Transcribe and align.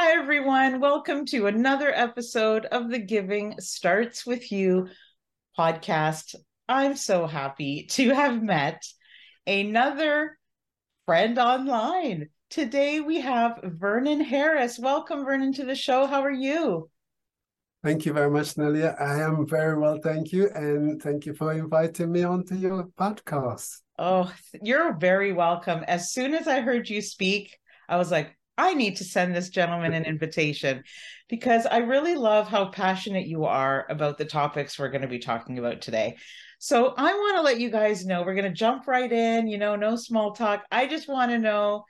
Hi, 0.00 0.12
everyone. 0.12 0.78
Welcome 0.78 1.26
to 1.26 1.48
another 1.48 1.92
episode 1.92 2.66
of 2.66 2.88
the 2.88 3.00
Giving 3.00 3.58
Starts 3.58 4.24
With 4.24 4.52
You 4.52 4.86
podcast. 5.58 6.36
I'm 6.68 6.94
so 6.94 7.26
happy 7.26 7.88
to 7.90 8.10
have 8.10 8.40
met 8.40 8.86
another 9.44 10.38
friend 11.04 11.36
online. 11.40 12.28
Today 12.48 13.00
we 13.00 13.20
have 13.22 13.58
Vernon 13.64 14.20
Harris. 14.20 14.78
Welcome, 14.78 15.24
Vernon, 15.24 15.52
to 15.54 15.64
the 15.64 15.74
show. 15.74 16.06
How 16.06 16.22
are 16.22 16.30
you? 16.30 16.88
Thank 17.82 18.06
you 18.06 18.12
very 18.12 18.30
much, 18.30 18.54
Nelia. 18.54 18.94
I 19.02 19.20
am 19.22 19.48
very 19.48 19.76
well, 19.76 19.98
thank 20.00 20.30
you. 20.30 20.48
And 20.54 21.02
thank 21.02 21.26
you 21.26 21.34
for 21.34 21.52
inviting 21.52 22.12
me 22.12 22.22
onto 22.22 22.54
your 22.54 22.84
podcast. 22.96 23.80
Oh, 23.98 24.32
you're 24.62 24.96
very 24.96 25.32
welcome. 25.32 25.84
As 25.88 26.12
soon 26.12 26.34
as 26.34 26.46
I 26.46 26.60
heard 26.60 26.88
you 26.88 27.02
speak, 27.02 27.58
I 27.88 27.96
was 27.96 28.12
like, 28.12 28.37
I 28.58 28.74
need 28.74 28.96
to 28.96 29.04
send 29.04 29.34
this 29.34 29.48
gentleman 29.48 29.94
an 29.94 30.04
invitation 30.04 30.82
because 31.28 31.64
I 31.64 31.78
really 31.78 32.16
love 32.16 32.48
how 32.48 32.66
passionate 32.66 33.26
you 33.26 33.44
are 33.44 33.86
about 33.88 34.18
the 34.18 34.24
topics 34.24 34.78
we're 34.78 34.90
going 34.90 35.02
to 35.02 35.08
be 35.08 35.20
talking 35.20 35.58
about 35.58 35.80
today. 35.80 36.16
So 36.58 36.92
I 36.96 37.14
want 37.14 37.36
to 37.36 37.42
let 37.42 37.60
you 37.60 37.70
guys 37.70 38.04
know 38.04 38.22
we're 38.22 38.34
going 38.34 38.44
to 38.44 38.50
jump 38.50 38.88
right 38.88 39.10
in, 39.10 39.46
you 39.46 39.58
know, 39.58 39.76
no 39.76 39.94
small 39.94 40.32
talk. 40.32 40.64
I 40.72 40.88
just 40.88 41.08
want 41.08 41.30
to 41.30 41.38
know 41.38 41.84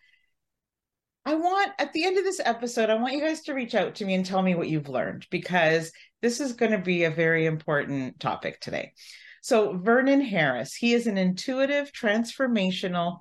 I 1.25 1.35
want 1.35 1.73
at 1.79 1.93
the 1.93 2.07
end 2.07 2.17
of 2.17 2.25
this 2.25 2.41
episode, 2.43 2.89
I 2.89 2.95
want 2.95 3.13
you 3.13 3.21
guys 3.21 3.43
to 3.43 3.53
reach 3.53 3.75
out 3.75 3.97
to 3.97 4.05
me 4.07 4.15
and 4.15 4.25
tell 4.25 4.41
me 4.41 4.55
what 4.55 4.69
you've 4.69 4.89
learned 4.89 5.27
because 5.31 5.93
this 6.23 6.41
is 6.41 6.55
going 6.55 6.73
to 6.73 6.79
be 6.79 7.05
a 7.05 7.11
very 7.11 7.45
important 7.45 8.19
topic 8.19 8.61
today. 8.61 8.93
So, 9.43 9.77
Vernon 9.77 10.23
Harris, 10.23 10.75
he 10.75 10.95
is 10.95 11.07
an 11.07 11.19
intuitive 11.19 11.93
transformational 11.93 13.19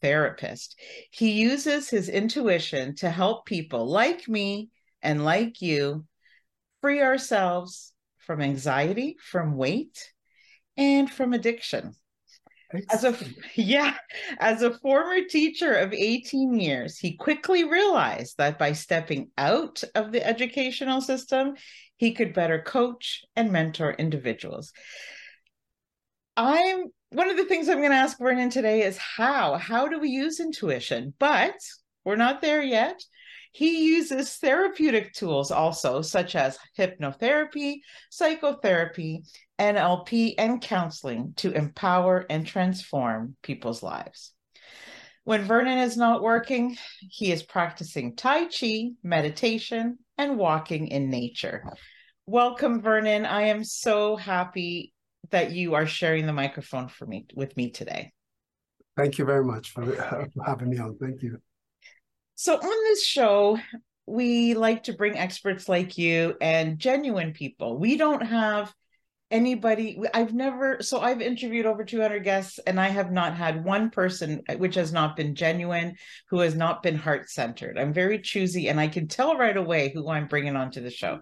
therapist. 0.00 0.78
He 1.10 1.32
uses 1.32 1.88
his 1.88 2.08
intuition 2.08 2.94
to 2.96 3.10
help 3.10 3.46
people 3.46 3.86
like 3.86 4.28
me 4.28 4.70
and 5.02 5.24
like 5.24 5.60
you 5.60 6.04
free 6.80 7.02
ourselves 7.02 7.92
from 8.18 8.40
anxiety, 8.40 9.16
from 9.22 9.56
weight, 9.56 10.12
and 10.76 11.10
from 11.10 11.32
addiction. 11.32 11.94
As 12.90 13.04
a 13.04 13.16
yeah, 13.54 13.94
as 14.38 14.62
a 14.62 14.78
former 14.78 15.24
teacher 15.24 15.74
of 15.74 15.92
18 15.92 16.60
years, 16.60 16.98
he 16.98 17.16
quickly 17.16 17.64
realized 17.64 18.36
that 18.38 18.58
by 18.58 18.72
stepping 18.72 19.30
out 19.38 19.82
of 19.94 20.12
the 20.12 20.24
educational 20.24 21.00
system, 21.00 21.54
he 21.96 22.12
could 22.12 22.34
better 22.34 22.60
coach 22.60 23.24
and 23.34 23.50
mentor 23.50 23.92
individuals. 23.92 24.72
I'm 26.36 26.84
one 27.10 27.30
of 27.30 27.36
the 27.36 27.46
things 27.46 27.68
I'm 27.68 27.78
going 27.78 27.90
to 27.90 27.96
ask 27.96 28.18
Vernon 28.18 28.50
today 28.50 28.82
is 28.82 28.98
how? 28.98 29.56
How 29.56 29.88
do 29.88 29.98
we 29.98 30.10
use 30.10 30.40
intuition? 30.40 31.14
But 31.18 31.54
we're 32.04 32.16
not 32.16 32.42
there 32.42 32.62
yet. 32.62 33.02
He 33.52 33.86
uses 33.86 34.36
therapeutic 34.36 35.14
tools 35.14 35.50
also, 35.50 36.02
such 36.02 36.36
as 36.36 36.58
hypnotherapy, 36.78 37.76
psychotherapy, 38.10 39.22
NLP, 39.58 40.34
and 40.36 40.60
counseling 40.60 41.32
to 41.36 41.50
empower 41.52 42.26
and 42.28 42.46
transform 42.46 43.36
people's 43.42 43.82
lives. 43.82 44.32
When 45.24 45.44
Vernon 45.44 45.78
is 45.78 45.96
not 45.96 46.22
working, 46.22 46.76
he 47.00 47.32
is 47.32 47.42
practicing 47.42 48.16
Tai 48.16 48.46
Chi, 48.46 48.90
meditation, 49.02 49.98
and 50.18 50.36
walking 50.36 50.88
in 50.88 51.10
nature. 51.10 51.64
Welcome, 52.26 52.82
Vernon. 52.82 53.24
I 53.24 53.44
am 53.44 53.64
so 53.64 54.16
happy 54.16 54.92
that 55.30 55.52
you 55.52 55.74
are 55.74 55.86
sharing 55.86 56.26
the 56.26 56.32
microphone 56.32 56.88
for 56.88 57.06
me 57.06 57.26
with 57.34 57.56
me 57.56 57.70
today. 57.70 58.12
Thank 58.96 59.18
you 59.18 59.24
very 59.24 59.44
much 59.44 59.70
for, 59.70 59.84
for 59.86 60.44
having 60.44 60.70
me 60.70 60.78
on. 60.78 60.96
Thank 60.98 61.22
you. 61.22 61.38
So 62.34 62.54
on 62.56 62.84
this 62.84 63.04
show, 63.04 63.58
we 64.06 64.54
like 64.54 64.84
to 64.84 64.92
bring 64.92 65.18
experts 65.18 65.68
like 65.68 65.98
you 65.98 66.36
and 66.40 66.78
genuine 66.78 67.32
people. 67.32 67.78
We 67.78 67.96
don't 67.96 68.22
have 68.22 68.72
anybody 69.30 70.00
I've 70.14 70.32
never 70.32 70.80
so 70.80 71.00
I've 71.00 71.20
interviewed 71.20 71.66
over 71.66 71.84
200 71.84 72.24
guests 72.24 72.58
and 72.66 72.80
I 72.80 72.88
have 72.88 73.12
not 73.12 73.36
had 73.36 73.62
one 73.62 73.90
person 73.90 74.42
which 74.56 74.74
has 74.76 74.90
not 74.90 75.16
been 75.16 75.34
genuine 75.34 75.96
who 76.30 76.38
has 76.38 76.54
not 76.54 76.82
been 76.82 76.96
heart 76.96 77.28
centered. 77.28 77.78
I'm 77.78 77.92
very 77.92 78.20
choosy 78.20 78.68
and 78.68 78.80
I 78.80 78.88
can 78.88 79.06
tell 79.06 79.36
right 79.36 79.56
away 79.56 79.90
who 79.92 80.08
I'm 80.08 80.28
bringing 80.28 80.56
onto 80.56 80.80
the 80.80 80.90
show. 80.90 81.20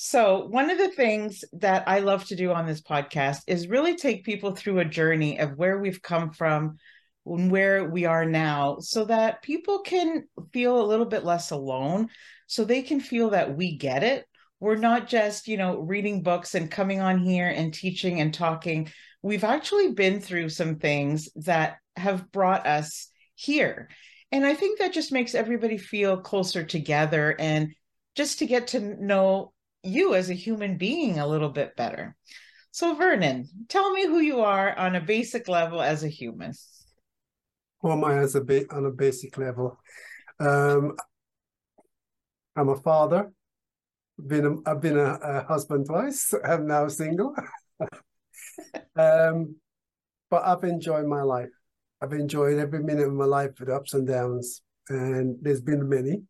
So, 0.00 0.46
one 0.46 0.70
of 0.70 0.78
the 0.78 0.92
things 0.92 1.44
that 1.54 1.82
I 1.88 1.98
love 1.98 2.24
to 2.26 2.36
do 2.36 2.52
on 2.52 2.66
this 2.66 2.80
podcast 2.80 3.40
is 3.48 3.66
really 3.66 3.96
take 3.96 4.24
people 4.24 4.54
through 4.54 4.78
a 4.78 4.84
journey 4.84 5.40
of 5.40 5.58
where 5.58 5.76
we've 5.80 6.00
come 6.00 6.30
from 6.30 6.78
and 7.26 7.50
where 7.50 7.82
we 7.90 8.04
are 8.04 8.24
now 8.24 8.78
so 8.78 9.06
that 9.06 9.42
people 9.42 9.80
can 9.80 10.28
feel 10.52 10.80
a 10.80 10.86
little 10.86 11.04
bit 11.04 11.24
less 11.24 11.50
alone, 11.50 12.10
so 12.46 12.62
they 12.62 12.82
can 12.82 13.00
feel 13.00 13.30
that 13.30 13.56
we 13.56 13.76
get 13.76 14.04
it. 14.04 14.24
We're 14.60 14.76
not 14.76 15.08
just, 15.08 15.48
you 15.48 15.56
know, 15.56 15.80
reading 15.80 16.22
books 16.22 16.54
and 16.54 16.70
coming 16.70 17.00
on 17.00 17.18
here 17.18 17.48
and 17.48 17.74
teaching 17.74 18.20
and 18.20 18.32
talking. 18.32 18.92
We've 19.22 19.42
actually 19.42 19.94
been 19.94 20.20
through 20.20 20.50
some 20.50 20.76
things 20.76 21.28
that 21.34 21.78
have 21.96 22.30
brought 22.30 22.68
us 22.68 23.08
here. 23.34 23.88
And 24.30 24.46
I 24.46 24.54
think 24.54 24.78
that 24.78 24.92
just 24.92 25.10
makes 25.10 25.34
everybody 25.34 25.76
feel 25.76 26.18
closer 26.18 26.62
together 26.62 27.34
and 27.36 27.74
just 28.14 28.38
to 28.38 28.46
get 28.46 28.68
to 28.68 28.80
know 29.04 29.52
you 29.82 30.14
as 30.14 30.30
a 30.30 30.34
human 30.34 30.76
being 30.76 31.18
a 31.18 31.26
little 31.26 31.48
bit 31.50 31.76
better. 31.76 32.16
So, 32.70 32.94
Vernon, 32.94 33.48
tell 33.68 33.92
me 33.92 34.06
who 34.06 34.20
you 34.20 34.40
are 34.40 34.76
on 34.76 34.96
a 34.96 35.00
basic 35.00 35.48
level 35.48 35.80
as 35.80 36.04
a 36.04 36.08
human. 36.08 36.52
Who 37.80 37.92
am 37.92 38.04
I 38.04 38.18
as 38.18 38.34
a 38.34 38.40
ba- 38.40 38.72
on 38.74 38.86
a 38.86 38.90
basic 38.90 39.38
level? 39.38 39.78
Um, 40.40 40.96
I'm 42.56 42.68
a 42.68 42.76
father. 42.76 43.32
Been 44.24 44.46
a, 44.46 44.70
I've 44.70 44.80
been 44.80 44.98
a, 44.98 45.18
a 45.22 45.44
husband 45.44 45.86
twice. 45.86 46.34
I'm 46.44 46.66
now 46.66 46.88
single. 46.88 47.34
um, 48.96 49.56
but 50.30 50.44
I've 50.44 50.64
enjoyed 50.64 51.06
my 51.06 51.22
life. 51.22 51.50
I've 52.00 52.12
enjoyed 52.12 52.58
every 52.58 52.82
minute 52.82 53.06
of 53.06 53.14
my 53.14 53.24
life 53.24 53.58
with 53.58 53.68
ups 53.68 53.94
and 53.94 54.06
downs, 54.06 54.62
and 54.88 55.36
there's 55.40 55.60
been 55.60 55.88
many. 55.88 56.22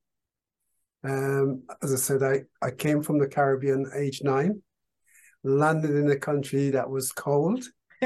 Um, 1.04 1.62
as 1.82 1.92
I 1.92 1.96
said, 1.96 2.22
I, 2.22 2.42
I 2.66 2.70
came 2.70 3.02
from 3.02 3.18
the 3.18 3.28
Caribbean 3.28 3.90
age 3.96 4.22
nine, 4.22 4.62
landed 5.44 5.90
in 5.90 6.10
a 6.10 6.16
country 6.16 6.70
that 6.70 6.88
was 6.88 7.12
cold. 7.12 7.64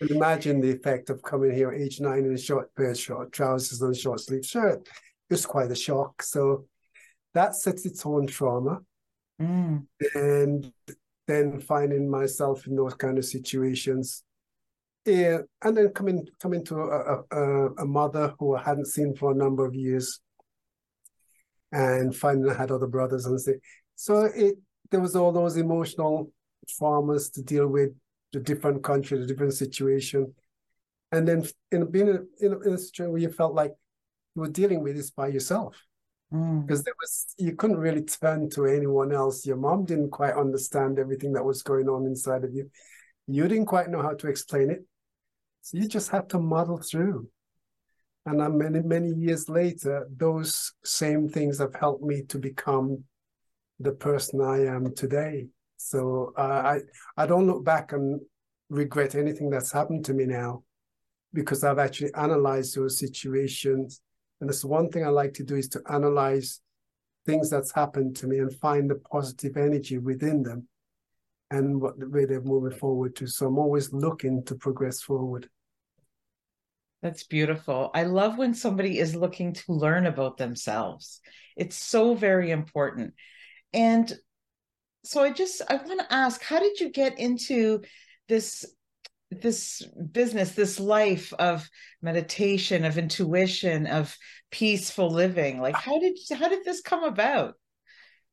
imagine 0.00 0.60
the 0.60 0.72
effect 0.72 1.08
of 1.08 1.22
coming 1.22 1.52
here 1.52 1.72
age 1.72 2.00
nine 2.00 2.24
in 2.24 2.34
a 2.34 2.38
short 2.38 2.74
pair 2.74 2.90
of 2.90 2.98
short 2.98 3.32
trousers 3.32 3.80
and 3.80 3.94
a 3.94 3.98
short 3.98 4.20
sleeve 4.20 4.44
shirt. 4.44 4.80
It 4.82 5.34
was 5.34 5.46
quite 5.46 5.70
a 5.70 5.76
shock. 5.76 6.22
So 6.22 6.66
that 7.34 7.54
sets 7.54 7.86
its 7.86 8.04
own 8.04 8.26
trauma. 8.26 8.80
Mm. 9.40 9.86
And 10.14 10.72
then 11.26 11.60
finding 11.60 12.10
myself 12.10 12.66
in 12.66 12.74
those 12.74 12.94
kind 12.94 13.18
of 13.18 13.24
situations. 13.24 14.24
Yeah, 15.06 15.38
and 15.62 15.76
then 15.76 15.88
coming 15.90 16.26
coming 16.40 16.64
to 16.66 16.80
a, 16.80 17.22
a, 17.30 17.68
a 17.74 17.86
mother 17.86 18.34
who 18.38 18.56
I 18.56 18.62
hadn't 18.62 18.88
seen 18.88 19.14
for 19.14 19.30
a 19.30 19.34
number 19.34 19.64
of 19.64 19.74
years 19.74 20.20
and 21.72 22.14
finding 22.14 22.50
I 22.50 22.54
had 22.54 22.70
other 22.70 22.86
brothers 22.86 23.26
and 23.26 23.40
say 23.40 23.54
so 23.94 24.22
it 24.34 24.56
there 24.90 25.00
was 25.00 25.14
all 25.14 25.32
those 25.32 25.56
emotional 25.56 26.32
traumas 26.66 27.32
to 27.34 27.42
deal 27.42 27.66
with 27.66 27.90
the 28.32 28.40
different 28.40 28.82
country, 28.82 29.18
the 29.18 29.26
different 29.26 29.54
situation. 29.54 30.34
And 31.12 31.26
then 31.26 31.44
in 31.72 31.90
being 31.90 32.08
in, 32.08 32.28
in 32.40 32.72
a 32.72 32.78
situation 32.78 33.12
where 33.12 33.20
you 33.20 33.30
felt 33.30 33.54
like 33.54 33.72
you 34.34 34.42
were 34.42 34.48
dealing 34.48 34.82
with 34.82 34.96
this 34.96 35.10
by 35.10 35.28
yourself. 35.28 35.76
Mm. 36.32 36.64
Because 36.64 36.84
there 36.84 36.94
was 37.00 37.34
you 37.38 37.56
couldn't 37.56 37.78
really 37.78 38.02
turn 38.02 38.48
to 38.50 38.66
anyone 38.66 39.12
else. 39.12 39.44
Your 39.44 39.56
mom 39.56 39.84
didn't 39.84 40.10
quite 40.10 40.34
understand 40.34 40.98
everything 40.98 41.32
that 41.32 41.44
was 41.44 41.62
going 41.62 41.88
on 41.88 42.06
inside 42.06 42.44
of 42.44 42.54
you. 42.54 42.70
You 43.26 43.48
didn't 43.48 43.66
quite 43.66 43.90
know 43.90 44.02
how 44.02 44.14
to 44.14 44.28
explain 44.28 44.70
it. 44.70 44.84
So 45.62 45.78
you 45.78 45.88
just 45.88 46.10
had 46.10 46.28
to 46.30 46.38
muddle 46.38 46.78
through. 46.78 47.28
And 48.26 48.58
many, 48.58 48.80
many 48.80 49.12
years 49.14 49.48
later, 49.48 50.06
those 50.14 50.74
same 50.84 51.28
things 51.28 51.58
have 51.58 51.74
helped 51.74 52.04
me 52.04 52.22
to 52.24 52.38
become 52.38 53.04
the 53.78 53.92
person 53.92 54.40
I 54.40 54.66
am 54.66 54.94
today. 54.94 55.46
So 55.78 56.34
uh, 56.36 56.42
I 56.42 56.80
I 57.16 57.26
don't 57.26 57.46
look 57.46 57.64
back 57.64 57.92
and 57.92 58.20
regret 58.68 59.14
anything 59.14 59.48
that's 59.48 59.72
happened 59.72 60.04
to 60.04 60.14
me 60.14 60.26
now, 60.26 60.62
because 61.32 61.64
I've 61.64 61.78
actually 61.78 62.12
analyzed 62.14 62.76
those 62.76 62.98
situations. 62.98 64.02
And 64.40 64.48
that's 64.48 64.64
one 64.64 64.90
thing 64.90 65.04
I 65.04 65.08
like 65.08 65.32
to 65.34 65.44
do 65.44 65.56
is 65.56 65.68
to 65.70 65.82
analyze 65.90 66.60
things 67.26 67.48
that's 67.50 67.72
happened 67.72 68.16
to 68.16 68.26
me 68.26 68.38
and 68.38 68.54
find 68.54 68.90
the 68.90 68.96
positive 68.96 69.56
energy 69.56 69.98
within 69.98 70.42
them 70.42 70.68
and 71.50 71.80
what 71.80 71.98
the 71.98 72.08
way 72.08 72.26
they're 72.26 72.42
moving 72.42 72.78
forward 72.78 73.16
to. 73.16 73.26
So 73.26 73.46
I'm 73.46 73.58
always 73.58 73.92
looking 73.92 74.44
to 74.44 74.54
progress 74.54 75.00
forward. 75.00 75.48
That's 77.02 77.24
beautiful. 77.24 77.90
I 77.94 78.04
love 78.04 78.36
when 78.36 78.54
somebody 78.54 78.98
is 78.98 79.14
looking 79.14 79.54
to 79.54 79.72
learn 79.72 80.06
about 80.06 80.36
themselves. 80.36 81.20
It's 81.56 81.76
so 81.76 82.14
very 82.14 82.50
important. 82.50 83.14
And 83.72 84.12
so 85.04 85.22
I 85.22 85.32
just 85.32 85.62
I 85.68 85.76
want 85.76 86.00
to 86.00 86.12
ask, 86.12 86.42
how 86.42 86.58
did 86.58 86.78
you 86.78 86.90
get 86.90 87.18
into 87.18 87.82
this 88.28 88.64
this 89.30 89.82
business, 90.10 90.52
this 90.52 90.80
life 90.80 91.32
of 91.38 91.68
meditation, 92.02 92.84
of 92.84 92.98
intuition, 92.98 93.86
of 93.86 94.14
peaceful 94.50 95.10
living? 95.10 95.60
Like 95.60 95.76
how 95.76 95.98
did 95.98 96.18
how 96.38 96.48
did 96.48 96.64
this 96.64 96.82
come 96.82 97.04
about? 97.04 97.54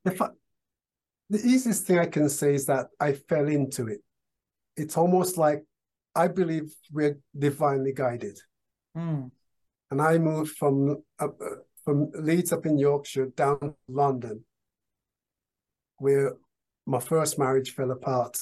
If 0.04 0.20
I, 0.20 0.28
the 1.30 1.38
easiest 1.38 1.86
thing 1.86 1.98
I 1.98 2.06
can 2.06 2.28
say 2.28 2.54
is 2.54 2.66
that 2.66 2.86
I 3.00 3.12
fell 3.12 3.48
into 3.48 3.86
it. 3.86 4.00
It's 4.76 4.96
almost 4.96 5.38
like 5.38 5.64
I 6.14 6.28
believe 6.28 6.74
we're 6.92 7.18
divinely 7.36 7.92
guided. 7.94 8.38
Mm. 8.98 9.30
And 9.90 10.02
I 10.02 10.18
moved 10.18 10.56
from 10.56 11.02
uh, 11.18 11.28
from 11.84 12.10
Leeds 12.14 12.52
up 12.52 12.66
in 12.66 12.78
Yorkshire 12.78 13.26
down 13.26 13.60
to 13.60 13.74
London, 13.88 14.44
where 15.98 16.34
my 16.84 17.00
first 17.00 17.38
marriage 17.38 17.74
fell 17.74 17.90
apart. 17.90 18.38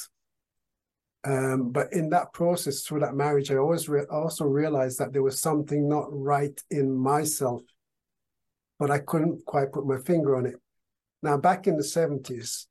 Um, 1.25 1.73
but 1.73 1.93
in 1.93 2.11
that 2.11 2.33
process, 2.33 2.83
through 2.83 3.01
that 3.01 3.15
marriage, 3.15 3.51
I 3.51 3.57
always 3.57 3.89
re- 3.89 4.07
also 4.11 4.45
realized 4.45 4.99
that 4.99 5.13
there 5.13 5.23
was 5.23 5.41
something 5.41 5.89
not 5.89 6.07
right 6.11 6.61
in 6.71 6.97
myself, 6.97 7.63
but 8.79 8.91
I 8.91 8.99
couldn't 8.99 9.45
quite 9.45 9.73
put 9.73 9.87
my 9.87 9.99
finger 9.99 10.37
on 10.37 10.47
it. 10.47 10.55
Now, 11.23 11.37
back 11.37 11.67
in 11.67 11.77
the 11.77 11.83
70s, 11.83 12.67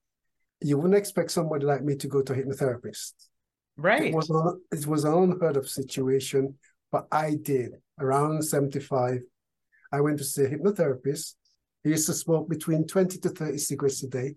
you 0.62 0.78
wouldn't 0.78 0.96
expect 0.96 1.32
somebody 1.32 1.66
like 1.66 1.84
me 1.84 1.96
to 1.98 2.08
go 2.08 2.22
to 2.22 2.34
a 2.34 2.36
hypnotherapist. 2.38 3.14
Right. 3.76 4.06
It 4.06 4.16
was, 4.16 4.30
an, 4.30 4.62
it 4.72 4.88
was 4.88 5.04
an 5.04 5.14
unheard 5.14 5.58
of 5.58 5.68
situation 5.68 6.56
but 6.96 7.08
I 7.12 7.36
did 7.36 7.74
around 8.00 8.42
75. 8.42 9.20
I 9.92 10.00
went 10.00 10.18
to 10.20 10.24
see 10.24 10.44
a 10.44 10.50
hypnotherapist. 10.50 11.34
He 11.84 11.90
used 11.90 12.06
to 12.06 12.14
smoke 12.14 12.48
between 12.48 12.88
20 12.88 13.18
to 13.18 13.30
30 13.32 13.58
cigarettes 13.58 14.02
a 14.04 14.08
day 14.08 14.36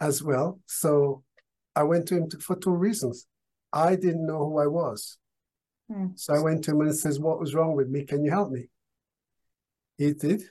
as 0.00 0.22
well. 0.22 0.60
So 0.64 1.24
I 1.76 1.82
went 1.82 2.08
to 2.08 2.16
him 2.16 2.30
to, 2.30 2.38
for 2.38 2.56
two 2.56 2.74
reasons. 2.74 3.26
I 3.70 3.96
didn't 3.96 4.26
know 4.26 4.38
who 4.38 4.60
I 4.60 4.66
was. 4.66 5.18
Hmm. 5.90 6.06
So 6.14 6.32
I 6.32 6.38
went 6.38 6.64
to 6.64 6.70
him 6.70 6.80
and 6.80 6.96
says, 6.96 7.20
What 7.20 7.38
was 7.38 7.54
wrong 7.54 7.76
with 7.76 7.90
me? 7.90 8.06
Can 8.06 8.24
you 8.24 8.30
help 8.30 8.50
me? 8.50 8.70
He 9.98 10.14
did. 10.14 10.44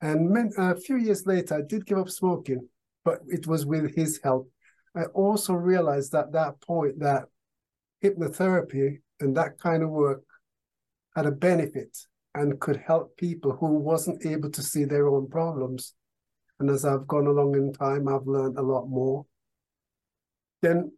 And 0.00 0.30
men, 0.30 0.52
a 0.56 0.76
few 0.76 0.98
years 0.98 1.26
later, 1.26 1.56
I 1.56 1.62
did 1.62 1.84
give 1.84 1.98
up 1.98 2.10
smoking, 2.10 2.68
but 3.04 3.22
it 3.26 3.48
was 3.48 3.66
with 3.66 3.92
his 3.96 4.20
help. 4.22 4.48
I 4.94 5.06
also 5.06 5.54
realized 5.54 6.14
at 6.14 6.30
that 6.30 6.60
point 6.60 7.00
that 7.00 7.24
hypnotherapy 8.04 9.00
and 9.20 9.36
that 9.36 9.58
kind 9.58 9.82
of 9.82 9.90
work 9.90 10.22
had 11.14 11.26
a 11.26 11.32
benefit 11.32 11.96
and 12.34 12.60
could 12.60 12.76
help 12.76 13.16
people 13.16 13.52
who 13.52 13.78
wasn't 13.78 14.24
able 14.26 14.50
to 14.50 14.62
see 14.62 14.84
their 14.84 15.08
own 15.08 15.28
problems. 15.28 15.94
And 16.60 16.68
as 16.70 16.84
I've 16.84 17.06
gone 17.06 17.26
along 17.26 17.54
in 17.54 17.72
time, 17.72 18.08
I've 18.08 18.26
learned 18.26 18.58
a 18.58 18.62
lot 18.62 18.86
more. 18.86 19.24
Then 20.60 20.92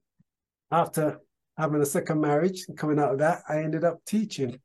after 0.70 1.20
having 1.56 1.80
a 1.80 1.86
second 1.86 2.20
marriage 2.20 2.64
and 2.68 2.76
coming 2.76 2.98
out 2.98 3.12
of 3.12 3.18
that, 3.18 3.42
I 3.48 3.58
ended 3.58 3.84
up 3.84 4.04
teaching. 4.04 4.60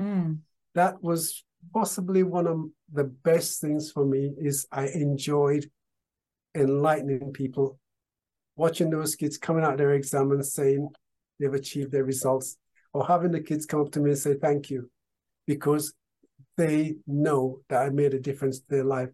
Mm. 0.00 0.40
That 0.74 1.02
was 1.02 1.44
possibly 1.72 2.22
one 2.22 2.46
of 2.46 2.64
the 2.92 3.04
best 3.04 3.60
things 3.60 3.90
for 3.90 4.04
me 4.04 4.32
is 4.38 4.66
I 4.70 4.88
enjoyed 4.88 5.70
enlightening 6.54 7.32
people, 7.32 7.78
watching 8.56 8.90
those 8.90 9.14
kids 9.14 9.38
coming 9.38 9.64
out 9.64 9.78
their 9.78 9.92
exam 9.92 10.32
and 10.32 10.44
saying 10.44 10.90
they've 11.38 11.52
achieved 11.52 11.92
their 11.92 12.04
results 12.04 12.56
or 12.92 13.06
having 13.06 13.32
the 13.32 13.40
kids 13.40 13.66
come 13.66 13.80
up 13.80 13.92
to 13.92 14.00
me 14.00 14.10
and 14.10 14.18
say 14.18 14.34
thank 14.34 14.70
you 14.70 14.90
because 15.46 15.94
they 16.56 16.96
know 17.06 17.60
that 17.68 17.82
I 17.82 17.90
made 17.90 18.14
a 18.14 18.20
difference 18.20 18.60
to 18.60 18.66
their 18.68 18.84
life. 18.84 19.08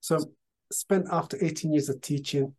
So 0.00 0.32
spent 0.72 1.06
after 1.10 1.36
18 1.40 1.72
years 1.72 1.88
of 1.88 2.00
teaching 2.00 2.54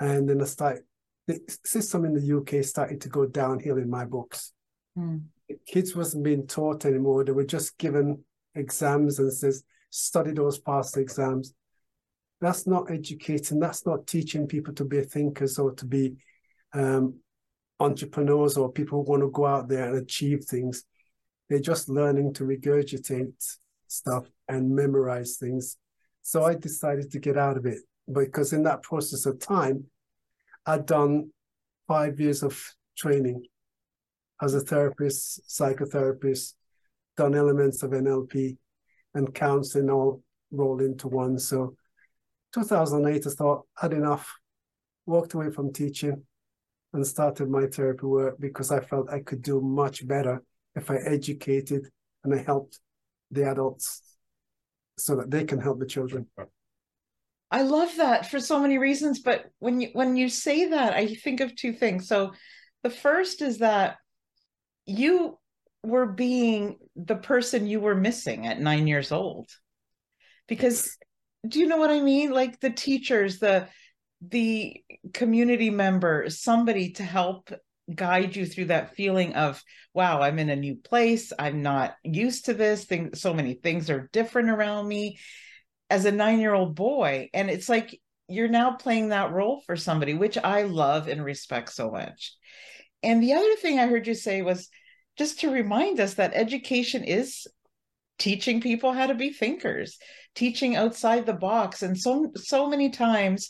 and 0.00 0.28
then 0.28 0.40
I 0.40 0.44
start 0.44 0.84
the 1.26 1.40
system 1.64 2.04
in 2.04 2.14
the 2.14 2.36
UK 2.36 2.64
started 2.64 3.00
to 3.02 3.08
go 3.08 3.26
downhill 3.26 3.78
in 3.78 3.90
my 3.90 4.04
books. 4.04 4.52
Mm. 4.96 5.24
kids 5.66 5.94
wasn't 5.94 6.24
being 6.24 6.46
taught 6.46 6.84
anymore. 6.84 7.24
They 7.24 7.32
were 7.32 7.44
just 7.44 7.76
given 7.78 8.24
exams 8.54 9.18
and 9.18 9.32
says, 9.32 9.64
study 9.90 10.32
those 10.32 10.58
past 10.58 10.96
exams. 10.96 11.52
That's 12.40 12.66
not 12.66 12.90
educating. 12.90 13.60
That's 13.60 13.84
not 13.86 14.06
teaching 14.06 14.46
people 14.46 14.74
to 14.74 14.84
be 14.84 15.00
thinkers 15.02 15.58
or 15.58 15.72
to 15.74 15.84
be 15.84 16.16
um, 16.72 17.18
entrepreneurs 17.80 18.56
or 18.56 18.72
people 18.72 19.04
who 19.04 19.10
want 19.10 19.22
to 19.22 19.30
go 19.30 19.46
out 19.46 19.68
there 19.68 19.88
and 19.88 19.96
achieve 19.96 20.44
things. 20.44 20.84
They're 21.48 21.60
just 21.60 21.88
learning 21.88 22.34
to 22.34 22.44
regurgitate 22.44 23.58
stuff 23.86 24.26
and 24.48 24.74
memorize 24.74 25.36
things. 25.36 25.76
So 26.22 26.44
I 26.44 26.54
decided 26.54 27.10
to 27.12 27.18
get 27.18 27.36
out 27.36 27.56
of 27.56 27.66
it 27.66 27.78
because 28.12 28.52
in 28.52 28.62
that 28.64 28.82
process 28.82 29.26
of 29.26 29.38
time, 29.38 29.84
I'd 30.64 30.86
done 30.86 31.30
five 31.86 32.18
years 32.18 32.42
of 32.42 32.60
training 32.96 33.46
as 34.42 34.54
a 34.54 34.60
therapist, 34.60 35.48
psychotherapist, 35.48 36.54
done 37.16 37.34
elements 37.34 37.82
of 37.82 37.92
NLP 37.92 38.56
and 39.14 39.34
counseling 39.34 39.90
all 39.90 40.22
rolled 40.50 40.82
into 40.82 41.08
one. 41.08 41.38
So 41.38 41.76
2008, 42.54 43.26
I 43.26 43.30
thought, 43.30 43.66
had 43.76 43.92
enough, 43.92 44.34
walked 45.06 45.34
away 45.34 45.50
from 45.50 45.72
teaching, 45.72 46.22
and 46.96 47.06
started 47.06 47.48
my 47.48 47.66
therapy 47.66 48.06
work 48.06 48.36
because 48.40 48.70
I 48.70 48.80
felt 48.80 49.10
I 49.10 49.20
could 49.20 49.42
do 49.42 49.60
much 49.60 50.06
better 50.06 50.42
if 50.74 50.90
I 50.90 50.96
educated 50.96 51.86
and 52.24 52.34
I 52.34 52.42
helped 52.42 52.80
the 53.30 53.48
adults 53.48 54.02
so 54.98 55.16
that 55.16 55.30
they 55.30 55.44
can 55.44 55.60
help 55.60 55.78
the 55.78 55.86
children. 55.86 56.26
I 57.50 57.62
love 57.62 57.96
that 57.98 58.28
for 58.28 58.40
so 58.40 58.58
many 58.58 58.78
reasons, 58.78 59.20
but 59.20 59.46
when 59.60 59.80
you 59.80 59.90
when 59.92 60.16
you 60.16 60.28
say 60.28 60.70
that, 60.70 60.94
I 60.94 61.14
think 61.14 61.40
of 61.40 61.54
two 61.54 61.72
things. 61.72 62.08
So 62.08 62.32
the 62.82 62.90
first 62.90 63.40
is 63.40 63.58
that 63.58 63.98
you 64.84 65.38
were 65.84 66.06
being 66.06 66.76
the 66.96 67.14
person 67.14 67.66
you 67.66 67.78
were 67.80 67.94
missing 67.94 68.46
at 68.46 68.60
9 68.60 68.86
years 68.86 69.12
old. 69.12 69.48
Because 70.48 70.96
do 71.46 71.60
you 71.60 71.66
know 71.66 71.76
what 71.76 71.90
I 71.90 72.00
mean? 72.00 72.30
Like 72.30 72.58
the 72.58 72.70
teachers, 72.70 73.38
the 73.38 73.68
the 74.20 74.82
community 75.12 75.70
member, 75.70 76.28
somebody 76.30 76.92
to 76.92 77.02
help 77.02 77.50
guide 77.94 78.34
you 78.34 78.44
through 78.44 78.64
that 78.64 78.96
feeling 78.96 79.34
of 79.34 79.62
wow 79.94 80.20
i'm 80.20 80.40
in 80.40 80.50
a 80.50 80.56
new 80.56 80.74
place. 80.74 81.32
I'm 81.38 81.62
not 81.62 81.94
used 82.02 82.46
to 82.46 82.54
this 82.54 82.84
thing. 82.84 83.14
So 83.14 83.32
many 83.32 83.54
things 83.54 83.90
are 83.90 84.10
different 84.12 84.50
around 84.50 84.88
me. 84.88 85.18
As 85.88 86.04
a 86.04 86.10
9 86.10 86.40
year 86.40 86.52
old 86.52 86.74
boy 86.74 87.30
and 87.32 87.48
it's 87.48 87.68
like 87.68 88.00
you're 88.28 88.48
now 88.48 88.72
playing 88.72 89.10
that 89.10 89.30
role 89.30 89.62
for 89.66 89.76
somebody 89.76 90.14
which 90.14 90.36
i 90.36 90.62
love 90.62 91.06
and 91.06 91.24
respect 91.24 91.72
so 91.72 91.90
much. 91.90 92.34
And 93.04 93.22
the 93.22 93.34
other 93.34 93.54
thing 93.56 93.78
i 93.78 93.86
heard 93.86 94.06
you 94.06 94.14
say 94.14 94.42
was 94.42 94.68
just 95.16 95.40
to 95.40 95.50
remind 95.50 96.00
us 96.00 96.14
that 96.14 96.34
education 96.34 97.04
is 97.04 97.46
teaching 98.18 98.60
people 98.60 98.92
how 98.92 99.06
to 99.06 99.14
be 99.14 99.30
thinkers 99.30 99.96
teaching 100.34 100.76
outside 100.76 101.26
the 101.26 101.32
box. 101.32 101.82
And 101.82 101.98
so 101.98 102.30
so 102.36 102.68
many 102.68 102.90
times 102.90 103.48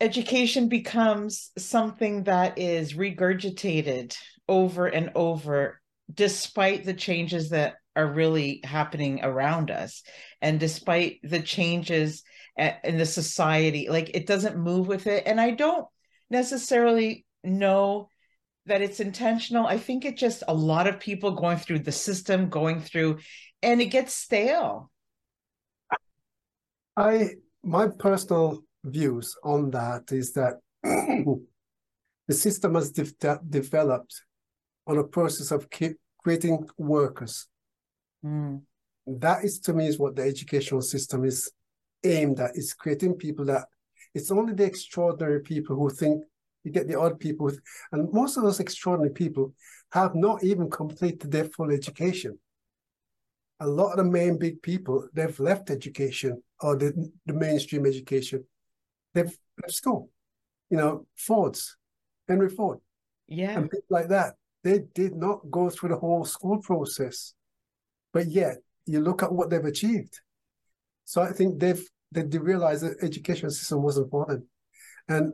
education 0.00 0.68
becomes 0.68 1.50
something 1.58 2.24
that 2.24 2.58
is 2.58 2.94
regurgitated 2.94 4.16
over 4.48 4.86
and 4.86 5.10
over 5.14 5.80
despite 6.12 6.84
the 6.84 6.94
changes 6.94 7.50
that 7.50 7.76
are 7.94 8.06
really 8.06 8.60
happening 8.64 9.20
around 9.22 9.70
us. 9.70 10.02
And 10.40 10.58
despite 10.58 11.20
the 11.22 11.40
changes 11.40 12.22
in 12.56 12.98
the 12.98 13.06
society 13.06 13.88
like 13.88 14.10
it 14.14 14.26
doesn't 14.26 14.56
move 14.56 14.86
with 14.86 15.06
it. 15.06 15.22
And 15.26 15.40
i 15.40 15.50
don't 15.50 15.86
necessarily 16.28 17.24
know 17.42 18.08
that 18.66 18.82
it's 18.82 19.00
intentional. 19.00 19.66
I 19.66 19.78
think 19.78 20.04
it 20.04 20.16
just 20.16 20.42
a 20.46 20.54
lot 20.54 20.86
of 20.86 21.00
people 21.00 21.32
going 21.32 21.56
through 21.56 21.80
the 21.80 21.92
system 21.92 22.48
going 22.48 22.80
through 22.80 23.18
and 23.62 23.80
it 23.80 23.86
gets 23.86 24.14
stale. 24.14 24.90
I 26.96 27.30
my 27.62 27.88
personal 27.88 28.62
views 28.84 29.36
on 29.44 29.70
that 29.70 30.12
is 30.12 30.32
that 30.32 30.54
The 32.30 32.36
system 32.36 32.76
has 32.76 32.92
de 32.92 33.40
developed 33.48 34.22
on 34.86 34.98
a 34.98 35.02
process 35.02 35.50
of 35.50 35.68
creating 36.22 36.68
workers. 36.78 37.48
Mm. 38.24 38.62
That 39.04 39.42
is 39.42 39.58
to 39.62 39.72
me 39.72 39.88
is 39.88 39.98
what 39.98 40.14
the 40.14 40.22
educational 40.22 40.82
system 40.82 41.24
is 41.24 41.50
aimed 42.04 42.38
at, 42.38 42.52
It's 42.54 42.72
creating 42.72 43.14
people 43.14 43.46
that 43.46 43.66
it's 44.14 44.30
only 44.30 44.54
the 44.54 44.62
extraordinary 44.64 45.40
people 45.40 45.74
who 45.74 45.90
think 45.90 46.22
you 46.62 46.70
get 46.70 46.86
the 46.86 47.00
odd 47.00 47.18
people 47.18 47.50
and 47.90 48.12
most 48.12 48.36
of 48.36 48.44
those 48.44 48.60
extraordinary 48.60 49.12
people 49.12 49.52
have 49.90 50.14
not 50.14 50.44
even 50.44 50.70
completed 50.70 51.32
their 51.32 51.46
full 51.46 51.72
education. 51.72 52.38
A 53.58 53.66
lot 53.66 53.98
of 53.98 54.04
the 54.04 54.04
main 54.04 54.38
big 54.38 54.62
people, 54.62 55.08
they've 55.12 55.40
left 55.40 55.68
education 55.68 56.40
or 56.60 56.76
the, 56.76 57.10
the 57.26 57.32
mainstream 57.32 57.86
education. 57.86 58.44
They've 59.14 59.36
left 59.60 59.74
school. 59.74 60.10
You 60.70 60.76
know, 60.76 61.06
Ford's, 61.16 61.76
Henry 62.28 62.48
Ford. 62.48 62.78
Yeah. 63.26 63.58
And 63.58 63.70
people 63.70 63.86
like 63.90 64.08
that. 64.08 64.34
They 64.62 64.80
did 64.94 65.14
not 65.16 65.50
go 65.50 65.70
through 65.70 65.90
the 65.90 65.96
whole 65.96 66.24
school 66.24 66.58
process. 66.58 67.34
But 68.12 68.28
yet, 68.28 68.56
you 68.86 69.00
look 69.00 69.22
at 69.22 69.32
what 69.32 69.50
they've 69.50 69.64
achieved. 69.64 70.20
So 71.04 71.22
I 71.22 71.32
think 71.32 71.58
they've 71.58 71.82
they, 72.12 72.38
realized 72.38 72.82
the 72.82 72.96
education 73.02 73.50
system 73.50 73.82
was 73.82 73.96
important. 73.96 74.44
And 75.08 75.32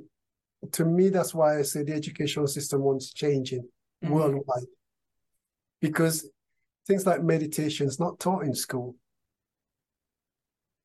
to 0.73 0.85
me, 0.85 1.09
that's 1.09 1.35
why 1.35 1.59
I 1.59 1.63
say 1.63 1.83
the 1.83 1.95
educational 1.95 2.47
system 2.47 2.83
wants 2.83 3.13
changing 3.13 3.63
mm-hmm. 4.05 4.13
worldwide. 4.13 4.67
Because 5.81 6.29
things 6.87 7.07
like 7.07 7.23
meditation 7.23 7.87
is 7.87 7.99
not 7.99 8.19
taught 8.19 8.45
in 8.45 8.55
school. 8.55 8.95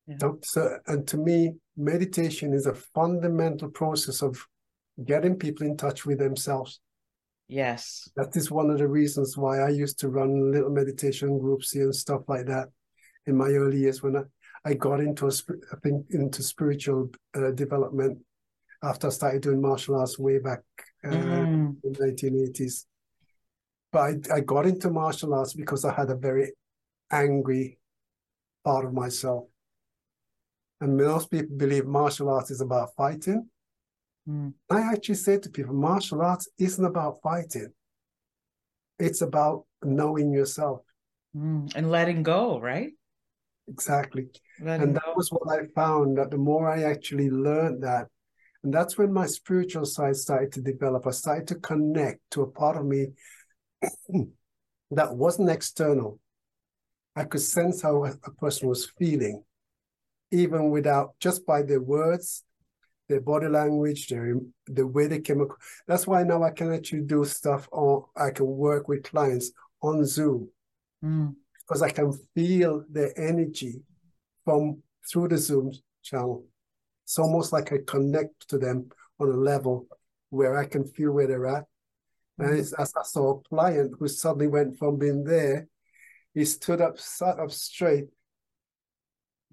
Yeah. 0.06 0.16
So, 0.42 0.78
and 0.86 1.06
to 1.08 1.16
me, 1.16 1.54
meditation 1.76 2.52
is 2.52 2.66
a 2.66 2.74
fundamental 2.74 3.68
process 3.68 4.22
of 4.22 4.46
getting 5.04 5.36
people 5.36 5.66
in 5.66 5.76
touch 5.76 6.04
with 6.04 6.18
themselves. 6.18 6.80
Yes. 7.48 8.08
That 8.16 8.34
is 8.36 8.50
one 8.50 8.70
of 8.70 8.78
the 8.78 8.88
reasons 8.88 9.36
why 9.36 9.60
I 9.60 9.68
used 9.68 9.98
to 10.00 10.08
run 10.08 10.52
little 10.52 10.70
meditation 10.70 11.38
groups 11.38 11.70
here 11.72 11.84
and 11.84 11.94
stuff 11.94 12.22
like 12.28 12.46
that 12.46 12.68
in 13.26 13.36
my 13.36 13.48
early 13.48 13.78
years 13.78 14.02
when 14.02 14.16
I, 14.16 14.22
I 14.64 14.74
got 14.74 15.00
into 15.00 15.26
a, 15.26 15.32
I 15.72 15.76
think 15.82 16.06
into 16.10 16.42
spiritual 16.42 17.10
uh, 17.34 17.50
development 17.50 18.18
after 18.82 19.08
I 19.08 19.10
started 19.10 19.42
doing 19.42 19.60
martial 19.60 19.96
arts 19.96 20.18
way 20.18 20.38
back 20.38 20.60
uh, 21.04 21.10
mm. 21.10 21.76
in 21.84 21.92
the 21.92 21.98
1980s. 21.98 22.86
But 23.92 24.00
I, 24.00 24.36
I 24.36 24.40
got 24.40 24.66
into 24.66 24.90
martial 24.90 25.34
arts 25.34 25.52
because 25.52 25.84
I 25.84 25.92
had 25.92 26.10
a 26.10 26.16
very 26.16 26.52
angry 27.10 27.78
part 28.64 28.84
of 28.84 28.92
myself. 28.92 29.44
And 30.82 30.96
most 30.96 31.30
people 31.30 31.56
believe 31.56 31.86
martial 31.86 32.28
arts 32.28 32.50
is 32.50 32.60
about 32.60 32.90
fighting. 32.96 33.48
Mm. 34.28 34.52
I 34.68 34.80
actually 34.80 35.14
say 35.14 35.38
to 35.38 35.48
people, 35.48 35.74
martial 35.74 36.20
arts 36.22 36.48
isn't 36.58 36.84
about 36.84 37.18
fighting. 37.22 37.68
It's 38.98 39.22
about 39.22 39.64
knowing 39.84 40.32
yourself. 40.32 40.80
Mm. 41.36 41.72
And 41.76 41.88
letting 41.88 42.24
go, 42.24 42.58
right? 42.58 42.90
Exactly. 43.68 44.26
Letting 44.60 44.88
and 44.88 44.96
that 44.96 45.04
go. 45.04 45.14
was 45.14 45.28
what 45.28 45.56
I 45.56 45.66
found 45.72 46.18
that 46.18 46.32
the 46.32 46.36
more 46.36 46.68
I 46.68 46.82
actually 46.82 47.30
learned 47.30 47.84
that, 47.84 48.08
and 48.64 48.74
that's 48.74 48.98
when 48.98 49.12
my 49.12 49.26
spiritual 49.26 49.84
side 49.84 50.16
started 50.16 50.50
to 50.54 50.62
develop. 50.62 51.06
I 51.06 51.12
started 51.12 51.46
to 51.46 51.54
connect 51.60 52.18
to 52.32 52.42
a 52.42 52.50
part 52.50 52.76
of 52.76 52.86
me 52.86 53.12
that 54.90 55.14
wasn't 55.14 55.50
external. 55.50 56.18
I 57.14 57.22
could 57.22 57.40
sense 57.40 57.82
how 57.82 58.04
a 58.04 58.30
person 58.32 58.68
was 58.68 58.90
feeling, 58.98 59.44
even 60.32 60.70
without 60.70 61.14
just 61.20 61.46
by 61.46 61.62
their 61.62 61.80
words 61.80 62.44
their 63.12 63.20
body 63.20 63.48
language, 63.48 64.08
their 64.08 64.36
the 64.66 64.86
way 64.86 65.06
they 65.06 65.20
came 65.20 65.40
across. 65.40 65.58
That's 65.86 66.06
why 66.06 66.22
now 66.22 66.42
I 66.42 66.50
can 66.50 66.72
actually 66.72 67.02
do 67.02 67.24
stuff 67.24 67.68
on. 67.70 68.04
I 68.16 68.30
can 68.30 68.46
work 68.46 68.88
with 68.88 69.04
clients 69.04 69.52
on 69.82 70.04
Zoom 70.06 70.48
mm. 71.04 71.34
because 71.60 71.82
I 71.82 71.90
can 71.90 72.18
feel 72.34 72.84
their 72.88 73.12
energy 73.18 73.82
from 74.44 74.82
through 75.10 75.28
the 75.28 75.38
Zoom 75.38 75.72
channel. 76.02 76.46
It's 77.04 77.18
almost 77.18 77.52
like 77.52 77.72
I 77.72 77.78
connect 77.86 78.48
to 78.48 78.58
them 78.58 78.88
on 79.20 79.28
a 79.28 79.36
level 79.36 79.86
where 80.30 80.56
I 80.56 80.64
can 80.64 80.84
feel 80.84 81.12
where 81.12 81.26
they're 81.26 81.46
at. 81.46 81.64
Mm. 82.40 82.48
And 82.48 82.58
as 82.58 82.94
I 82.96 83.02
saw 83.02 83.38
a 83.38 83.40
client 83.42 83.92
who 83.98 84.08
suddenly 84.08 84.48
went 84.48 84.78
from 84.78 84.98
being 84.98 85.24
there, 85.24 85.68
he 86.32 86.46
stood 86.46 86.80
up, 86.80 86.98
sat 86.98 87.38
up 87.38 87.50
straight, 87.50 88.06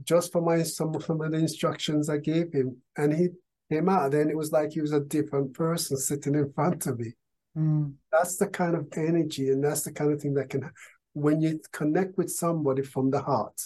just 0.04 0.32
for 0.32 0.42
my 0.42 0.64
some 0.64 0.96
of 0.96 1.06
the 1.06 1.38
instructions 1.38 2.10
I 2.10 2.18
gave 2.18 2.52
him, 2.52 2.78
and 2.98 3.14
he 3.14 3.30
came 3.72 3.90
out, 3.90 4.12
then 4.12 4.30
it 4.30 4.38
was 4.38 4.52
like 4.52 4.72
he 4.72 4.82
was 4.82 4.94
a 4.94 5.00
different 5.00 5.54
person 5.54 5.98
sitting 5.98 6.36
in 6.36 6.52
front 6.54 6.88
of 6.88 7.00
me. 7.00 7.14
Mm. 7.58 7.94
That's 8.12 8.38
the 8.38 8.48
kind 8.48 8.76
of 8.76 8.88
energy, 8.96 9.50
and 9.50 9.64
that's 9.64 9.84
the 9.84 9.92
kind 9.92 10.12
of 10.12 10.22
thing 10.22 10.34
that 10.36 10.50
can, 10.50 10.70
when 11.14 11.42
you 11.42 11.60
connect 11.72 12.18
with 12.18 12.30
somebody 12.30 12.82
from 12.82 13.10
the 13.12 13.22
heart, 13.22 13.60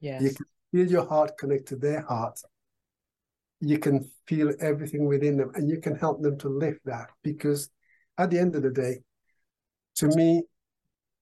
yes. 0.00 0.22
you 0.22 0.30
can 0.30 0.46
feel 0.72 0.90
your 0.90 1.06
heart 1.06 1.38
connect 1.38 1.68
to 1.68 1.76
their 1.76 2.02
heart. 2.02 2.38
You 3.60 3.78
can 3.78 4.10
feel 4.26 4.52
everything 4.60 5.06
within 5.06 5.36
them, 5.36 5.52
and 5.54 5.68
you 5.68 5.80
can 5.80 5.94
help 5.96 6.20
them 6.20 6.38
to 6.38 6.48
lift 6.48 6.80
that. 6.84 7.10
Because 7.22 7.70
at 8.18 8.30
the 8.30 8.38
end 8.38 8.56
of 8.56 8.62
the 8.62 8.70
day, 8.70 8.98
to 9.96 10.08
me, 10.08 10.42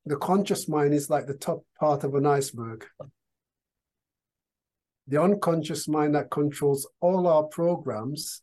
the 0.06 0.16
conscious 0.16 0.68
mind 0.68 0.94
is 0.94 1.10
like 1.10 1.26
the 1.26 1.34
top 1.34 1.62
part 1.78 2.04
of 2.04 2.14
an 2.14 2.26
iceberg 2.26 2.87
the 5.07 5.21
unconscious 5.21 5.88
mind 5.88 6.14
that 6.14 6.30
controls 6.30 6.88
all 7.00 7.26
our 7.26 7.45
programs. 7.45 8.42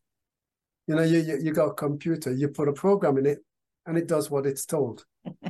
You 0.87 0.95
know, 0.95 1.03
you, 1.03 1.19
you, 1.19 1.39
you 1.41 1.53
got 1.53 1.67
a 1.67 1.73
computer, 1.73 2.33
you 2.33 2.47
put 2.49 2.67
a 2.67 2.73
program 2.73 3.17
in 3.17 3.25
it, 3.25 3.39
and 3.85 3.97
it 3.97 4.07
does 4.07 4.29
what 4.29 4.45
it's 4.45 4.65
told. 4.65 5.05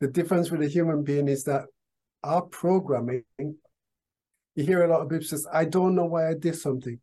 the 0.00 0.08
difference 0.08 0.50
with 0.50 0.62
a 0.62 0.68
human 0.68 1.04
being 1.04 1.28
is 1.28 1.44
that 1.44 1.64
our 2.22 2.42
programming, 2.42 3.24
you 3.38 4.64
hear 4.64 4.84
a 4.84 4.88
lot 4.88 5.02
of 5.02 5.08
people 5.08 5.26
says, 5.26 5.46
I 5.52 5.64
don't 5.64 5.94
know 5.94 6.06
why 6.06 6.28
I 6.28 6.34
did 6.34 6.56
something. 6.56 6.98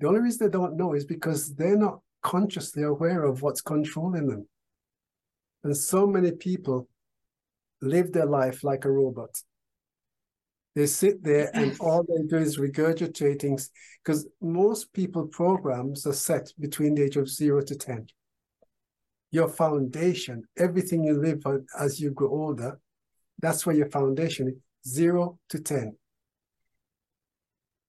The 0.00 0.08
only 0.08 0.20
reason 0.20 0.46
they 0.46 0.52
don't 0.52 0.76
know 0.76 0.94
is 0.94 1.04
because 1.04 1.54
they're 1.54 1.76
not 1.76 2.00
consciously 2.22 2.82
aware 2.82 3.24
of 3.24 3.42
what's 3.42 3.60
controlling 3.60 4.26
them. 4.26 4.48
And 5.64 5.76
so 5.76 6.06
many 6.06 6.32
people 6.32 6.88
live 7.80 8.12
their 8.12 8.26
life 8.26 8.64
like 8.64 8.84
a 8.84 8.90
robot. 8.90 9.30
They 10.78 10.86
sit 10.86 11.24
there 11.24 11.50
and 11.54 11.76
all 11.80 12.04
they 12.04 12.22
do 12.28 12.36
is 12.36 12.56
regurgitating 12.56 13.40
things. 13.40 13.70
because 14.04 14.28
most 14.40 14.92
people 14.92 15.26
programs 15.26 16.06
are 16.06 16.12
set 16.12 16.52
between 16.60 16.94
the 16.94 17.02
age 17.02 17.16
of 17.16 17.28
zero 17.28 17.60
to 17.62 17.74
10. 17.74 18.06
Your 19.32 19.48
foundation, 19.48 20.44
everything 20.56 21.02
you 21.02 21.20
live 21.20 21.42
on 21.46 21.66
as 21.76 22.00
you 22.00 22.12
grow 22.12 22.30
older, 22.30 22.78
that's 23.40 23.66
where 23.66 23.74
your 23.74 23.90
foundation 23.90 24.46
is 24.46 24.92
zero 24.92 25.40
to 25.48 25.58
10. 25.58 25.96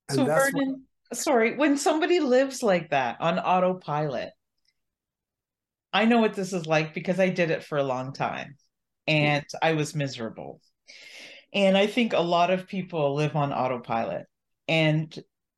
And 0.09 0.15
so, 0.15 0.25
Vernon, 0.25 0.85
what... 1.09 1.19
sorry, 1.19 1.57
when 1.57 1.77
somebody 1.77 2.19
lives 2.19 2.63
like 2.63 2.89
that 2.89 3.21
on 3.21 3.37
autopilot, 3.37 4.31
I 5.93 6.05
know 6.05 6.21
what 6.21 6.33
this 6.33 6.53
is 6.53 6.65
like 6.65 6.95
because 6.95 7.19
I 7.19 7.29
did 7.29 7.51
it 7.51 7.63
for 7.63 7.77
a 7.77 7.83
long 7.83 8.13
time 8.13 8.55
mm. 9.07 9.13
and 9.13 9.45
I 9.61 9.73
was 9.73 9.93
miserable. 9.93 10.59
And 11.53 11.77
I 11.77 11.87
think 11.87 12.13
a 12.13 12.19
lot 12.19 12.51
of 12.51 12.67
people 12.67 13.15
live 13.15 13.35
on 13.35 13.53
autopilot. 13.53 14.27
And 14.67 15.17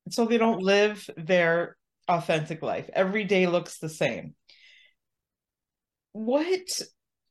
so 0.10 0.26
they 0.26 0.38
don't 0.38 0.62
live 0.62 1.10
their 1.18 1.78
authentic 2.08 2.62
life. 2.62 2.90
Every 2.94 3.24
day 3.24 3.48
looks 3.48 3.78
the 3.78 3.90
same. 3.90 4.36
What 6.14 6.82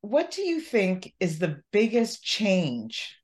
what 0.02 0.30
do 0.30 0.40
you 0.42 0.60
think 0.60 1.12
is 1.20 1.38
the 1.38 1.60
biggest 1.72 2.24
change 2.24 3.14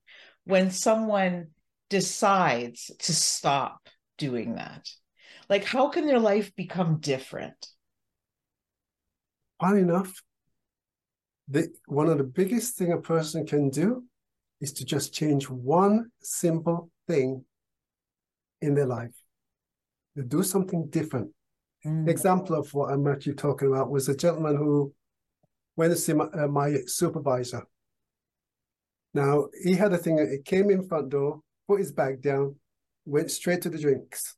when 0.44 0.70
someone 0.70 1.48
decides 1.88 2.90
to 2.98 3.14
stop 3.14 3.88
doing 4.18 4.56
that? 4.56 4.88
Like 5.48 5.64
how 5.64 5.88
can 5.88 6.06
their 6.06 6.18
life 6.18 6.54
become 6.54 6.98
different? 7.00 7.54
Funny 9.60 9.80
enough, 9.80 10.12
the, 11.48 11.68
one 11.86 12.08
of 12.08 12.18
the 12.18 12.24
biggest 12.24 12.76
thing 12.76 12.92
a 12.92 12.98
person 12.98 13.46
can 13.46 13.70
do 13.70 14.04
is 14.60 14.72
to 14.74 14.84
just 14.84 15.12
change 15.12 15.48
one 15.48 16.10
simple 16.20 16.90
thing 17.06 17.44
in 18.60 18.74
their 18.74 18.86
life. 18.86 19.14
To 20.16 20.22
do 20.22 20.42
something 20.42 20.88
different. 20.88 21.30
Mm. 21.84 22.08
Example 22.08 22.56
of 22.56 22.72
what 22.72 22.90
I'm 22.90 23.06
actually 23.06 23.34
talking 23.34 23.68
about 23.68 23.90
was 23.90 24.08
a 24.08 24.16
gentleman 24.16 24.56
who 24.56 24.92
went 25.76 25.92
to 25.92 25.98
see 25.98 26.14
my, 26.14 26.24
uh, 26.24 26.48
my 26.48 26.78
supervisor. 26.86 27.62
Now 29.12 29.48
he 29.62 29.74
had 29.74 29.92
a 29.92 29.98
thing. 29.98 30.18
He 30.18 30.38
came 30.42 30.70
in 30.70 30.86
front 30.88 31.10
door, 31.10 31.40
put 31.68 31.80
his 31.80 31.92
bag 31.92 32.22
down, 32.22 32.56
went 33.04 33.30
straight 33.30 33.62
to 33.62 33.70
the 33.70 33.78
drinks, 33.78 34.36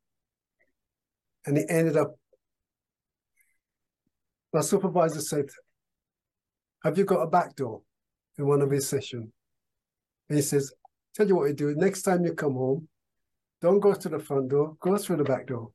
and 1.46 1.56
he 1.56 1.64
ended 1.68 1.96
up. 1.96 2.14
My 4.52 4.60
supervisor 4.60 5.20
said, 5.20 5.46
"Have 6.84 6.98
you 6.98 7.04
got 7.04 7.22
a 7.22 7.26
back 7.26 7.54
door?" 7.54 7.82
In 8.36 8.46
one 8.46 8.62
of 8.62 8.70
his 8.70 8.88
sessions, 8.88 9.32
and 10.28 10.38
he 10.38 10.42
says, 10.42 10.72
Tell 11.14 11.26
you 11.26 11.36
what 11.36 11.48
you 11.48 11.54
do. 11.54 11.74
Next 11.74 12.02
time 12.02 12.24
you 12.24 12.32
come 12.32 12.54
home, 12.54 12.88
don't 13.60 13.80
go 13.80 13.92
to 13.92 14.08
the 14.08 14.20
front 14.20 14.50
door, 14.50 14.76
go 14.80 14.96
through 14.96 15.16
the 15.16 15.24
back 15.24 15.48
door. 15.48 15.72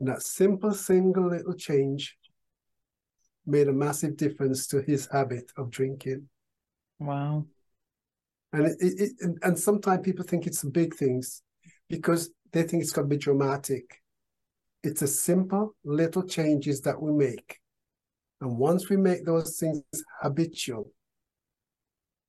And 0.00 0.08
that 0.08 0.22
simple 0.22 0.72
single 0.72 1.28
little 1.28 1.54
change 1.54 2.16
made 3.46 3.68
a 3.68 3.72
massive 3.72 4.16
difference 4.16 4.66
to 4.68 4.82
his 4.82 5.08
habit 5.10 5.50
of 5.56 5.70
drinking. 5.70 6.28
Wow. 6.98 7.46
And 8.52 8.66
it, 8.66 8.76
it, 8.80 9.12
it 9.18 9.38
and 9.42 9.58
sometimes 9.58 10.04
people 10.04 10.24
think 10.24 10.46
it's 10.46 10.64
big 10.64 10.94
things 10.94 11.42
because 11.88 12.30
they 12.52 12.62
think 12.62 12.82
it's 12.82 12.92
going 12.92 13.08
to 13.08 13.14
be 13.14 13.20
dramatic. 13.20 14.02
It's 14.82 15.02
a 15.02 15.08
simple 15.08 15.74
little 15.84 16.22
changes 16.22 16.80
that 16.82 17.00
we 17.00 17.12
make. 17.12 17.58
And 18.40 18.56
once 18.56 18.88
we 18.88 18.96
make 18.96 19.24
those 19.24 19.58
things 19.58 19.82
habitual, 20.20 20.90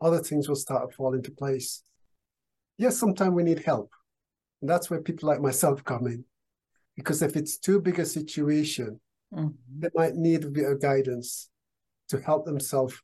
other 0.02 0.20
things 0.20 0.48
will 0.48 0.56
start 0.56 0.90
to 0.90 0.96
fall 0.96 1.14
into 1.14 1.32
place. 1.32 1.84
Yes, 2.78 2.98
sometimes 2.98 3.34
we 3.34 3.44
need 3.44 3.64
help. 3.64 3.92
And 4.62 4.70
that's 4.70 4.90
where 4.90 5.02
people 5.02 5.30
like 5.30 5.42
myself 5.42 5.84
come 5.84 6.08
in. 6.08 6.26
Because 6.96 7.22
if 7.22 7.36
it's 7.36 7.58
too 7.58 7.80
big 7.80 8.00
a 8.00 8.06
situation, 8.06 9.00
mm-hmm. 9.34 9.50
they 9.78 9.90
might 9.94 10.16
need 10.16 10.44
a 10.44 10.50
bit 10.50 10.70
of 10.70 10.82
guidance 10.82 11.50
to 12.10 12.20
help 12.20 12.46
themselves 12.46 12.96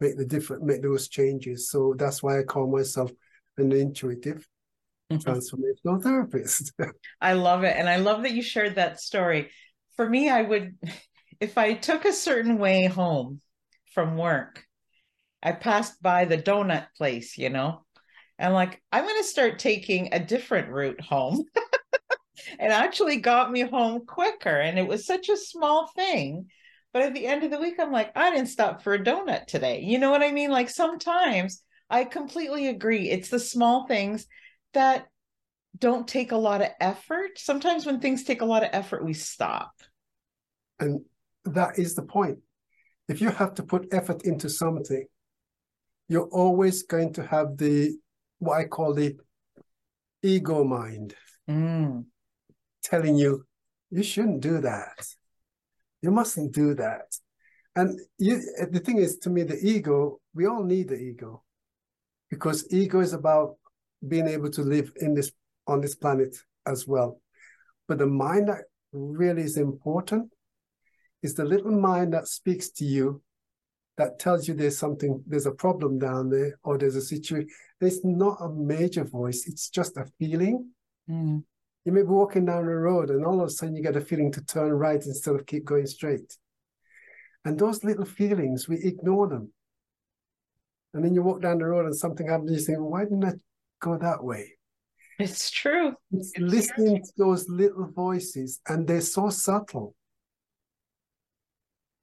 make 0.00 0.16
the 0.16 0.24
different 0.24 0.62
make 0.62 0.82
those 0.82 1.08
changes. 1.08 1.70
So 1.70 1.94
that's 1.96 2.22
why 2.22 2.38
I 2.38 2.42
call 2.42 2.70
myself 2.70 3.10
an 3.56 3.72
intuitive 3.72 4.46
mm-hmm. 5.10 5.28
transformational 5.28 6.02
therapist. 6.02 6.72
I 7.20 7.34
love 7.34 7.64
it. 7.64 7.76
And 7.76 7.88
I 7.88 7.96
love 7.96 8.22
that 8.22 8.32
you 8.32 8.42
shared 8.42 8.76
that 8.76 9.00
story. 9.00 9.50
For 9.96 10.08
me, 10.08 10.28
I 10.28 10.42
would 10.42 10.76
if 11.40 11.58
I 11.58 11.74
took 11.74 12.04
a 12.04 12.12
certain 12.12 12.58
way 12.58 12.86
home 12.86 13.40
from 13.92 14.16
work, 14.16 14.64
I 15.42 15.52
passed 15.52 16.02
by 16.02 16.24
the 16.24 16.38
donut 16.38 16.86
place, 16.96 17.38
you 17.38 17.50
know, 17.50 17.84
and 18.38 18.54
like, 18.54 18.80
I'm 18.92 19.04
going 19.04 19.22
to 19.22 19.24
start 19.24 19.58
taking 19.58 20.12
a 20.12 20.20
different 20.20 20.70
route 20.70 21.00
home. 21.00 21.44
and 22.58 22.72
actually 22.72 23.16
got 23.16 23.50
me 23.50 23.62
home 23.62 24.06
quicker. 24.06 24.60
And 24.60 24.78
it 24.78 24.86
was 24.86 25.06
such 25.06 25.28
a 25.28 25.36
small 25.36 25.88
thing. 25.94 26.46
But 26.92 27.02
at 27.02 27.14
the 27.14 27.26
end 27.26 27.44
of 27.44 27.50
the 27.50 27.60
week, 27.60 27.74
I'm 27.78 27.92
like, 27.92 28.16
I 28.16 28.30
didn't 28.30 28.48
stop 28.48 28.82
for 28.82 28.94
a 28.94 29.02
donut 29.02 29.46
today. 29.46 29.80
You 29.80 29.98
know 29.98 30.10
what 30.10 30.22
I 30.22 30.32
mean? 30.32 30.50
Like 30.50 30.70
sometimes 30.70 31.62
I 31.90 32.04
completely 32.04 32.68
agree. 32.68 33.10
It's 33.10 33.28
the 33.28 33.40
small 33.40 33.86
things 33.86 34.26
that 34.74 35.06
don't 35.76 36.08
take 36.08 36.32
a 36.32 36.36
lot 36.36 36.62
of 36.62 36.68
effort. 36.80 37.38
Sometimes 37.38 37.84
when 37.84 38.00
things 38.00 38.24
take 38.24 38.40
a 38.40 38.46
lot 38.46 38.62
of 38.62 38.70
effort, 38.72 39.04
we 39.04 39.14
stop. 39.14 39.72
And 40.80 41.00
that 41.44 41.78
is 41.78 41.94
the 41.94 42.02
point. 42.02 42.38
If 43.08 43.20
you 43.20 43.30
have 43.30 43.54
to 43.54 43.62
put 43.62 43.92
effort 43.92 44.22
into 44.24 44.48
something, 44.48 45.06
you're 46.08 46.28
always 46.28 46.82
going 46.82 47.12
to 47.14 47.26
have 47.26 47.56
the 47.56 47.96
what 48.38 48.58
I 48.58 48.64
call 48.64 48.94
the 48.94 49.16
ego 50.22 50.64
mind 50.64 51.14
mm. 51.48 52.04
telling 52.82 53.16
you 53.16 53.44
you 53.90 54.02
shouldn't 54.02 54.40
do 54.40 54.60
that. 54.60 55.06
You 56.02 56.10
mustn't 56.10 56.52
do 56.52 56.74
that. 56.74 57.16
And 57.74 57.98
you, 58.18 58.42
the 58.70 58.80
thing 58.80 58.98
is, 58.98 59.18
to 59.18 59.30
me, 59.30 59.44
the 59.44 59.56
ego, 59.56 60.20
we 60.34 60.46
all 60.46 60.62
need 60.62 60.88
the 60.88 60.96
ego 60.96 61.42
because 62.30 62.66
ego 62.72 63.00
is 63.00 63.12
about 63.12 63.56
being 64.06 64.26
able 64.26 64.50
to 64.50 64.62
live 64.62 64.92
in 64.96 65.14
this 65.14 65.32
on 65.66 65.80
this 65.80 65.94
planet 65.94 66.36
as 66.66 66.86
well. 66.86 67.20
But 67.86 67.98
the 67.98 68.06
mind 68.06 68.48
that 68.48 68.64
really 68.92 69.42
is 69.42 69.56
important 69.56 70.32
is 71.22 71.34
the 71.34 71.44
little 71.44 71.72
mind 71.72 72.14
that 72.14 72.28
speaks 72.28 72.70
to 72.70 72.84
you 72.84 73.22
that 73.98 74.18
tells 74.18 74.48
you 74.48 74.54
there's 74.54 74.78
something, 74.78 75.22
there's 75.26 75.46
a 75.46 75.52
problem 75.52 75.98
down 75.98 76.30
there, 76.30 76.58
or 76.62 76.78
there's 76.78 76.96
a 76.96 77.02
situation. 77.02 77.48
It's 77.80 78.04
not 78.04 78.38
a 78.40 78.48
major 78.48 79.04
voice, 79.04 79.46
it's 79.46 79.68
just 79.68 79.96
a 79.96 80.06
feeling. 80.18 80.70
Mm. 81.10 81.42
You 81.84 81.92
may 81.92 82.02
be 82.02 82.08
walking 82.08 82.46
down 82.46 82.66
the 82.66 82.74
road 82.74 83.10
and 83.10 83.24
all 83.24 83.40
of 83.40 83.46
a 83.46 83.50
sudden 83.50 83.74
you 83.74 83.82
get 83.82 83.96
a 83.96 84.00
feeling 84.00 84.32
to 84.32 84.44
turn 84.44 84.70
right 84.72 85.04
instead 85.04 85.34
of 85.34 85.46
keep 85.46 85.64
going 85.64 85.86
straight. 85.86 86.36
And 87.44 87.58
those 87.58 87.82
little 87.84 88.04
feelings, 88.04 88.68
we 88.68 88.76
ignore 88.76 89.28
them. 89.28 89.52
And 90.94 91.04
then 91.04 91.14
you 91.14 91.22
walk 91.22 91.42
down 91.42 91.58
the 91.58 91.66
road 91.66 91.86
and 91.86 91.96
something 91.96 92.28
happens, 92.28 92.50
you 92.50 92.58
think, 92.58 92.78
why 92.80 93.04
didn't 93.04 93.24
I 93.24 93.32
go 93.80 93.98
that 93.98 94.22
way? 94.22 94.54
It's 95.18 95.50
true. 95.50 95.94
It's, 96.12 96.30
it's 96.34 96.38
listening 96.38 96.96
true. 96.96 97.04
to 97.04 97.12
those 97.16 97.48
little 97.48 97.90
voices, 97.90 98.60
and 98.68 98.86
they're 98.86 99.00
so 99.00 99.30
subtle. 99.30 99.94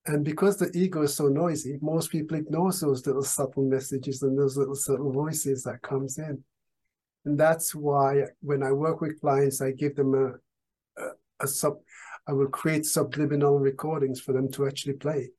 And 0.07 0.23
because 0.23 0.57
the 0.57 0.71
ego 0.77 1.01
is 1.01 1.15
so 1.15 1.27
noisy, 1.27 1.79
most 1.81 2.11
people 2.11 2.37
ignore 2.37 2.71
those 2.71 3.07
little 3.07 3.23
subtle 3.23 3.63
messages 3.63 4.21
and 4.21 4.37
those 4.37 4.55
little 4.55 4.75
subtle 4.75 5.11
voices 5.11 5.63
that 5.63 5.81
comes 5.81 6.19
in. 6.19 6.43
And 7.25 7.39
that's 7.39 7.73
why 7.73 8.25
when 8.41 8.61
I 8.61 8.71
work 8.71 9.01
with 9.01 9.19
clients, 9.19 9.61
I 9.61 9.71
give 9.71 9.95
them 9.95 10.13
a, 10.13 11.01
a, 11.01 11.07
a 11.41 11.47
sub, 11.47 11.77
I 12.27 12.33
will 12.33 12.49
create 12.49 12.85
subliminal 12.85 13.57
recordings 13.57 14.21
for 14.21 14.31
them 14.31 14.51
to 14.51 14.67
actually 14.67 14.93
play. 14.93 15.29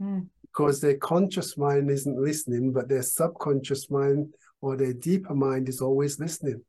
Mm. 0.00 0.28
Because 0.42 0.80
their 0.80 0.98
conscious 0.98 1.56
mind 1.56 1.90
isn't 1.90 2.16
listening, 2.16 2.72
but 2.72 2.88
their 2.88 3.02
subconscious 3.02 3.90
mind 3.90 4.32
or 4.60 4.76
their 4.76 4.92
deeper 4.92 5.34
mind 5.34 5.68
is 5.68 5.80
always 5.80 6.20
listening. 6.20 6.62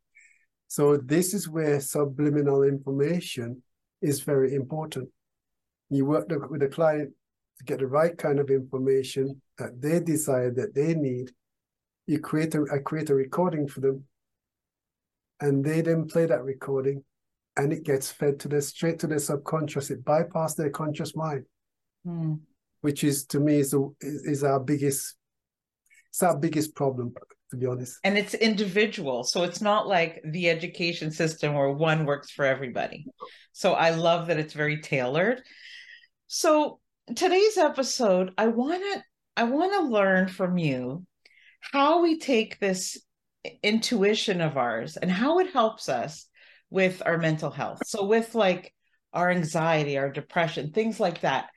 So 0.69 0.97
this 0.97 1.35
is 1.35 1.47
where 1.47 1.79
subliminal 1.79 2.63
information 2.63 3.61
is 4.01 4.21
very 4.21 4.55
important. 4.55 5.09
You 5.91 6.05
work 6.05 6.29
with 6.49 6.63
a 6.63 6.67
client 6.67 7.13
to 7.65 7.71
get 7.71 7.79
the 7.79 7.87
right 7.87 8.17
kind 8.17 8.39
of 8.39 8.49
information 8.49 9.41
that 9.57 9.81
they 9.81 9.99
desire 9.99 10.51
that 10.51 10.75
they 10.75 10.93
need. 10.93 11.31
You 12.07 12.19
create 12.19 12.55
a 12.55 12.65
I 12.73 12.79
create 12.79 13.09
a 13.09 13.15
recording 13.15 13.67
for 13.67 13.79
them, 13.79 14.03
and 15.39 15.63
they 15.63 15.81
then 15.81 16.07
play 16.07 16.25
that 16.25 16.43
recording, 16.43 17.03
and 17.55 17.71
it 17.71 17.83
gets 17.83 18.11
fed 18.11 18.39
to 18.41 18.47
their 18.47 18.61
straight 18.61 18.99
to 18.99 19.07
their 19.07 19.19
subconscious. 19.19 19.89
It 19.89 20.03
bypasses 20.03 20.55
their 20.55 20.69
conscious 20.69 21.15
mind, 21.15 21.45
mm. 22.05 22.39
which 22.81 23.03
is 23.03 23.25
to 23.27 23.39
me 23.39 23.59
is, 23.59 23.73
a, 23.73 23.87
is 24.01 24.43
our 24.43 24.59
biggest 24.59 25.15
it's 26.09 26.23
our 26.23 26.37
biggest 26.37 26.75
problem 26.75 27.13
to 27.53 27.57
be 27.57 27.67
honest. 27.67 27.99
And 28.03 28.17
it's 28.17 28.33
individual. 28.33 29.23
So 29.23 29.43
it's 29.43 29.61
not 29.61 29.87
like 29.87 30.21
the 30.25 30.49
education 30.49 31.11
system 31.11 31.53
where 31.53 31.69
one 31.69 32.03
works 32.03 32.31
for 32.31 32.45
everybody. 32.45 33.05
So 33.51 33.73
I 33.73 33.91
love 33.91 34.27
that 34.27 34.39
it's 34.39 34.53
very 34.53 34.81
tailored. 34.81 35.43
So 36.25 36.79
today's 37.15 37.57
episode, 37.57 38.33
I 38.37 38.47
want 38.47 38.81
to 38.81 39.03
I 39.35 39.43
want 39.43 39.73
to 39.73 39.89
learn 39.89 40.27
from 40.27 40.57
you 40.57 41.05
how 41.59 42.01
we 42.01 42.19
take 42.19 42.59
this 42.59 42.97
intuition 43.61 44.41
of 44.41 44.57
ours 44.57 44.97
and 44.97 45.11
how 45.11 45.39
it 45.39 45.51
helps 45.51 45.89
us 45.89 46.27
with 46.69 47.01
our 47.05 47.17
mental 47.17 47.51
health. 47.51 47.79
So 47.85 48.05
with 48.05 48.35
like 48.35 48.73
our 49.11 49.29
anxiety, 49.29 49.97
our 49.97 50.09
depression, 50.09 50.71
things 50.71 50.99
like 50.99 51.21
that. 51.21 51.49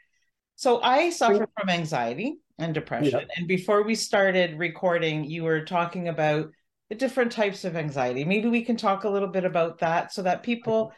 So 0.57 0.81
I 0.81 1.11
suffer 1.11 1.47
from 1.59 1.69
anxiety 1.69 2.39
and 2.59 2.73
depression. 2.73 3.21
Yeah. 3.21 3.27
And 3.37 3.47
before 3.47 3.83
we 3.83 3.95
started 3.95 4.59
recording, 4.59 5.25
you 5.25 5.45
were 5.45 5.65
talking 5.65 6.09
about 6.09 6.51
the 6.89 6.95
different 6.95 7.33
types 7.33 7.65
of 7.65 7.77
anxiety. 7.77 8.25
Maybe 8.25 8.49
we 8.49 8.65
can 8.65 8.77
talk 8.77 9.05
a 9.05 9.09
little 9.09 9.29
bit 9.29 9.45
about 9.45 9.81
that 9.81 10.13
so 10.13 10.23
that 10.23 10.43
people 10.43 10.93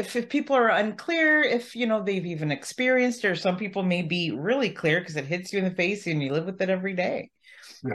if, 0.00 0.16
if 0.16 0.28
people 0.28 0.56
are 0.56 0.68
unclear 0.68 1.42
if 1.42 1.76
you 1.76 1.86
know 1.86 2.02
they've 2.02 2.26
even 2.26 2.50
experienced 2.50 3.24
or 3.24 3.34
some 3.36 3.56
people 3.56 3.82
may 3.82 4.02
be 4.02 4.30
really 4.30 4.70
clear 4.70 5.00
because 5.00 5.16
it 5.16 5.26
hits 5.26 5.52
you 5.52 5.58
in 5.58 5.64
the 5.64 5.70
face 5.70 6.06
and 6.06 6.22
you 6.22 6.32
live 6.32 6.46
with 6.46 6.60
it 6.60 6.70
every 6.70 6.94
day. 6.94 7.30
Yeah. 7.84 7.94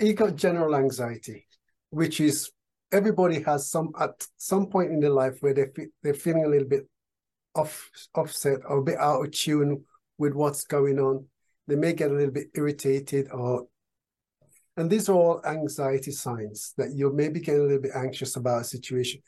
you 0.00 0.14
got 0.14 0.36
general 0.36 0.74
anxiety 0.74 1.46
which 1.90 2.20
is 2.20 2.50
everybody 2.92 3.42
has 3.42 3.70
some 3.70 3.92
at 3.98 4.26
some 4.36 4.66
point 4.66 4.90
in 4.90 5.00
their 5.00 5.10
life 5.10 5.36
where 5.40 5.54
they 5.54 5.66
they're 6.02 6.14
feeling 6.14 6.44
a 6.44 6.48
little 6.48 6.68
bit 6.68 6.88
off 7.54 7.90
offset 8.14 8.60
or 8.66 8.78
a 8.78 8.82
bit 8.82 8.98
out 8.98 9.24
of 9.24 9.30
tune 9.32 9.84
with 10.18 10.34
what's 10.34 10.64
going 10.64 10.98
on. 10.98 11.26
They 11.66 11.76
may 11.76 11.92
get 11.92 12.10
a 12.10 12.14
little 12.14 12.32
bit 12.32 12.48
irritated 12.54 13.30
or 13.30 13.66
and 14.76 14.88
these 14.88 15.08
are 15.08 15.14
all 15.14 15.42
anxiety 15.44 16.12
signs 16.12 16.72
that 16.76 16.92
you 16.92 17.12
may 17.12 17.28
be 17.28 17.40
getting 17.40 17.62
a 17.62 17.64
little 17.64 17.82
bit 17.82 17.96
anxious 17.96 18.36
about 18.36 18.62
a 18.62 18.64
situation 18.64 19.20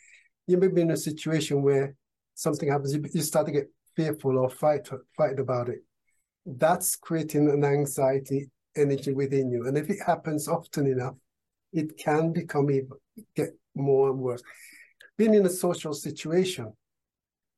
you 0.51 0.57
may 0.57 0.69
be 0.69 0.83
in 0.83 0.91
a 0.91 0.97
situation 0.97 1.63
where 1.63 1.95
something 2.35 2.69
happens, 2.69 2.95
you, 2.95 3.23
start 3.23 3.47
to 3.47 3.53
get 3.53 3.71
fearful 3.95 4.39
or 4.39 4.51
fight 4.51 4.89
fight 5.17 5.39
about 5.39 5.69
it. 5.69 5.85
That's 6.45 6.97
creating 6.97 7.49
an 7.49 7.65
anxiety 7.65 8.51
energy 8.77 9.13
within 9.13 9.51
you. 9.51 9.67
And 9.67 9.79
if 9.79 9.89
it 9.91 9.99
happens 10.05 10.49
often 10.49 10.87
enough, 10.87 11.15
it 11.73 11.97
can 11.97 12.33
become 12.33 12.71
even 12.71 12.91
get 13.37 13.51
more 13.75 14.11
and 14.11 14.19
worse. 14.19 14.43
Being 15.17 15.35
in 15.35 15.47
a 15.47 15.51
social 15.51 15.95
situation 15.95 16.73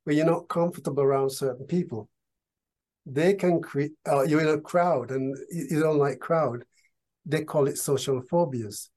where 0.03 0.15
you're 0.15 0.25
not 0.25 0.49
comfortable 0.49 1.01
around 1.01 1.31
certain 1.31 1.65
people, 1.65 2.09
they 3.05 3.33
can 3.33 3.61
create. 3.61 3.93
Uh, 4.07 4.23
you're 4.23 4.41
in 4.41 4.59
a 4.59 4.61
crowd 4.61 5.11
and 5.11 5.35
you 5.51 5.79
don't 5.79 5.97
like 5.97 6.19
crowd. 6.19 6.63
They 7.25 7.43
call 7.43 7.67
it 7.67 7.77
social 7.77 8.21
phobias. 8.21 8.89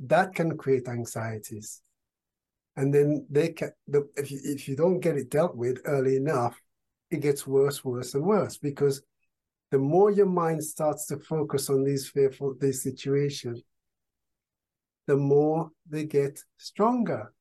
That 0.00 0.34
can 0.34 0.56
create 0.56 0.88
anxieties 0.88 1.82
and 2.78 2.94
then 2.94 3.26
they 3.28 3.50
can 3.50 3.70
the, 3.86 4.08
if 4.16 4.30
you, 4.30 4.38
if 4.42 4.66
you 4.68 4.74
don't 4.74 5.00
get 5.00 5.16
it 5.16 5.30
dealt 5.30 5.54
with 5.54 5.78
early 5.84 6.16
enough 6.16 6.58
it 7.10 7.20
gets 7.20 7.46
worse 7.46 7.84
worse 7.84 8.14
and 8.14 8.24
worse 8.24 8.56
because 8.56 9.02
the 9.70 9.78
more 9.78 10.10
your 10.10 10.26
mind 10.26 10.64
starts 10.64 11.06
to 11.06 11.18
focus 11.18 11.68
on 11.68 11.84
these 11.84 12.08
fearful 12.08 12.54
these 12.58 12.82
situations 12.82 13.62
the 15.06 15.16
more 15.16 15.70
they 15.88 16.04
get 16.04 16.38
stronger 16.58 17.32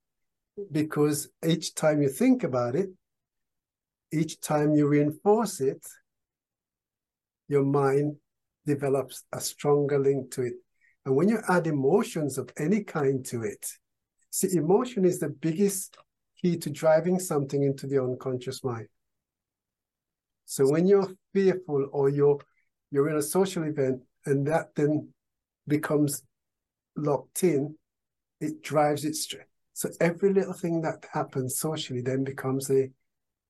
because 0.71 1.29
each 1.45 1.75
time 1.75 2.01
you 2.01 2.09
think 2.09 2.43
about 2.43 2.75
it, 2.75 2.89
each 4.11 4.39
time 4.41 4.73
you 4.73 4.87
reinforce 4.87 5.59
it, 5.59 5.85
your 7.47 7.63
mind 7.63 8.15
develops 8.65 9.23
a 9.33 9.39
stronger 9.39 9.99
link 9.99 10.31
to 10.31 10.43
it. 10.43 10.53
And 11.05 11.15
when 11.15 11.29
you 11.29 11.39
add 11.47 11.67
emotions 11.67 12.37
of 12.37 12.49
any 12.57 12.83
kind 12.83 13.25
to 13.27 13.43
it, 13.43 13.69
see, 14.29 14.55
emotion 14.55 15.05
is 15.05 15.19
the 15.19 15.29
biggest 15.29 15.97
key 16.41 16.57
to 16.57 16.69
driving 16.69 17.19
something 17.19 17.63
into 17.63 17.87
the 17.87 18.01
unconscious 18.01 18.63
mind. 18.63 18.87
So 20.45 20.69
when 20.69 20.87
you're 20.87 21.11
fearful 21.33 21.87
or 21.91 22.09
you're 22.09 22.39
you're 22.91 23.09
in 23.09 23.17
a 23.17 23.21
social 23.21 23.63
event 23.63 24.01
and 24.25 24.47
that 24.47 24.73
then 24.75 25.09
becomes 25.67 26.23
locked 26.95 27.43
in, 27.43 27.75
it 28.39 28.63
drives 28.63 29.03
it 29.03 29.15
straight. 29.15 29.43
So 29.73 29.89
every 29.99 30.33
little 30.33 30.53
thing 30.53 30.81
that 30.81 31.05
happens 31.11 31.59
socially 31.59 32.01
then 32.01 32.23
becomes 32.23 32.71
a 32.71 32.89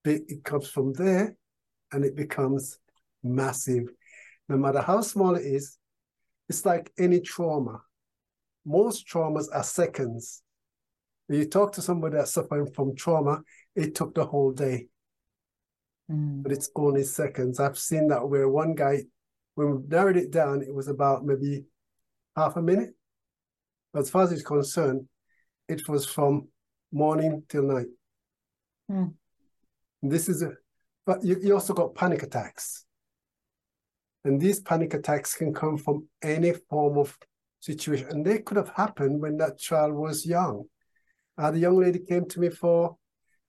big, 0.04 0.24
it 0.28 0.44
comes 0.44 0.68
from 0.70 0.94
there 0.94 1.36
and 1.92 2.04
it 2.04 2.16
becomes 2.16 2.80
massive. 3.24 3.90
No 4.50 4.58
matter 4.58 4.82
how 4.82 5.02
small 5.02 5.36
it 5.36 5.46
is, 5.46 5.78
it's 6.50 6.66
like 6.66 6.92
any 6.98 7.20
trauma. 7.20 7.82
Most 8.66 9.08
traumas 9.08 9.46
are 9.54 9.64
seconds. 9.64 10.42
When 11.28 11.40
you 11.40 11.46
talk 11.46 11.74
to 11.74 11.82
somebody 11.82 12.16
that's 12.16 12.34
suffering 12.34 12.72
from 12.72 12.96
trauma, 12.96 13.42
it 13.76 13.96
took 13.96 14.16
the 14.16 14.26
whole 14.26 14.52
day. 14.52 14.88
Mm. 16.10 16.44
But 16.44 16.54
it's 16.54 16.70
only 16.76 17.04
seconds. 17.04 17.60
I've 17.60 17.78
seen 17.78 18.08
that 18.08 18.28
where 18.28 18.48
one 18.48 18.76
guy, 18.76 19.04
when 19.56 19.76
we 19.76 19.88
narrowed 19.88 20.18
it 20.18 20.32
down, 20.32 20.62
it 20.62 20.74
was 20.74 20.88
about 20.88 21.26
maybe 21.26 21.66
half 22.36 22.56
a 22.56 22.62
minute. 22.62 22.92
But 23.94 24.02
as 24.02 24.10
far 24.10 24.24
as 24.24 24.32
it's 24.32 24.42
concerned, 24.42 25.08
it 25.68 25.88
was 25.90 26.06
from 26.06 26.48
morning 26.92 27.44
till 27.50 27.64
night. 27.64 27.88
Mm. 28.90 29.14
This 30.02 30.30
is 30.30 30.42
a, 30.42 30.54
but 31.06 31.24
you, 31.24 31.38
you 31.42 31.54
also 31.54 31.74
got 31.74 31.96
panic 31.96 32.24
attacks. 32.24 32.86
And 34.24 34.40
these 34.40 34.60
panic 34.60 34.94
attacks 34.94 35.36
can 35.36 35.54
come 35.54 35.78
from 35.78 36.08
any 36.22 36.54
form 36.70 36.98
of 36.98 37.18
situation. 37.60 38.08
And 38.10 38.26
they 38.26 38.40
could 38.40 38.58
have 38.58 38.72
happened 38.76 39.22
when 39.22 39.38
that 39.38 39.58
child 39.58 39.94
was 39.94 40.26
young. 40.26 40.66
Uh, 41.38 41.52
the 41.52 41.60
young 41.60 41.78
lady 41.78 42.00
came 42.00 42.26
to 42.28 42.40
me 42.40 42.50
for, 42.50 42.98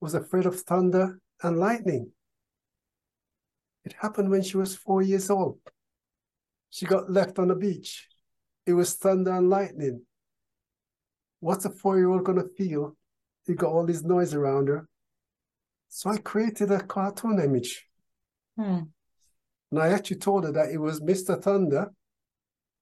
was 0.01 0.14
afraid 0.14 0.46
of 0.46 0.61
thunder 0.61 1.20
and 1.42 1.59
lightning. 1.59 2.11
It 3.85 3.94
happened 4.01 4.31
when 4.31 4.42
she 4.42 4.57
was 4.57 4.77
four 4.77 5.03
years 5.03 5.31
old. 5.31 5.59
She 6.70 6.85
got 6.85 7.11
left 7.11 7.38
on 7.38 7.48
the 7.48 7.55
beach. 7.55 8.07
It 8.66 8.74
was 8.74 8.94
thunder 8.94 9.33
and 9.33 9.48
lightning. 9.48 10.03
What's 11.40 11.64
a 11.64 11.70
four-year-old 11.70 12.24
gonna 12.24 12.44
feel? 12.57 12.96
You 13.46 13.55
got 13.55 13.72
all 13.72 13.87
this 13.87 14.03
noise 14.03 14.35
around 14.35 14.68
her. 14.68 14.87
So 15.88 16.11
I 16.11 16.18
created 16.18 16.70
a 16.70 16.83
cartoon 16.83 17.40
image. 17.40 17.87
Hmm. 18.57 18.81
And 19.70 19.81
I 19.81 19.88
actually 19.88 20.18
told 20.18 20.44
her 20.44 20.53
that 20.53 20.70
it 20.70 20.79
was 20.79 21.01
Mr. 21.01 21.40
Thunder 21.40 21.90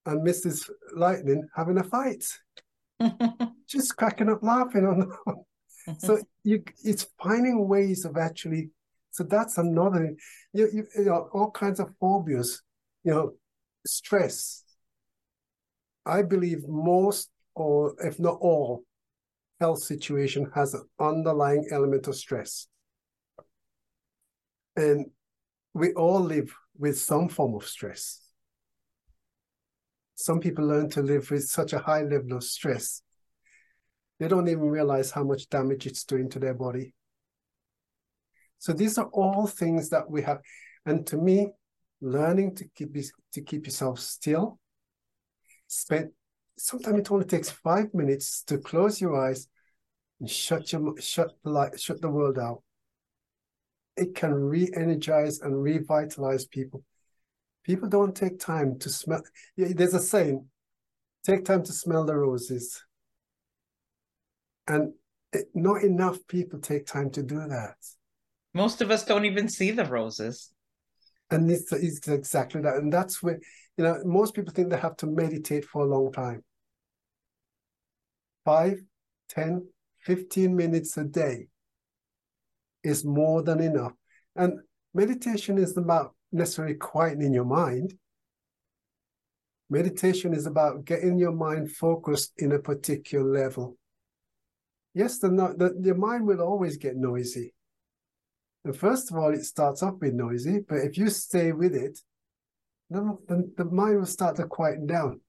and 0.06 0.26
Mrs. 0.26 0.68
Lightning 0.94 1.46
having 1.54 1.78
a 1.78 1.84
fight. 1.84 2.24
Just 3.68 3.96
cracking 3.96 4.28
up 4.28 4.42
laughing 4.42 4.86
on 4.86 5.44
so 5.98 6.20
you 6.44 6.62
it's 6.84 7.06
finding 7.22 7.68
ways 7.68 8.04
of 8.04 8.16
actually 8.16 8.70
so 9.10 9.24
that's 9.24 9.58
another 9.58 10.14
you, 10.52 10.68
you, 10.72 10.86
you 10.96 11.04
know 11.04 11.28
all 11.32 11.50
kinds 11.50 11.80
of 11.80 11.90
phobias 12.00 12.62
you 13.04 13.12
know 13.12 13.32
stress. 13.86 14.62
I 16.04 16.22
believe 16.22 16.68
most 16.68 17.30
or 17.54 17.94
if 18.00 18.18
not 18.18 18.38
all 18.40 18.84
health 19.60 19.82
situation 19.82 20.50
has 20.54 20.74
an 20.74 20.84
underlying 21.00 21.68
element 21.70 22.06
of 22.06 22.16
stress. 22.16 22.68
And 24.76 25.06
we 25.72 25.92
all 25.94 26.20
live 26.20 26.54
with 26.78 26.98
some 26.98 27.28
form 27.28 27.54
of 27.54 27.66
stress. 27.66 28.20
Some 30.16 30.40
people 30.40 30.66
learn 30.66 30.90
to 30.90 31.02
live 31.02 31.30
with 31.30 31.44
such 31.44 31.72
a 31.72 31.78
high 31.78 32.02
level 32.02 32.36
of 32.36 32.44
stress, 32.44 33.02
they 34.18 34.28
don't 34.28 34.48
even 34.48 34.68
realize 34.68 35.10
how 35.10 35.22
much 35.22 35.48
damage 35.48 35.86
it's 35.86 36.04
doing 36.04 36.28
to 36.30 36.38
their 36.38 36.54
body. 36.54 36.94
So 38.58 38.72
these 38.72 38.98
are 38.98 39.08
all 39.12 39.46
things 39.46 39.90
that 39.90 40.10
we 40.10 40.22
have. 40.22 40.40
And 40.84 41.06
to 41.08 41.16
me, 41.16 41.50
learning 42.00 42.56
to 42.56 42.64
keep 42.74 42.96
to 43.32 43.40
keep 43.42 43.66
yourself 43.66 44.00
still, 44.00 44.58
spend 45.68 46.10
sometimes 46.58 46.98
it 47.00 47.10
only 47.10 47.26
takes 47.26 47.50
five 47.50 47.92
minutes 47.92 48.42
to 48.44 48.58
close 48.58 49.00
your 49.00 49.14
eyes 49.14 49.46
and 50.18 50.28
shut 50.28 50.72
your 50.72 50.98
shut 50.98 51.30
the 51.44 51.50
light, 51.50 51.78
shut 51.78 52.00
the 52.00 52.08
world 52.08 52.38
out 52.38 52.62
it 53.96 54.14
can 54.14 54.34
re-energize 54.34 55.40
and 55.40 55.62
revitalize 55.62 56.44
people. 56.44 56.82
People 57.66 57.88
don't 57.88 58.14
take 58.14 58.38
time 58.38 58.78
to 58.78 58.88
smell. 58.88 59.22
There's 59.56 59.92
a 59.92 59.98
saying, 59.98 60.46
take 61.24 61.44
time 61.44 61.64
to 61.64 61.72
smell 61.72 62.04
the 62.04 62.14
roses. 62.14 62.80
And 64.68 64.92
it, 65.32 65.46
not 65.52 65.82
enough 65.82 66.18
people 66.28 66.60
take 66.60 66.86
time 66.86 67.10
to 67.10 67.24
do 67.24 67.40
that. 67.48 67.74
Most 68.54 68.82
of 68.82 68.92
us 68.92 69.04
don't 69.04 69.24
even 69.24 69.48
see 69.48 69.72
the 69.72 69.84
roses. 69.84 70.52
And 71.30 71.50
it's, 71.50 71.72
it's 71.72 72.06
exactly 72.06 72.60
that. 72.62 72.76
And 72.76 72.92
that's 72.92 73.20
where, 73.20 73.40
you 73.76 73.82
know, 73.84 74.00
most 74.04 74.34
people 74.34 74.52
think 74.52 74.70
they 74.70 74.78
have 74.78 74.96
to 74.98 75.06
meditate 75.06 75.64
for 75.64 75.82
a 75.82 75.88
long 75.88 76.12
time. 76.12 76.44
Five, 78.44 78.78
ten, 79.28 79.66
fifteen 79.98 80.54
minutes 80.54 80.96
a 80.96 81.04
day 81.04 81.48
is 82.84 83.04
more 83.04 83.42
than 83.42 83.60
enough. 83.60 83.92
And 84.36 84.60
meditation 84.94 85.58
is 85.58 85.76
about 85.76 86.14
necessarily 86.32 86.74
quietening 86.74 87.34
your 87.34 87.44
mind. 87.44 87.94
Meditation 89.68 90.32
is 90.32 90.46
about 90.46 90.84
getting 90.84 91.18
your 91.18 91.32
mind 91.32 91.72
focused 91.72 92.32
in 92.38 92.52
a 92.52 92.58
particular 92.58 93.24
level. 93.24 93.76
Yes, 94.94 95.18
the, 95.18 95.28
the, 95.28 95.76
the 95.78 95.94
mind 95.94 96.26
will 96.26 96.40
always 96.40 96.76
get 96.76 96.96
noisy. 96.96 97.52
And 98.64 98.76
first 98.76 99.10
of 99.10 99.16
all, 99.16 99.32
it 99.32 99.44
starts 99.44 99.82
off 99.82 99.94
with 100.00 100.14
noisy, 100.14 100.60
but 100.66 100.78
if 100.78 100.96
you 100.96 101.10
stay 101.10 101.52
with 101.52 101.74
it, 101.74 101.98
then 102.90 103.18
the, 103.28 103.50
the 103.56 103.64
mind 103.64 103.98
will 103.98 104.06
start 104.06 104.36
to 104.36 104.46
quieten 104.46 104.86
down. 104.86 105.20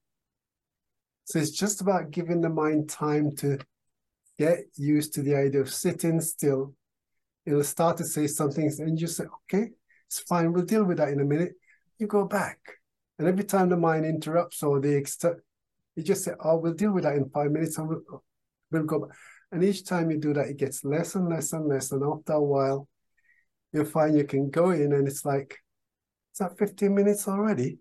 So 1.24 1.38
it's 1.38 1.50
just 1.50 1.80
about 1.80 2.10
giving 2.10 2.40
the 2.40 2.48
mind 2.48 2.88
time 2.88 3.34
to 3.36 3.58
get 4.38 4.60
used 4.76 5.14
to 5.14 5.22
the 5.22 5.34
idea 5.34 5.60
of 5.60 5.72
sitting 5.72 6.20
still 6.20 6.74
it'll 7.48 7.64
start 7.64 7.96
to 7.96 8.04
say 8.04 8.26
something 8.26 8.70
and 8.78 9.00
you 9.00 9.06
say, 9.06 9.24
okay, 9.24 9.70
it's 10.08 10.20
fine, 10.20 10.52
we'll 10.52 10.64
deal 10.64 10.84
with 10.84 10.98
that 10.98 11.10
in 11.10 11.20
a 11.20 11.24
minute. 11.24 11.52
You 11.98 12.06
go 12.06 12.24
back. 12.24 12.58
And 13.18 13.28
every 13.28 13.44
time 13.44 13.68
the 13.68 13.76
mind 13.76 14.06
interrupts 14.06 14.62
or 14.62 14.80
the 14.80 14.96
exter- 14.96 15.42
you 15.96 16.02
just 16.02 16.24
say, 16.24 16.32
oh, 16.40 16.56
we'll 16.56 16.74
deal 16.74 16.92
with 16.92 17.04
that 17.04 17.16
in 17.16 17.28
five 17.30 17.50
minutes 17.50 17.76
and 17.78 17.88
we'll, 17.88 18.22
we'll 18.70 18.84
go 18.84 19.00
back. 19.00 19.16
And 19.52 19.62
each 19.64 19.84
time 19.84 20.10
you 20.10 20.18
do 20.18 20.32
that, 20.34 20.48
it 20.48 20.56
gets 20.56 20.84
less 20.84 21.14
and 21.14 21.28
less 21.28 21.52
and 21.52 21.66
less. 21.66 21.92
And 21.92 22.02
after 22.02 22.34
a 22.34 22.42
while, 22.42 22.88
you'll 23.72 23.84
find 23.84 24.16
you 24.16 24.24
can 24.24 24.50
go 24.50 24.70
in 24.70 24.92
and 24.92 25.06
it's 25.06 25.24
like, 25.24 25.58
is 26.32 26.38
that 26.38 26.58
15 26.58 26.94
minutes 26.94 27.28
already? 27.28 27.78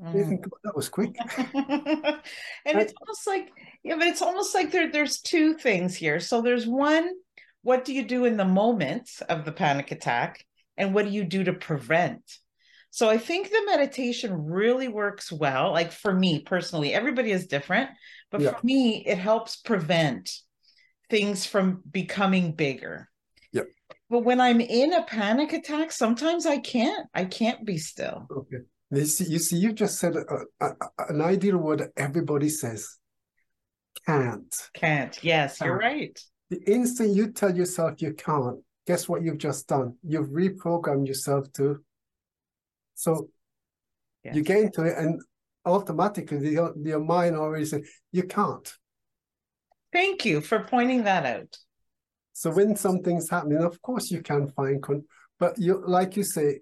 Mm. 0.00 0.14
You 0.14 0.24
think 0.24 0.44
that 0.64 0.76
was 0.76 0.88
quick. 0.88 1.16
and 1.54 2.20
it's 2.64 2.94
almost 3.00 3.26
like, 3.26 3.50
yeah, 3.82 3.96
but 3.96 4.06
it's 4.06 4.22
almost 4.22 4.54
like 4.54 4.70
there, 4.70 4.90
there's 4.90 5.20
two 5.20 5.54
things 5.54 5.96
here. 5.96 6.20
So 6.20 6.42
there's 6.42 6.66
one 6.66 7.10
what 7.62 7.84
do 7.84 7.92
you 7.92 8.04
do 8.04 8.24
in 8.24 8.36
the 8.36 8.44
moment 8.44 9.10
of 9.28 9.44
the 9.44 9.52
panic 9.52 9.90
attack 9.90 10.44
and 10.76 10.94
what 10.94 11.04
do 11.04 11.10
you 11.10 11.24
do 11.24 11.44
to 11.44 11.52
prevent? 11.52 12.22
So 12.90 13.08
i 13.08 13.18
think 13.18 13.48
the 13.48 13.62
meditation 13.66 14.46
really 14.46 14.88
works 14.88 15.30
well 15.30 15.70
like 15.70 15.92
for 15.92 16.12
me 16.12 16.40
personally 16.40 16.92
everybody 16.92 17.30
is 17.30 17.46
different 17.46 17.90
but 18.30 18.40
yeah. 18.40 18.50
for 18.50 18.66
me 18.66 19.04
it 19.06 19.18
helps 19.18 19.56
prevent 19.56 20.32
things 21.08 21.44
from 21.44 21.82
becoming 21.90 22.52
bigger. 22.52 23.08
Yeah. 23.52 23.62
But 24.08 24.20
when 24.20 24.40
i'm 24.40 24.60
in 24.60 24.92
a 24.92 25.04
panic 25.04 25.52
attack 25.52 25.92
sometimes 25.92 26.46
i 26.46 26.58
can't 26.58 27.06
i 27.14 27.24
can't 27.24 27.64
be 27.64 27.78
still. 27.78 28.26
Okay. 28.30 28.58
You 28.92 29.04
see 29.04 29.24
you, 29.24 29.38
see, 29.38 29.56
you 29.56 29.72
just 29.72 30.00
said 30.00 30.14
an 30.16 31.20
ideal 31.20 31.58
word 31.58 31.90
everybody 31.96 32.48
says 32.48 32.96
can't. 34.04 34.54
Can't 34.74 35.16
yes 35.22 35.60
you're 35.60 35.78
right. 35.78 36.18
The 36.50 36.60
instant 36.66 37.14
you 37.14 37.30
tell 37.30 37.54
yourself 37.54 38.02
you 38.02 38.14
can't, 38.14 38.58
guess 38.86 39.08
what 39.08 39.22
you've 39.22 39.38
just 39.38 39.68
done? 39.68 39.96
You've 40.02 40.30
reprogrammed 40.30 41.06
yourself 41.06 41.52
to. 41.54 41.82
So 42.94 43.28
yes. 44.24 44.34
you 44.34 44.42
get 44.42 44.58
into 44.58 44.82
it, 44.84 44.96
and 44.96 45.20
automatically 45.64 46.38
the, 46.38 46.72
your 46.82 47.00
mind 47.00 47.36
already 47.36 47.64
says, 47.64 47.88
you 48.12 48.24
can't. 48.24 48.72
Thank 49.92 50.24
you 50.24 50.40
for 50.40 50.60
pointing 50.60 51.04
that 51.04 51.26
out. 51.26 51.56
So 52.32 52.50
when 52.50 52.76
something's 52.76 53.28
happening, 53.28 53.58
of 53.58 53.80
course 53.82 54.10
you 54.10 54.22
can 54.22 54.48
find, 54.48 54.82
con- 54.82 55.04
but 55.38 55.58
you 55.58 55.82
like 55.86 56.16
you 56.16 56.22
say, 56.22 56.60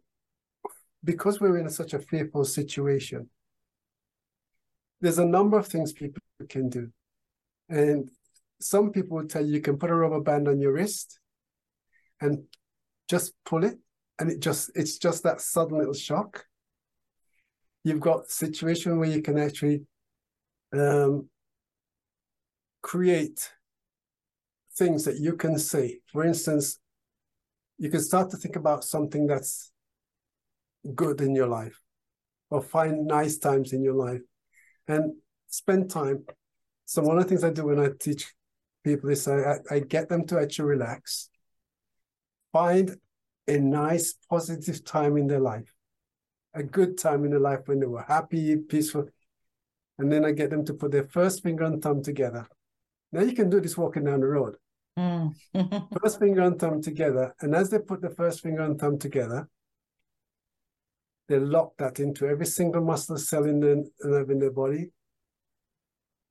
because 1.05 1.41
we're 1.41 1.59
in 1.59 1.71
such 1.71 1.95
a 1.95 1.99
fearful 1.99 2.45
situation, 2.45 3.31
there's 5.01 5.19
a 5.19 5.25
number 5.25 5.59
of 5.59 5.67
things 5.67 5.93
people 5.93 6.21
can 6.49 6.69
do. 6.69 6.91
And 7.69 8.11
some 8.61 8.91
people 8.91 9.19
will 9.19 9.29
tell 9.29 9.45
you 9.45 9.55
you 9.55 9.61
can 9.61 9.79
put 9.79 9.91
a 9.91 9.95
rubber 9.95 10.21
band 10.21 10.49
on 10.49 10.61
your 10.61 10.73
wrist 10.73 11.21
and 12.21 12.45
just 13.09 13.33
pull 13.45 13.65
it 13.65 13.79
and 14.19 14.31
it 14.31 14.41
just 14.41 14.71
it's 14.75 14.99
just 14.99 15.23
that 15.23 15.41
sudden 15.41 15.79
little 15.79 15.95
shock. 15.95 16.45
You've 17.85 18.01
got 18.01 18.31
situation 18.31 18.99
where 18.99 19.09
you 19.09 19.23
can 19.23 19.39
actually 19.39 19.83
um, 20.73 21.29
create 22.83 23.51
things 24.77 25.05
that 25.05 25.19
you 25.19 25.37
can 25.37 25.59
see. 25.59 26.01
For 26.13 26.25
instance 26.25 26.79
you 27.79 27.91
can 27.91 28.01
start 28.01 28.31
to 28.31 28.37
think 28.37 28.57
about 28.57 28.85
something 28.85 29.27
that's 29.27 29.71
good 30.95 31.21
in 31.21 31.35
your 31.35 31.47
life 31.47 31.81
or 32.51 32.61
find 32.61 33.07
nice 33.07 33.39
times 33.39 33.73
in 33.73 33.83
your 33.83 33.95
life 33.95 34.23
and 34.89 35.15
spend 35.49 35.91
time. 35.91 36.25
So 36.87 37.03
one 37.03 37.19
of 37.19 37.25
the 37.25 37.29
things 37.29 37.45
i 37.45 37.51
do 37.51 37.67
when 37.67 37.79
i 37.79 37.89
teach 38.01 38.33
people 38.83 39.11
is 39.11 39.29
I, 39.29 39.57
I 39.71 39.81
get 39.81 40.09
them 40.09 40.27
to 40.29 40.41
actually 40.41 40.69
relax, 40.71 41.29
find 42.53 42.97
a 43.47 43.59
nice, 43.59 44.15
positive 44.29 44.85
time 44.85 45.17
in 45.17 45.27
their 45.27 45.41
life, 45.41 45.73
a 46.55 46.63
good 46.63 46.99
time 46.99 47.25
in 47.25 47.31
their 47.31 47.41
life 47.41 47.61
when 47.67 47.81
they 47.81 47.87
were 47.87 48.03
happy, 48.03 48.57
peaceful. 48.57 49.09
And 49.99 50.13
then 50.13 50.25
I 50.25 50.33
get 50.33 50.51
them 50.51 50.65
to 50.67 50.75
put 50.75 50.93
their 50.93 51.09
first 51.09 51.43
finger 51.43 51.65
and 51.65 51.83
thumb 51.83 52.03
together. 52.03 52.47
Now 53.11 53.23
you 53.23 53.33
can 53.33 53.51
do 53.51 53.61
this 53.61 53.77
walking 53.77 54.05
down 54.05 54.21
the 54.21 54.27
road. 54.27 54.57
Mm. 54.99 55.35
first 56.03 56.19
finger 56.19 56.43
and 56.43 56.59
thumb 56.59 56.83
together. 56.83 57.35
And 57.41 57.55
as 57.55 57.71
they 57.71 57.79
put 57.79 58.01
the 58.01 58.11
first 58.11 58.43
finger 58.43 58.63
and 58.63 58.79
thumb 58.79 58.99
together, 58.99 59.49
they 61.29 61.39
lock 61.39 61.77
that 61.79 62.01
into 62.01 62.27
every 62.27 62.47
single 62.47 62.83
muscle 62.83 63.19
cell 63.19 63.45
in, 63.45 63.61
the, 63.61 63.91
in 64.29 64.39
their 64.39 64.51
body. 64.51 64.91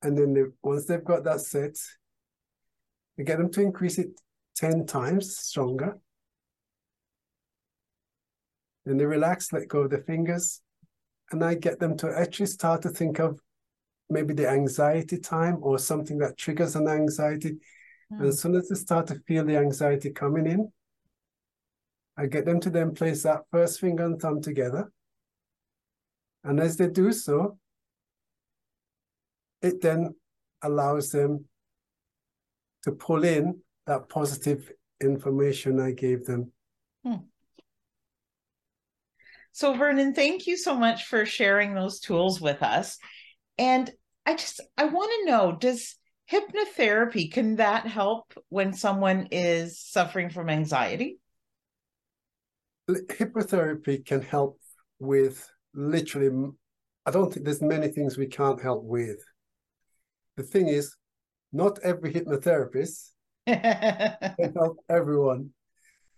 And 0.02 0.16
then 0.16 0.34
they, 0.34 0.42
once 0.62 0.86
they've 0.86 1.04
got 1.04 1.24
that 1.24 1.40
set, 1.40 1.76
we 3.16 3.24
get 3.24 3.38
them 3.38 3.50
to 3.52 3.60
increase 3.60 3.98
it 3.98 4.10
10 4.56 4.86
times 4.86 5.36
stronger. 5.36 5.98
Then 8.88 8.96
they 8.96 9.04
relax, 9.04 9.52
let 9.52 9.68
go 9.68 9.80
of 9.80 9.90
the 9.90 9.98
fingers. 9.98 10.62
And 11.30 11.44
I 11.44 11.54
get 11.54 11.78
them 11.78 11.94
to 11.98 12.08
actually 12.18 12.46
start 12.46 12.80
to 12.82 12.88
think 12.88 13.18
of 13.18 13.38
maybe 14.08 14.32
the 14.32 14.48
anxiety 14.48 15.18
time 15.18 15.58
or 15.60 15.78
something 15.78 16.16
that 16.18 16.38
triggers 16.38 16.74
an 16.74 16.88
anxiety. 16.88 17.58
Mm. 18.10 18.20
And 18.20 18.26
as 18.28 18.40
soon 18.40 18.54
as 18.54 18.68
they 18.68 18.76
start 18.76 19.08
to 19.08 19.20
feel 19.26 19.44
the 19.44 19.58
anxiety 19.58 20.10
coming 20.10 20.46
in, 20.46 20.72
I 22.16 22.26
get 22.26 22.46
them 22.46 22.60
to 22.60 22.70
then 22.70 22.94
place 22.94 23.22
that 23.24 23.42
first 23.52 23.78
finger 23.78 24.06
and 24.06 24.18
thumb 24.18 24.40
together. 24.40 24.90
And 26.42 26.58
as 26.58 26.78
they 26.78 26.88
do 26.88 27.12
so, 27.12 27.58
it 29.60 29.82
then 29.82 30.14
allows 30.62 31.10
them 31.10 31.44
to 32.84 32.92
pull 32.92 33.24
in 33.24 33.60
that 33.86 34.08
positive 34.08 34.72
information 35.02 35.78
I 35.78 35.92
gave 35.92 36.24
them. 36.24 36.52
Hmm. 37.04 37.16
So, 39.58 39.74
Vernon, 39.74 40.14
thank 40.14 40.46
you 40.46 40.56
so 40.56 40.76
much 40.76 41.06
for 41.06 41.26
sharing 41.26 41.74
those 41.74 41.98
tools 41.98 42.40
with 42.40 42.62
us. 42.62 42.96
And 43.58 43.90
I 44.24 44.34
just 44.34 44.60
I 44.76 44.84
want 44.84 45.10
to 45.10 45.32
know 45.32 45.56
does 45.58 45.96
hypnotherapy 46.30 47.32
can 47.32 47.56
that 47.56 47.84
help 47.84 48.32
when 48.50 48.72
someone 48.72 49.26
is 49.32 49.80
suffering 49.80 50.30
from 50.30 50.48
anxiety? 50.48 51.18
Hypnotherapy 52.88 54.06
can 54.06 54.22
help 54.22 54.60
with 55.00 55.50
literally 55.74 56.52
I 57.04 57.10
don't 57.10 57.34
think 57.34 57.44
there's 57.44 57.60
many 57.60 57.88
things 57.88 58.16
we 58.16 58.28
can't 58.28 58.62
help 58.62 58.84
with. 58.84 59.18
The 60.36 60.44
thing 60.44 60.68
is, 60.68 60.94
not 61.52 61.80
every 61.82 62.12
hypnotherapist 62.12 63.10
can 63.48 64.52
help 64.54 64.78
everyone. 64.88 65.50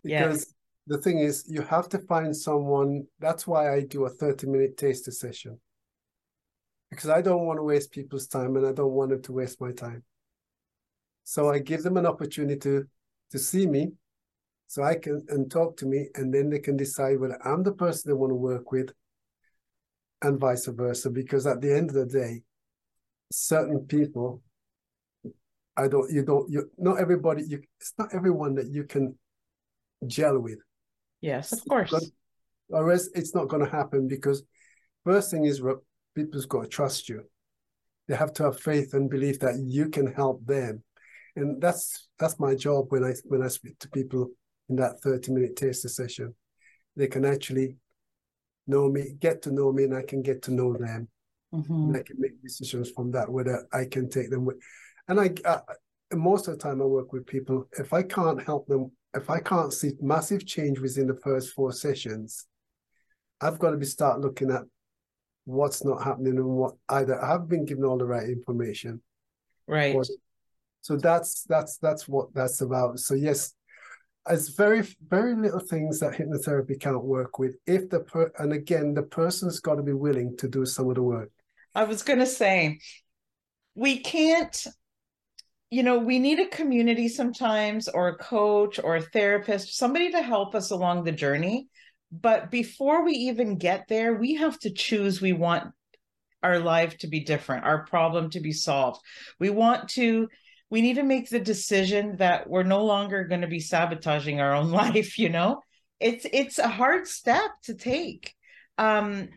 Because 0.05 0.41
yes. 0.41 0.55
The 0.87 0.99
thing 0.99 1.19
is, 1.19 1.45
you 1.49 1.63
have 1.63 1.89
to 1.91 1.99
find 1.99 2.37
someone. 2.37 3.07
That's 3.19 3.47
why 3.47 3.73
I 3.73 3.83
do 3.83 4.07
a 4.07 4.11
30 4.11 4.47
minute 4.47 4.77
taster 4.77 5.11
session. 5.11 5.59
Because 6.91 7.11
I 7.11 7.23
don't 7.23 7.47
want 7.47 7.59
to 7.59 7.63
waste 7.63 7.93
people's 7.93 8.27
time 8.27 8.57
and 8.57 8.67
I 8.67 8.73
don't 8.73 8.93
want 8.93 9.11
them 9.11 9.23
to 9.23 9.33
waste 9.33 9.61
my 9.61 9.73
time. 9.73 10.03
So 11.23 11.49
I 11.49 11.61
give 11.61 11.83
them 11.83 11.97
an 11.97 12.07
opportunity 12.07 12.59
to, 12.61 12.87
to 13.31 13.39
see 13.39 13.67
me 13.67 13.93
so 14.67 14.83
I 14.83 14.97
can 14.97 15.25
and 15.29 15.51
talk 15.51 15.77
to 15.79 15.87
me, 15.87 16.09
and 16.15 16.33
then 16.33 16.49
they 16.49 16.61
can 16.61 16.77
decide 16.77 17.19
whether 17.19 17.39
I'm 17.45 17.63
the 17.63 17.73
person 17.73 18.09
they 18.09 18.15
want 18.15 18.31
to 18.31 18.37
work 18.37 18.71
with 18.71 18.93
and 20.23 20.39
vice 20.39 20.67
versa. 20.67 21.11
Because 21.11 21.47
at 21.47 21.61
the 21.61 21.77
end 21.77 21.91
of 21.91 21.97
the 21.97 22.07
day, 22.07 22.43
certain 23.33 23.81
people 23.81 24.43
I 25.77 25.89
don't, 25.89 26.13
you 26.13 26.23
don't, 26.23 26.51
you, 26.51 26.71
not 26.79 26.99
everybody, 26.99 27.45
you, 27.47 27.63
it's 27.81 27.95
not 27.99 28.15
everyone 28.15 28.55
that 28.57 28.71
you 28.71 28.85
can 28.85 29.17
gel 30.07 30.39
with. 30.39 30.59
Yes, 31.21 31.53
of 31.53 31.65
course. 31.69 32.13
Or 32.71 32.91
else 32.91 33.09
it's 33.15 33.35
not 33.35 33.49
going 33.49 33.65
to 33.65 33.71
happen 33.71 34.09
because 34.09 34.43
first 35.05 35.31
thing 35.31 35.45
is 35.45 35.63
people's 36.15 36.47
got 36.47 36.63
to 36.63 36.69
trust 36.69 37.09
you. 37.09 37.25
They 38.09 38.17
have 38.17 38.33
to 38.35 38.45
have 38.45 38.61
faith 38.61 38.95
and 38.95 39.11
believe 39.11 39.41
that 39.41 39.57
you 39.59 39.89
can 39.89 40.13
help 40.13 40.45
them. 40.47 40.83
And 41.37 41.61
that's 41.61 42.09
that's 42.19 42.41
my 42.41 42.55
job 42.55 42.87
when 42.89 43.05
I 43.05 43.15
when 43.25 43.43
I 43.43 43.49
speak 43.49 43.79
to 43.81 43.89
people 43.89 44.29
in 44.69 44.77
that 44.77 45.01
30 45.01 45.33
minute 45.33 45.57
taster 45.57 45.89
session. 45.89 46.35
They 46.97 47.07
can 47.07 47.25
actually 47.25 47.77
know 48.67 48.89
me, 48.89 49.15
get 49.19 49.43
to 49.43 49.53
know 49.53 49.73
me, 49.73 49.85
and 49.85 49.95
I 49.95 50.03
can 50.03 50.23
get 50.23 50.43
to 50.43 50.53
know 50.53 50.73
them. 50.75 51.09
Mm-hmm. 51.55 51.73
And 51.73 51.97
I 51.97 52.03
can 52.03 52.17
make 52.19 52.43
decisions 52.43 52.91
from 52.91 53.13
that, 53.13 53.29
whether 53.29 53.67
I 53.73 53.85
can 53.85 54.09
take 54.09 54.31
them 54.31 54.45
with 54.45 54.57
and 55.11 55.21
I, 55.21 55.31
uh, 55.45 55.59
most 56.15 56.47
of 56.47 56.57
the 56.57 56.63
time 56.63 56.81
I 56.81 56.85
work 56.85 57.13
with 57.13 57.27
people. 57.27 57.69
If 57.73 57.93
I 57.93 58.05
can't 58.05 58.41
help 58.41 58.69
them, 58.69 58.93
if 59.15 59.29
I 59.31 59.41
can't 59.41 59.73
see 59.73 59.93
massive 60.01 60.47
change 60.47 60.79
within 60.79 61.07
the 61.07 61.19
first 61.23 61.53
four 61.53 61.73
sessions, 61.73 62.47
I've 63.41 63.59
got 63.59 63.71
to 63.71 63.77
be 63.77 63.87
start 63.87 64.21
looking 64.21 64.51
at 64.51 64.63
what's 65.45 65.85
not 65.85 66.03
happening 66.03 66.37
and 66.37 66.47
what 66.47 66.75
either 66.89 67.23
I 67.23 67.33
have 67.33 67.49
been 67.49 67.65
given 67.65 67.85
all 67.85 67.99
the 67.99 68.05
right 68.05 68.29
information, 68.29 69.01
right? 69.67 69.95
Or, 69.95 70.05
so 70.83 70.97
that's 70.97 71.43
that's 71.45 71.79
that's 71.79 72.07
what 72.09 72.33
that's 72.35 72.61
about. 72.61 73.01
So 73.01 73.15
yes, 73.15 73.53
it's 74.29 74.49
very 74.49 74.83
very 75.09 75.35
little 75.35 75.61
things 75.61 75.99
that 76.01 76.15
hypnotherapy 76.15 76.79
can't 76.81 77.03
work 77.03 77.39
with 77.39 77.57
if 77.67 77.91
the 77.91 78.01
per 78.01 78.31
and 78.39 78.53
again 78.53 78.95
the 78.95 79.03
person's 79.03 79.61
got 79.61 79.77
to 79.77 79.83
be 79.83 79.93
willing 79.93 80.37
to 80.39 80.49
do 80.49 80.65
some 80.65 80.89
of 80.89 80.95
the 80.95 81.03
work. 81.03 81.31
I 81.75 81.85
was 81.85 82.03
going 82.03 82.19
to 82.19 82.27
say 82.27 82.81
we 83.75 83.99
can't 83.99 84.67
you 85.71 85.85
know, 85.85 85.99
we 85.99 86.19
need 86.19 86.41
a 86.41 86.49
community 86.49 87.09
sometimes, 87.09 87.89
or 87.89 88.09
a 88.09 88.19
coach, 88.19 88.81
or 88.83 88.97
a 88.97 89.03
therapist, 89.03 89.77
somebody 89.77 90.11
to 90.11 90.21
help 90.21 90.55
us 90.55 90.71
along 90.71 91.05
the 91.05 91.13
journey. 91.13 91.69
But 92.11 92.51
before 92.51 93.05
we 93.05 93.13
even 93.13 93.57
get 93.57 93.87
there, 93.89 94.15
we 94.15 94.35
have 94.35 94.59
to 94.61 94.71
choose 94.71 95.21
we 95.21 95.33
want 95.33 95.73
our 96.43 96.59
life 96.59 96.99
to 96.99 97.07
be 97.07 97.21
different, 97.21 97.65
our 97.65 97.85
problem 97.87 98.31
to 98.31 98.41
be 98.41 98.53
solved. 98.53 99.01
We 99.39 99.51
want 99.51 99.91
to, 99.91 100.29
we 100.71 100.81
need 100.81 100.95
to 100.95 101.05
make 101.05 101.31
the 101.31 101.39
decision 101.39 102.17
that 102.17 102.49
we're 102.49 102.65
no 102.65 102.85
longer 102.85 103.25
going 103.25 103.43
to 103.43 103.47
be 103.47 103.61
sabotaging 103.61 104.41
our 104.41 104.55
own 104.55 104.71
life, 104.83 105.19
you 105.19 105.29
know? 105.29 105.61
It's 106.01 106.27
it's 106.33 106.59
a 106.59 106.67
hard 106.67 107.07
step 107.07 107.51
to 107.65 107.75
take. 107.75 108.35
Um 108.79 109.29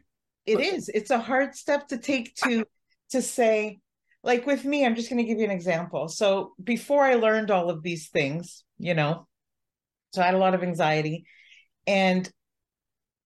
it 0.46 0.60
is. 0.60 0.89
It's 0.89 1.12
a 1.12 1.19
hard 1.19 1.56
step 1.56 1.89
to 1.89 1.98
take 1.98 2.34
to 2.36 2.65
to 3.12 3.22
say, 3.22 3.80
like 4.23 4.45
with 4.45 4.63
me, 4.63 4.86
I'm 4.86 4.95
just 4.95 5.09
going 5.09 5.21
to 5.21 5.27
give 5.27 5.38
you 5.38 5.45
an 5.45 5.51
example. 5.51 6.07
So 6.07 6.53
before 6.63 7.03
I 7.03 7.15
learned 7.15 7.51
all 7.51 7.69
of 7.69 7.83
these 7.83 8.09
things, 8.09 8.63
you 8.77 8.93
know, 8.93 9.27
so 10.13 10.21
I 10.21 10.25
had 10.25 10.36
a 10.36 10.39
lot 10.39 10.55
of 10.55 10.63
anxiety 10.63 11.25
and 11.88 12.29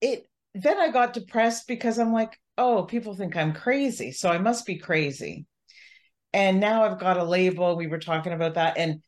it 0.00 0.26
then 0.54 0.78
I 0.78 0.90
got 0.90 1.12
depressed 1.12 1.68
because 1.68 1.98
I'm 1.98 2.12
like, 2.12 2.36
oh, 2.56 2.82
people 2.84 3.14
think 3.14 3.36
I'm 3.36 3.52
crazy. 3.52 4.10
So 4.10 4.28
I 4.28 4.38
must 4.38 4.66
be 4.66 4.78
crazy. 4.78 5.46
And 6.32 6.58
now 6.58 6.84
I've 6.84 6.98
got 6.98 7.16
a 7.16 7.24
label. 7.24 7.76
We 7.76 7.86
were 7.86 7.98
talking 7.98 8.32
about 8.32 8.54
that 8.54 8.76
and 8.76 9.02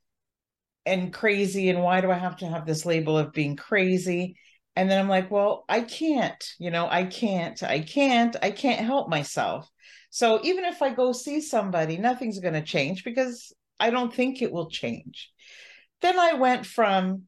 and 0.87 1.13
crazy 1.13 1.69
and 1.69 1.83
why 1.83 2.01
do 2.01 2.11
I 2.11 2.15
have 2.15 2.37
to 2.39 2.47
have 2.47 2.67
this 2.67 2.87
label 2.87 3.19
of 3.19 3.33
being 3.33 3.57
crazy? 3.57 4.37
And 4.77 4.91
then 4.91 4.99
I'm 4.99 5.09
like, 5.09 5.31
well, 5.31 5.65
I 5.69 5.83
can't, 5.83 6.43
you 6.59 6.71
know, 6.71 6.89
I 6.89 7.05
can't, 7.05 7.63
I 7.63 7.81
can't, 7.81 8.37
I 8.43 8.51
can't 8.51 8.81
help 8.81 9.09
myself. 9.09 9.69
So 10.11 10.41
even 10.43 10.65
if 10.65 10.83
I 10.83 10.93
go 10.93 11.13
see 11.13 11.41
somebody, 11.41 11.97
nothing's 11.97 12.41
going 12.41 12.55
to 12.55 12.63
change 12.63 13.05
because 13.05 13.53
I 13.79 13.91
don't 13.91 14.13
think 14.13 14.43
it 14.43 14.53
will 14.53 14.69
change. 14.69 15.31
Then 16.03 16.19
I 16.19 16.35
went 16.35 16.67
from, 16.67 17.23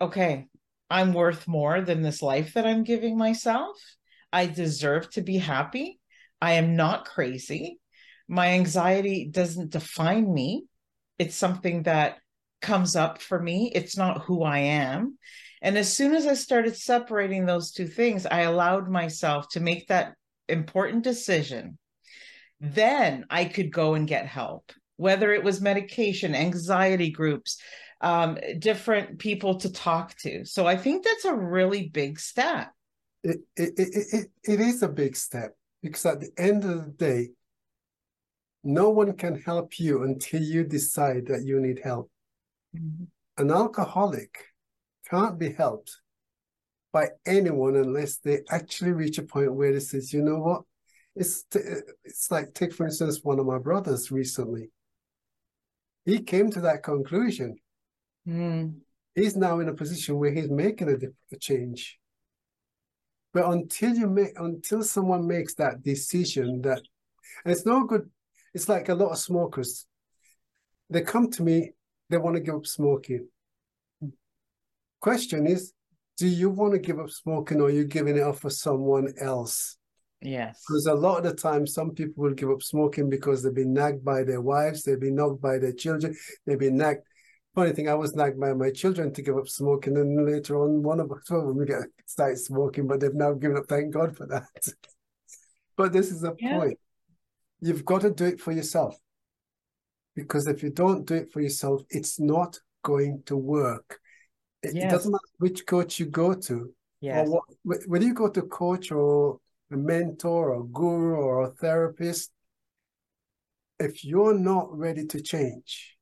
okay, 0.00 0.48
I'm 0.90 1.12
worth 1.12 1.46
more 1.46 1.80
than 1.80 2.02
this 2.02 2.22
life 2.22 2.54
that 2.54 2.66
I'm 2.66 2.82
giving 2.82 3.16
myself. 3.16 3.76
I 4.32 4.46
deserve 4.46 5.08
to 5.10 5.22
be 5.22 5.38
happy. 5.38 6.00
I 6.40 6.52
am 6.54 6.76
not 6.76 7.06
crazy. 7.06 7.78
My 8.28 8.48
anxiety 8.48 9.28
doesn't 9.30 9.70
define 9.70 10.32
me. 10.32 10.64
It's 11.18 11.36
something 11.36 11.84
that 11.84 12.18
comes 12.60 12.96
up 12.96 13.22
for 13.22 13.40
me. 13.40 13.70
It's 13.74 13.96
not 13.96 14.22
who 14.22 14.42
I 14.42 14.58
am. 14.58 15.16
And 15.62 15.78
as 15.78 15.92
soon 15.92 16.14
as 16.14 16.26
I 16.26 16.34
started 16.34 16.76
separating 16.76 17.46
those 17.46 17.70
two 17.70 17.86
things, 17.86 18.26
I 18.26 18.40
allowed 18.40 18.88
myself 18.88 19.48
to 19.50 19.60
make 19.60 19.88
that 19.88 20.14
important 20.48 21.04
decision 21.04 21.78
then 22.60 23.26
I 23.30 23.44
could 23.44 23.72
go 23.72 23.94
and 23.94 24.08
get 24.08 24.26
help. 24.26 24.72
whether 24.96 25.32
it 25.32 25.44
was 25.44 25.60
medication, 25.60 26.34
anxiety 26.34 27.10
groups, 27.10 27.58
um, 28.00 28.38
different 28.58 29.18
people 29.18 29.56
to 29.60 29.72
talk 29.72 30.16
to. 30.18 30.44
So 30.44 30.66
I 30.66 30.76
think 30.76 31.04
that's 31.04 31.24
a 31.24 31.34
really 31.34 31.88
big 31.88 32.18
step. 32.18 32.72
It, 33.22 33.38
it, 33.56 33.72
it, 33.78 34.06
it, 34.12 34.26
it 34.44 34.60
is 34.60 34.82
a 34.82 34.88
big 34.88 35.16
step 35.16 35.56
because 35.82 36.04
at 36.06 36.20
the 36.20 36.30
end 36.38 36.64
of 36.64 36.84
the 36.84 36.90
day, 36.90 37.28
no 38.64 38.90
one 38.90 39.12
can 39.16 39.40
help 39.40 39.78
you 39.78 40.02
until 40.02 40.42
you 40.42 40.64
decide 40.64 41.26
that 41.26 41.44
you 41.44 41.60
need 41.60 41.80
help. 41.82 42.10
Mm-hmm. 42.76 43.04
An 43.38 43.50
alcoholic 43.50 44.44
can't 45.08 45.38
be 45.38 45.52
helped 45.52 46.00
by 46.92 47.08
anyone 47.26 47.76
unless 47.76 48.16
they 48.16 48.40
actually 48.50 48.92
reach 48.92 49.18
a 49.18 49.22
point 49.22 49.54
where 49.54 49.72
they 49.72 49.80
says, 49.80 50.12
you 50.12 50.22
know 50.22 50.38
what, 50.38 50.62
it's 51.16 51.44
it's 52.04 52.30
like 52.30 52.52
take 52.52 52.74
for 52.74 52.84
instance 52.84 53.20
one 53.22 53.38
of 53.38 53.46
my 53.46 53.58
brothers 53.58 54.10
recently. 54.10 54.70
He 56.04 56.20
came 56.20 56.50
to 56.50 56.60
that 56.60 56.82
conclusion. 56.82 57.56
Mm. 58.28 58.76
He's 59.14 59.34
now 59.34 59.60
in 59.60 59.68
a 59.68 59.74
position 59.74 60.18
where 60.18 60.30
he's 60.30 60.50
making 60.50 60.90
a, 60.90 61.34
a 61.34 61.38
change. 61.38 61.98
But 63.32 63.46
until 63.46 63.94
you 63.94 64.08
make 64.08 64.38
until 64.38 64.82
someone 64.82 65.26
makes 65.26 65.54
that 65.54 65.82
decision 65.82 66.60
that 66.62 66.82
and 67.44 67.52
it's 67.52 67.66
no 67.66 67.84
good, 67.84 68.08
it's 68.54 68.68
like 68.68 68.88
a 68.88 68.94
lot 68.94 69.10
of 69.10 69.18
smokers. 69.18 69.86
They 70.90 71.00
come 71.00 71.30
to 71.32 71.42
me, 71.42 71.72
they 72.10 72.18
want 72.18 72.36
to 72.36 72.42
give 72.42 72.54
up 72.54 72.66
smoking. 72.66 73.28
Question 75.00 75.46
is, 75.46 75.72
do 76.16 76.26
you 76.26 76.50
want 76.50 76.72
to 76.72 76.78
give 76.78 76.98
up 76.98 77.10
smoking 77.10 77.60
or 77.60 77.66
are 77.66 77.70
you 77.70 77.84
giving 77.84 78.16
it 78.16 78.22
up 78.22 78.38
for 78.38 78.50
someone 78.50 79.12
else? 79.18 79.78
Yes. 80.22 80.62
Because 80.66 80.86
a 80.86 80.94
lot 80.94 81.18
of 81.18 81.24
the 81.24 81.34
time, 81.34 81.66
some 81.66 81.90
people 81.90 82.24
will 82.24 82.34
give 82.34 82.50
up 82.50 82.62
smoking 82.62 83.10
because 83.10 83.42
they've 83.42 83.54
been 83.54 83.72
nagged 83.72 84.04
by 84.04 84.24
their 84.24 84.40
wives, 84.40 84.82
they've 84.82 85.00
been 85.00 85.16
nagged 85.16 85.40
by 85.40 85.58
their 85.58 85.72
children, 85.72 86.16
they've 86.46 86.58
been 86.58 86.76
nagged. 86.76 87.02
Funny 87.54 87.72
thing, 87.72 87.88
I 87.88 87.94
was 87.94 88.14
nagged 88.14 88.38
by 88.38 88.52
my 88.52 88.70
children 88.70 89.12
to 89.14 89.22
give 89.22 89.36
up 89.36 89.48
smoking, 89.48 89.96
and 89.96 90.26
later 90.26 90.62
on, 90.62 90.82
one 90.82 91.00
of 91.00 91.08
them 91.08 91.86
started 92.04 92.38
smoking, 92.38 92.86
but 92.86 93.00
they've 93.00 93.14
now 93.14 93.32
given 93.32 93.56
up. 93.56 93.64
Thank 93.66 93.94
God 93.94 94.16
for 94.16 94.26
that. 94.26 94.44
but 95.76 95.92
this 95.92 96.10
is 96.10 96.22
a 96.22 96.34
yeah. 96.38 96.58
point. 96.58 96.78
You've 97.60 97.84
got 97.84 98.02
to 98.02 98.10
do 98.10 98.26
it 98.26 98.40
for 98.40 98.52
yourself. 98.52 98.98
Because 100.14 100.46
if 100.46 100.62
you 100.62 100.70
don't 100.70 101.06
do 101.06 101.14
it 101.14 101.32
for 101.32 101.40
yourself, 101.40 101.82
it's 101.90 102.18
not 102.20 102.58
going 102.82 103.22
to 103.26 103.36
work. 103.36 104.00
It, 104.62 104.74
yes. 104.74 104.84
it 104.84 104.90
doesn't 104.90 105.12
matter 105.12 105.22
which 105.38 105.66
coach 105.66 105.98
you 105.98 106.06
go 106.06 106.34
to. 106.34 106.72
Yes. 107.00 107.28
Or 107.28 107.42
what, 107.62 107.78
whether 107.86 108.04
you 108.04 108.14
go 108.14 108.28
to 108.30 108.42
coach 108.42 108.90
or 108.90 109.40
a 109.72 109.76
mentor 109.76 110.54
or 110.54 110.64
guru 110.64 111.16
or 111.16 111.44
a 111.44 111.50
therapist, 111.50 112.30
if 113.78 114.04
you're 114.04 114.38
not 114.38 114.76
ready 114.76 115.06
to 115.06 115.20
change, 115.20 115.96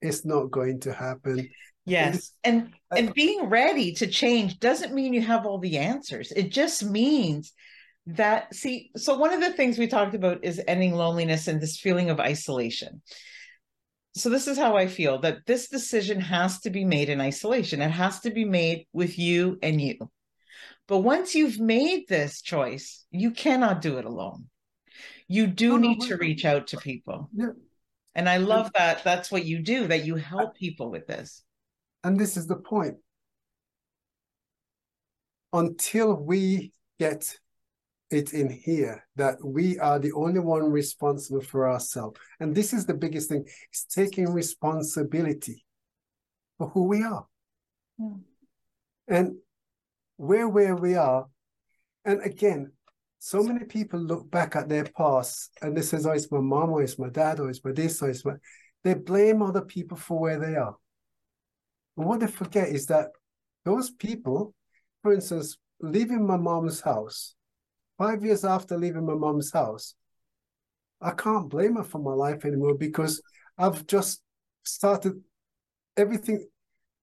it's 0.00 0.24
not 0.24 0.50
going 0.50 0.80
to 0.80 0.92
happen. 0.92 1.48
Yes. 1.84 2.32
And 2.44 2.72
and 2.94 3.12
being 3.14 3.48
ready 3.48 3.92
to 3.94 4.06
change 4.06 4.60
doesn't 4.60 4.94
mean 4.94 5.14
you 5.14 5.22
have 5.22 5.46
all 5.46 5.58
the 5.58 5.78
answers. 5.78 6.30
It 6.32 6.52
just 6.52 6.84
means 6.84 7.52
that 8.06 8.54
see 8.54 8.90
so 8.96 9.16
one 9.16 9.32
of 9.32 9.40
the 9.40 9.52
things 9.52 9.78
we 9.78 9.86
talked 9.86 10.14
about 10.14 10.44
is 10.44 10.60
ending 10.66 10.94
loneliness 10.94 11.48
and 11.48 11.60
this 11.60 11.78
feeling 11.78 12.10
of 12.10 12.20
isolation. 12.20 13.02
So 14.14 14.28
this 14.28 14.46
is 14.46 14.58
how 14.58 14.76
I 14.76 14.86
feel 14.88 15.20
that 15.20 15.46
this 15.46 15.68
decision 15.68 16.20
has 16.20 16.60
to 16.60 16.70
be 16.70 16.84
made 16.84 17.08
in 17.08 17.20
isolation. 17.20 17.80
It 17.80 17.90
has 17.90 18.20
to 18.20 18.30
be 18.30 18.44
made 18.44 18.86
with 18.92 19.18
you 19.18 19.58
and 19.62 19.80
you. 19.80 20.10
But 20.88 20.98
once 20.98 21.34
you've 21.34 21.58
made 21.58 22.08
this 22.08 22.42
choice, 22.42 23.04
you 23.10 23.30
cannot 23.30 23.80
do 23.80 23.98
it 23.98 24.04
alone. 24.04 24.48
You 25.28 25.46
do 25.46 25.78
need 25.78 26.00
to 26.02 26.16
reach 26.16 26.44
out 26.44 26.66
to 26.68 26.76
people. 26.76 27.30
Yeah. 27.34 27.52
And 28.14 28.28
I 28.28 28.36
love 28.36 28.70
that 28.74 29.02
that's 29.04 29.30
what 29.30 29.46
you 29.46 29.60
do, 29.60 29.86
that 29.86 30.04
you 30.04 30.16
help 30.16 30.54
people 30.54 30.90
with 30.90 31.06
this. 31.06 31.42
And 32.04 32.18
this 32.18 32.36
is 32.36 32.46
the 32.46 32.56
point. 32.56 32.96
Until 35.52 36.14
we 36.14 36.72
get 36.98 37.34
it 38.10 38.34
in 38.34 38.50
here 38.50 39.06
that 39.16 39.42
we 39.42 39.78
are 39.78 39.98
the 39.98 40.12
only 40.12 40.40
one 40.40 40.70
responsible 40.70 41.40
for 41.40 41.70
ourselves. 41.70 42.20
And 42.40 42.54
this 42.54 42.74
is 42.74 42.84
the 42.84 42.94
biggest 42.94 43.30
thing, 43.30 43.46
is 43.72 43.84
taking 43.84 44.30
responsibility 44.30 45.64
for 46.58 46.68
who 46.68 46.84
we 46.84 47.02
are. 47.02 47.26
Hmm. 47.98 48.18
And 49.08 49.36
where 50.16 50.48
where 50.48 50.76
we 50.76 50.94
are. 50.94 51.26
And 52.04 52.20
again, 52.22 52.72
so 53.18 53.42
many 53.42 53.64
people 53.64 54.00
look 54.00 54.30
back 54.30 54.56
at 54.56 54.68
their 54.68 54.84
past 54.84 55.50
and 55.62 55.76
they 55.76 55.82
says, 55.82 56.06
oh, 56.06 56.12
it's 56.12 56.30
my 56.30 56.40
mom, 56.40 56.70
or 56.70 56.82
it's 56.82 56.98
my 56.98 57.08
dad, 57.08 57.38
or 57.40 57.50
it's 57.50 57.64
my 57.64 57.72
this, 57.72 58.02
or 58.02 58.10
it's 58.10 58.24
my 58.24 58.34
they 58.84 58.94
blame 58.94 59.42
other 59.42 59.62
people 59.62 59.96
for 59.96 60.18
where 60.18 60.38
they 60.38 60.56
are. 60.56 60.76
But 61.96 62.06
what 62.06 62.20
they 62.20 62.26
forget 62.26 62.68
is 62.68 62.86
that 62.86 63.08
those 63.64 63.90
people, 63.90 64.54
for 65.02 65.12
instance, 65.12 65.56
leaving 65.80 66.26
my 66.26 66.36
mom's 66.36 66.80
house, 66.80 67.34
five 67.98 68.24
years 68.24 68.44
after 68.44 68.76
leaving 68.76 69.06
my 69.06 69.14
mom's 69.14 69.52
house, 69.52 69.94
I 71.00 71.10
can't 71.12 71.48
blame 71.48 71.76
her 71.76 71.84
for 71.84 71.98
my 71.98 72.12
life 72.12 72.44
anymore 72.44 72.74
because 72.74 73.22
I've 73.58 73.86
just 73.86 74.20
started 74.64 75.20
everything 75.96 76.46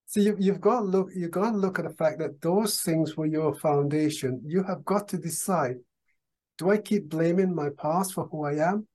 so 0.10 0.22
you, 0.22 0.36
you've 0.40 0.60
got 0.60 0.80
to 0.80 0.86
look. 0.86 1.10
You've 1.16 1.30
got 1.30 1.52
to 1.52 1.56
look 1.58 1.78
at 1.78 1.86
the 1.86 1.94
fact 1.94 2.18
that 2.18 2.42
those 2.42 2.82
things 2.82 3.16
were 3.16 3.28
your 3.28 3.54
foundation. 3.54 4.42
You 4.44 4.64
have 4.64 4.84
got 4.84 5.08
to 5.10 5.20
decide: 5.20 5.76
Do 6.58 6.72
I 6.72 6.80
keep 6.80 7.10
blaming 7.10 7.54
my 7.54 7.70
past 7.78 8.16
for 8.16 8.26
who 8.26 8.44
I 8.44 8.56
am, 8.56 8.88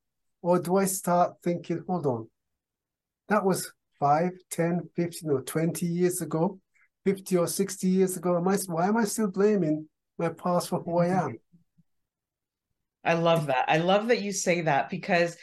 or 0.42 0.58
do 0.58 0.74
I 0.74 0.86
start 0.86 1.34
thinking, 1.40 1.84
"Hold 1.86 2.06
on, 2.06 2.28
that 3.28 3.44
was 3.44 3.72
five, 4.00 4.32
10, 4.50 4.90
15, 4.96 5.30
or 5.30 5.42
20 5.42 5.86
years 5.86 6.20
ago, 6.20 6.58
50 7.04 7.36
or 7.36 7.46
60 7.46 7.86
years 7.86 8.16
ago. 8.16 8.36
Am 8.36 8.48
I, 8.48 8.56
why 8.66 8.88
am 8.88 8.96
I 8.96 9.04
still 9.04 9.30
blaming 9.30 9.88
my 10.18 10.30
past 10.30 10.68
for 10.68 10.80
who 10.80 10.98
I 10.98 11.06
am? 11.10 11.38
I 13.04 13.12
love 13.12 13.46
that. 13.46 13.66
I 13.68 13.78
love 13.78 14.08
that 14.08 14.20
you 14.20 14.32
say 14.32 14.62
that 14.62 14.90
because 14.90 15.36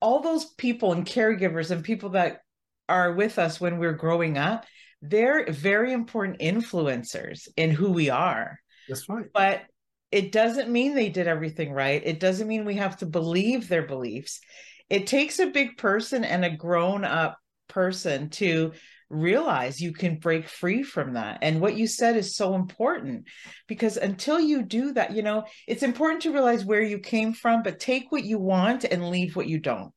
all 0.00 0.20
those 0.20 0.44
people 0.44 0.92
and 0.92 1.04
caregivers 1.04 1.72
and 1.72 1.82
people 1.82 2.10
that 2.10 2.42
are 2.88 3.12
with 3.12 3.38
us 3.38 3.60
when 3.60 3.78
we're 3.78 3.92
growing 3.92 4.38
up, 4.38 4.64
they're 5.02 5.50
very 5.50 5.92
important 5.92 6.40
influencers 6.40 7.48
in 7.56 7.70
who 7.70 7.90
we 7.90 8.10
are. 8.10 8.58
That's 8.88 9.08
right. 9.08 9.26
But 9.32 9.62
it 10.10 10.32
doesn't 10.32 10.70
mean 10.70 10.94
they 10.94 11.08
did 11.08 11.26
everything 11.26 11.72
right. 11.72 12.02
It 12.04 12.20
doesn't 12.20 12.48
mean 12.48 12.64
we 12.64 12.76
have 12.76 12.98
to 12.98 13.06
believe 13.06 13.68
their 13.68 13.86
beliefs. 13.86 14.40
It 14.88 15.06
takes 15.06 15.38
a 15.38 15.46
big 15.46 15.76
person 15.76 16.24
and 16.24 16.44
a 16.44 16.50
grown 16.50 17.04
up 17.04 17.38
person 17.68 18.30
to 18.30 18.72
realize 19.08 19.80
you 19.80 19.92
can 19.92 20.18
break 20.18 20.48
free 20.48 20.82
from 20.82 21.14
that. 21.14 21.38
And 21.42 21.60
what 21.60 21.76
you 21.76 21.86
said 21.86 22.16
is 22.16 22.36
so 22.36 22.54
important 22.54 23.26
because 23.66 23.96
until 23.96 24.40
you 24.40 24.62
do 24.62 24.92
that, 24.94 25.12
you 25.12 25.22
know, 25.22 25.44
it's 25.66 25.82
important 25.82 26.22
to 26.22 26.32
realize 26.32 26.64
where 26.64 26.82
you 26.82 26.98
came 26.98 27.32
from, 27.32 27.62
but 27.62 27.78
take 27.78 28.10
what 28.10 28.24
you 28.24 28.38
want 28.38 28.84
and 28.84 29.10
leave 29.10 29.36
what 29.36 29.48
you 29.48 29.58
don't. 29.58 29.94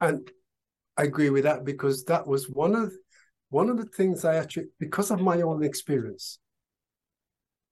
And 0.00 0.30
I 0.96 1.04
agree 1.04 1.30
with 1.30 1.44
that 1.44 1.64
because 1.64 2.04
that 2.04 2.26
was 2.26 2.48
one 2.48 2.74
of 2.74 2.92
one 3.50 3.68
of 3.68 3.76
the 3.76 3.84
things 3.84 4.24
I 4.24 4.36
actually 4.36 4.66
because 4.80 5.10
of 5.10 5.20
my 5.20 5.42
own 5.42 5.62
experience. 5.62 6.38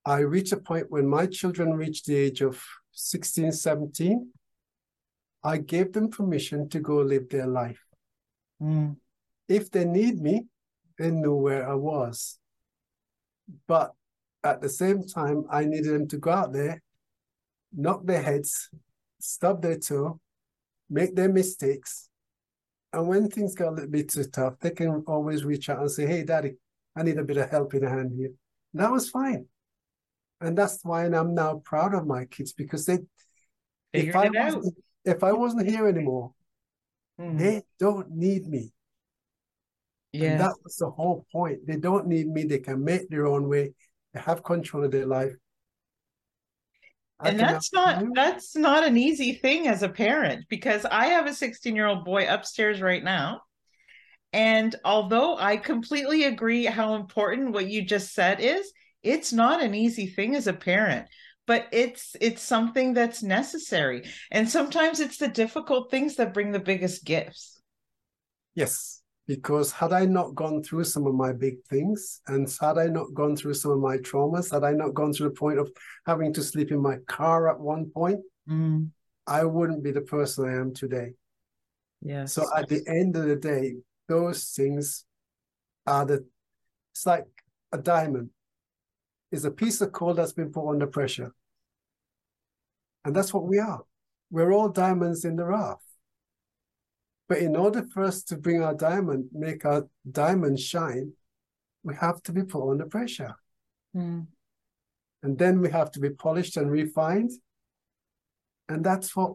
I 0.04 0.18
reached 0.18 0.52
a 0.52 0.58
point 0.58 0.90
when 0.90 1.08
my 1.08 1.26
children 1.26 1.72
reached 1.74 2.06
the 2.06 2.16
age 2.16 2.42
of 2.42 2.62
16, 2.92 3.52
17. 3.52 4.30
I 5.42 5.58
gave 5.58 5.92
them 5.92 6.10
permission 6.10 6.68
to 6.70 6.80
go 6.80 6.96
live 6.96 7.28
their 7.30 7.46
life. 7.46 7.80
Mm. 8.62 8.96
If 9.48 9.70
they 9.70 9.84
need 9.84 10.20
me, 10.20 10.46
they 10.98 11.10
knew 11.10 11.34
where 11.34 11.68
I 11.68 11.74
was. 11.74 12.38
But 13.66 13.92
at 14.42 14.60
the 14.60 14.68
same 14.68 15.04
time, 15.04 15.44
I 15.50 15.64
needed 15.64 15.92
them 15.92 16.08
to 16.08 16.18
go 16.18 16.30
out 16.30 16.52
there, 16.52 16.82
knock 17.72 18.04
their 18.04 18.22
heads, 18.22 18.70
stub 19.20 19.62
their 19.62 19.78
toe, 19.78 20.20
make 20.88 21.14
their 21.14 21.30
mistakes, 21.30 22.08
and 22.94 23.08
when 23.08 23.28
things 23.28 23.54
get 23.54 23.68
a 23.68 23.70
little 23.70 23.90
bit 23.90 24.08
too 24.08 24.24
tough, 24.24 24.54
they 24.60 24.70
can 24.70 25.02
always 25.06 25.44
reach 25.44 25.68
out 25.68 25.80
and 25.80 25.90
say, 25.90 26.06
Hey, 26.06 26.24
daddy, 26.24 26.54
I 26.96 27.02
need 27.02 27.18
a 27.18 27.24
bit 27.24 27.36
of 27.36 27.50
help 27.50 27.74
in 27.74 27.82
the 27.82 27.88
hand 27.88 28.12
here. 28.16 28.30
And 28.72 28.82
that 28.82 28.92
was 28.92 29.10
fine. 29.10 29.46
And 30.40 30.56
that's 30.56 30.80
why 30.82 31.04
I'm 31.04 31.34
now 31.34 31.62
proud 31.64 31.94
of 31.94 32.06
my 32.06 32.24
kids 32.26 32.52
because 32.52 32.86
they, 32.86 32.98
if 33.92 34.14
I, 34.14 34.28
wasn't, 34.28 34.74
if 35.04 35.24
I 35.24 35.32
wasn't 35.32 35.68
here 35.68 35.86
anymore, 35.88 36.32
mm. 37.20 37.38
they 37.38 37.62
don't 37.78 38.10
need 38.10 38.46
me. 38.46 38.72
Yeah. 40.12 40.32
And 40.32 40.40
that 40.40 40.54
was 40.62 40.76
the 40.76 40.90
whole 40.90 41.26
point. 41.32 41.66
They 41.66 41.76
don't 41.76 42.06
need 42.06 42.28
me. 42.28 42.44
They 42.44 42.58
can 42.58 42.84
make 42.84 43.08
their 43.08 43.26
own 43.26 43.48
way. 43.48 43.74
They 44.12 44.20
have 44.20 44.44
control 44.44 44.84
of 44.84 44.90
their 44.90 45.06
life 45.06 45.34
and 47.22 47.38
that's 47.38 47.72
not 47.72 48.04
that's 48.14 48.56
not 48.56 48.84
an 48.84 48.96
easy 48.96 49.34
thing 49.34 49.68
as 49.68 49.82
a 49.82 49.88
parent 49.88 50.44
because 50.48 50.84
i 50.84 51.06
have 51.06 51.26
a 51.26 51.34
16 51.34 51.74
year 51.74 51.86
old 51.86 52.04
boy 52.04 52.26
upstairs 52.28 52.80
right 52.80 53.04
now. 53.04 53.40
And 54.32 54.74
although 54.84 55.36
i 55.36 55.56
completely 55.56 56.24
agree 56.24 56.64
how 56.64 56.94
important 56.94 57.52
what 57.52 57.68
you 57.68 57.82
just 57.82 58.12
said 58.14 58.40
is 58.40 58.72
it's 59.02 59.32
not 59.32 59.62
an 59.62 59.74
easy 59.74 60.06
thing 60.06 60.34
as 60.34 60.46
a 60.46 60.52
parent 60.52 61.06
but 61.46 61.66
it's 61.72 62.16
it's 62.20 62.42
something 62.42 62.94
that's 62.94 63.22
necessary. 63.22 64.02
And 64.30 64.48
sometimes 64.48 64.98
it's 64.98 65.18
the 65.18 65.28
difficult 65.28 65.90
things 65.90 66.16
that 66.16 66.32
bring 66.32 66.52
the 66.52 66.58
biggest 66.58 67.04
gifts. 67.04 67.60
Yes 68.54 69.03
because 69.26 69.72
had 69.72 69.92
i 69.92 70.04
not 70.04 70.34
gone 70.34 70.62
through 70.62 70.84
some 70.84 71.06
of 71.06 71.14
my 71.14 71.32
big 71.32 71.62
things 71.64 72.20
and 72.28 72.48
had 72.60 72.78
i 72.78 72.86
not 72.86 73.12
gone 73.14 73.34
through 73.36 73.54
some 73.54 73.70
of 73.70 73.78
my 73.78 73.96
traumas 73.98 74.52
had 74.52 74.64
i 74.64 74.72
not 74.72 74.94
gone 74.94 75.12
through 75.12 75.28
the 75.28 75.34
point 75.34 75.58
of 75.58 75.70
having 76.06 76.32
to 76.32 76.42
sleep 76.42 76.70
in 76.70 76.80
my 76.80 76.96
car 77.08 77.48
at 77.48 77.58
one 77.58 77.90
point 77.90 78.20
mm. 78.48 78.86
i 79.26 79.44
wouldn't 79.44 79.82
be 79.82 79.90
the 79.90 80.00
person 80.00 80.48
i 80.48 80.52
am 80.52 80.72
today 80.74 81.12
yes 82.02 82.32
so 82.32 82.44
at 82.56 82.68
the 82.68 82.82
end 82.86 83.16
of 83.16 83.24
the 83.26 83.36
day 83.36 83.74
those 84.08 84.50
things 84.50 85.04
are 85.86 86.04
the 86.04 86.24
it's 86.92 87.06
like 87.06 87.26
a 87.72 87.78
diamond 87.78 88.30
It's 89.32 89.44
a 89.44 89.50
piece 89.50 89.80
of 89.80 89.90
coal 89.90 90.14
that's 90.14 90.32
been 90.32 90.52
put 90.52 90.70
under 90.70 90.86
pressure. 90.86 91.34
And 93.04 93.14
that's 93.14 93.34
what 93.34 93.48
we 93.48 93.58
are. 93.58 93.82
We're 94.30 94.52
all 94.52 94.68
diamonds 94.68 95.24
in 95.24 95.34
the 95.34 95.44
rough. 95.44 95.83
But 97.28 97.38
in 97.38 97.56
order 97.56 97.84
for 97.92 98.04
us 98.04 98.22
to 98.24 98.36
bring 98.36 98.62
our 98.62 98.74
diamond, 98.74 99.30
make 99.32 99.64
our 99.64 99.88
diamond 100.10 100.60
shine, 100.60 101.12
we 101.82 101.94
have 101.94 102.22
to 102.24 102.32
be 102.32 102.42
put 102.42 102.70
under 102.70 102.86
pressure. 102.86 103.34
Mm. 103.96 104.26
And 105.22 105.38
then 105.38 105.60
we 105.60 105.70
have 105.70 105.90
to 105.92 106.00
be 106.00 106.10
polished 106.10 106.56
and 106.56 106.70
refined. 106.70 107.30
And 108.68 108.84
that's 108.84 109.14
what 109.16 109.34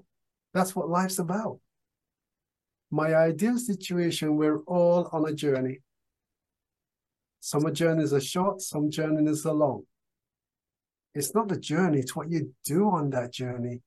that's 0.53 0.75
what 0.75 0.89
life's 0.89 1.19
about. 1.19 1.59
My 2.91 3.15
ideal 3.15 3.57
situation, 3.57 4.35
we're 4.35 4.61
all 4.61 5.09
on 5.11 5.27
a 5.27 5.33
journey. 5.33 5.79
Some 7.39 7.71
journeys 7.73 8.13
are 8.13 8.21
short, 8.21 8.61
some 8.61 8.89
journeys 8.89 9.45
are 9.45 9.53
long. 9.53 9.83
It's 11.13 11.33
not 11.33 11.47
the 11.47 11.57
journey, 11.57 11.99
it's 11.99 12.15
what 12.15 12.31
you 12.31 12.53
do 12.65 12.89
on 12.89 13.11
that 13.11 13.31
journey. 13.31 13.81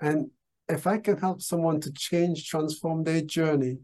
And 0.00 0.30
if 0.68 0.86
I 0.86 0.98
can 0.98 1.16
help 1.18 1.40
someone 1.40 1.80
to 1.80 1.92
change, 1.92 2.46
transform 2.46 3.04
their 3.04 3.22
journey 3.22 3.78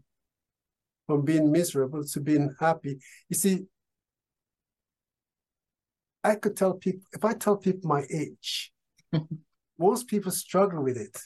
from 1.07 1.23
being 1.23 1.51
miserable 1.51 2.03
to 2.03 2.19
being 2.19 2.53
happy, 2.59 2.99
you 3.29 3.35
see, 3.35 3.65
I 6.23 6.35
could 6.35 6.55
tell 6.55 6.73
people, 6.73 7.01
if 7.13 7.23
I 7.23 7.33
tell 7.33 7.57
people 7.57 7.89
my 7.89 8.03
age, 8.11 8.71
most 9.79 10.07
people 10.07 10.31
struggle 10.31 10.83
with 10.83 10.97
it. 10.97 11.17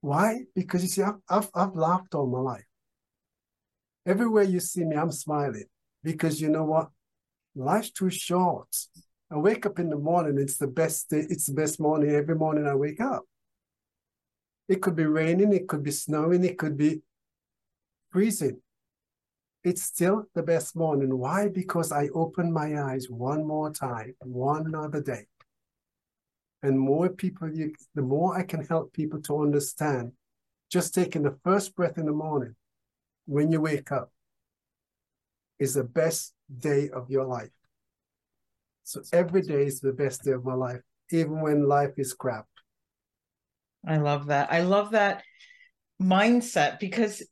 Why? 0.00 0.42
Because 0.54 0.82
you 0.82 0.88
see, 0.88 1.02
I've, 1.02 1.20
I've, 1.28 1.50
I've 1.54 1.74
laughed 1.74 2.14
all 2.14 2.26
my 2.26 2.38
life. 2.38 2.64
Everywhere 4.04 4.44
you 4.44 4.58
see 4.58 4.84
me, 4.84 4.96
I'm 4.96 5.12
smiling 5.12 5.66
because 6.02 6.40
you 6.40 6.48
know 6.48 6.64
what? 6.64 6.88
Life's 7.54 7.90
too 7.90 8.10
short. 8.10 8.68
I 9.30 9.36
wake 9.36 9.64
up 9.64 9.78
in 9.78 9.88
the 9.88 9.96
morning, 9.96 10.38
it's 10.38 10.56
the 10.56 10.66
best 10.66 11.10
day, 11.10 11.24
it's 11.28 11.46
the 11.46 11.54
best 11.54 11.80
morning 11.80 12.10
every 12.10 12.34
morning 12.34 12.66
I 12.66 12.74
wake 12.74 13.00
up. 13.00 13.24
It 14.72 14.80
could 14.80 14.96
be 14.96 15.04
raining, 15.04 15.52
it 15.52 15.68
could 15.68 15.82
be 15.82 15.90
snowing, 15.90 16.42
it 16.46 16.56
could 16.56 16.78
be 16.78 17.02
freezing. 18.10 18.62
It's 19.62 19.82
still 19.82 20.24
the 20.34 20.42
best 20.42 20.74
morning. 20.74 21.18
Why? 21.18 21.48
Because 21.48 21.92
I 21.92 22.08
open 22.14 22.50
my 22.50 22.80
eyes 22.82 23.10
one 23.10 23.46
more 23.46 23.70
time, 23.70 24.14
one 24.20 24.74
other 24.74 25.02
day. 25.02 25.26
And 26.62 26.80
more 26.80 27.10
people, 27.10 27.54
you, 27.54 27.74
the 27.94 28.00
more 28.00 28.34
I 28.34 28.44
can 28.44 28.64
help 28.64 28.94
people 28.94 29.20
to 29.24 29.42
understand, 29.42 30.12
just 30.70 30.94
taking 30.94 31.22
the 31.22 31.36
first 31.44 31.76
breath 31.76 31.98
in 31.98 32.06
the 32.06 32.12
morning 32.12 32.56
when 33.26 33.52
you 33.52 33.60
wake 33.60 33.92
up 33.92 34.10
is 35.58 35.74
the 35.74 35.84
best 35.84 36.32
day 36.48 36.88
of 36.88 37.10
your 37.10 37.26
life. 37.26 37.52
So 38.84 39.02
every 39.12 39.42
day 39.42 39.66
is 39.66 39.80
the 39.80 39.92
best 39.92 40.24
day 40.24 40.32
of 40.32 40.46
my 40.46 40.54
life, 40.54 40.80
even 41.10 41.42
when 41.42 41.68
life 41.68 41.98
is 41.98 42.14
crap. 42.14 42.46
I 43.86 43.96
love 43.98 44.26
that. 44.26 44.52
I 44.52 44.60
love 44.62 44.92
that 44.92 45.22
mindset 46.00 46.78
because 46.78 47.22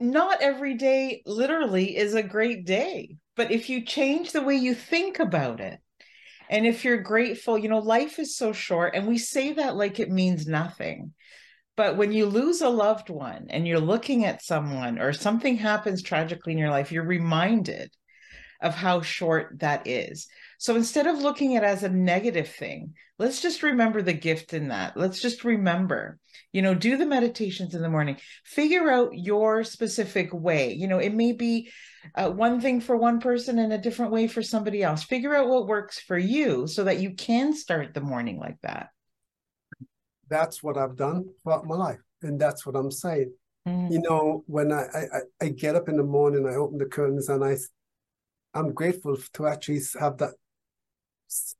not 0.00 0.42
every 0.42 0.74
day 0.74 1.22
literally 1.26 1.96
is 1.96 2.14
a 2.14 2.22
great 2.22 2.66
day. 2.66 3.16
But 3.36 3.50
if 3.50 3.70
you 3.70 3.84
change 3.84 4.32
the 4.32 4.42
way 4.42 4.56
you 4.56 4.74
think 4.74 5.18
about 5.18 5.60
it, 5.60 5.78
and 6.50 6.66
if 6.66 6.84
you're 6.84 7.00
grateful, 7.00 7.56
you 7.56 7.68
know, 7.68 7.78
life 7.78 8.18
is 8.18 8.36
so 8.36 8.52
short, 8.52 8.94
and 8.94 9.06
we 9.06 9.16
say 9.16 9.54
that 9.54 9.76
like 9.76 10.00
it 10.00 10.10
means 10.10 10.46
nothing. 10.46 11.14
But 11.76 11.96
when 11.96 12.12
you 12.12 12.26
lose 12.26 12.60
a 12.60 12.68
loved 12.68 13.08
one 13.08 13.46
and 13.48 13.66
you're 13.66 13.80
looking 13.80 14.26
at 14.26 14.44
someone 14.44 14.98
or 14.98 15.14
something 15.14 15.56
happens 15.56 16.02
tragically 16.02 16.52
in 16.52 16.58
your 16.58 16.70
life, 16.70 16.92
you're 16.92 17.06
reminded 17.06 17.90
of 18.62 18.74
how 18.74 19.02
short 19.02 19.58
that 19.60 19.86
is. 19.86 20.28
So 20.58 20.76
instead 20.76 21.06
of 21.06 21.18
looking 21.18 21.56
at 21.56 21.64
it 21.64 21.66
as 21.66 21.82
a 21.82 21.88
negative 21.88 22.48
thing, 22.48 22.94
let's 23.18 23.42
just 23.42 23.62
remember 23.62 24.02
the 24.02 24.12
gift 24.12 24.54
in 24.54 24.68
that. 24.68 24.96
Let's 24.96 25.20
just 25.20 25.44
remember, 25.44 26.18
you 26.52 26.62
know, 26.62 26.74
do 26.74 26.96
the 26.96 27.06
meditations 27.06 27.74
in 27.74 27.82
the 27.82 27.90
morning, 27.90 28.16
figure 28.44 28.90
out 28.90 29.10
your 29.12 29.64
specific 29.64 30.32
way. 30.32 30.72
You 30.72 30.88
know, 30.88 30.98
it 30.98 31.14
may 31.14 31.32
be 31.32 31.70
uh, 32.14 32.30
one 32.30 32.60
thing 32.60 32.80
for 32.80 32.96
one 32.96 33.20
person 33.20 33.58
and 33.58 33.72
a 33.72 33.78
different 33.78 34.12
way 34.12 34.28
for 34.28 34.42
somebody 34.42 34.82
else. 34.82 35.02
Figure 35.02 35.34
out 35.34 35.48
what 35.48 35.66
works 35.66 35.98
for 36.00 36.18
you 36.18 36.66
so 36.66 36.84
that 36.84 37.00
you 37.00 37.14
can 37.14 37.52
start 37.54 37.94
the 37.94 38.00
morning 38.00 38.38
like 38.38 38.60
that 38.62 38.88
that's 40.32 40.62
what 40.62 40.78
I've 40.78 40.96
done 40.96 41.26
throughout 41.42 41.66
my 41.66 41.76
life. 41.76 42.00
And 42.22 42.40
that's 42.40 42.64
what 42.66 42.74
I'm 42.74 42.90
saying. 42.90 43.32
Mm. 43.68 43.92
You 43.92 44.00
know, 44.00 44.42
when 44.46 44.72
I, 44.72 44.86
I, 44.94 45.18
I 45.40 45.48
get 45.50 45.76
up 45.76 45.88
in 45.88 45.96
the 45.96 46.02
morning, 46.02 46.48
I 46.48 46.54
open 46.54 46.78
the 46.78 46.86
curtains 46.86 47.28
and 47.28 47.44
I 47.44 47.56
I'm 48.54 48.72
grateful 48.72 49.16
to 49.34 49.46
actually 49.46 49.80
have 49.98 50.18
that 50.18 50.34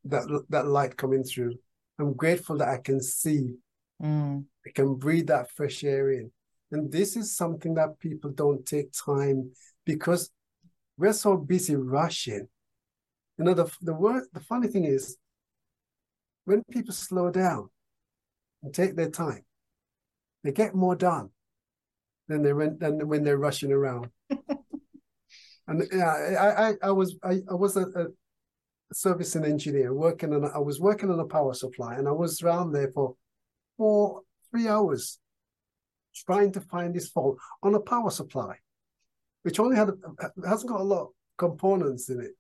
that 0.05 0.45
that 0.51 0.67
light 0.67 0.97
coming 0.97 1.25
through. 1.25 1.55
I'm 1.99 2.15
grateful 2.15 2.59
that 2.59 2.69
I 2.69 2.79
can 2.79 3.01
see. 3.01 3.55
Mm. 4.03 4.45
I 4.67 4.71
can 4.75 4.97
breathe 4.97 5.29
that 5.29 5.51
fresh 5.51 5.85
air 5.85 6.11
in. 6.11 6.31
And 6.71 6.91
this 6.91 7.17
is 7.17 7.37
something 7.37 7.75
that 7.75 7.99
people 7.99 8.31
don't 8.31 8.65
take 8.65 8.93
time 8.93 9.53
because 9.85 10.31
we're 10.97 11.13
so 11.13 11.37
busy 11.37 11.77
rushing. 11.77 12.49
You 13.39 13.45
know, 13.45 13.55
the 13.55 13.71
the 13.81 13.95
word 13.95 14.25
the 14.33 14.41
funny 14.41 14.69
thing 14.69 14.85
is 14.85 15.17
when 16.45 16.63
people 16.71 16.93
slow 16.93 17.31
down, 17.31 17.71
and 18.63 18.73
take 18.73 18.97
their 18.97 19.11
time. 19.11 19.45
They 20.45 20.53
get 20.53 20.75
more 20.75 20.97
done 20.97 21.31
than 22.29 22.43
they 22.43 22.53
than 22.53 23.09
when 23.09 23.25
they're 23.25 23.39
rushing 23.39 23.73
around. 23.73 24.11
and 25.69 25.83
yeah, 25.93 26.09
I, 26.09 26.69
I, 26.69 26.75
I 26.83 26.91
was 26.91 27.17
I, 27.23 27.41
I 27.51 27.55
was 27.55 27.77
a, 27.77 27.83
a 27.83 28.07
servicing 28.93 29.45
engineer 29.45 29.95
working 29.95 30.33
on 30.35 30.45
I 30.45 30.59
was 30.59 30.81
working 30.81 31.11
on 31.11 31.21
a 31.21 31.25
power 31.25 31.55
supply 31.55 31.95
and 31.95 32.09
I 32.09 32.13
was 32.13 32.43
around 32.43 32.73
there 32.73 32.91
for 32.93 33.15
for 33.77 34.23
three 34.51 34.69
hours 34.69 35.19
trying 36.15 36.53
to 36.53 36.61
find 36.61 36.95
this 36.95 37.09
fault 37.09 37.39
on 37.63 37.75
a 37.75 37.81
power 37.81 38.11
supply, 38.11 38.57
which 39.43 39.59
only 39.59 39.77
had 39.77 39.91
hasn't 40.47 40.71
got 40.71 40.81
a 40.81 40.85
lot 40.85 41.03
of 41.03 41.09
components 41.39 42.11
in 42.11 42.21
it. 42.21 42.33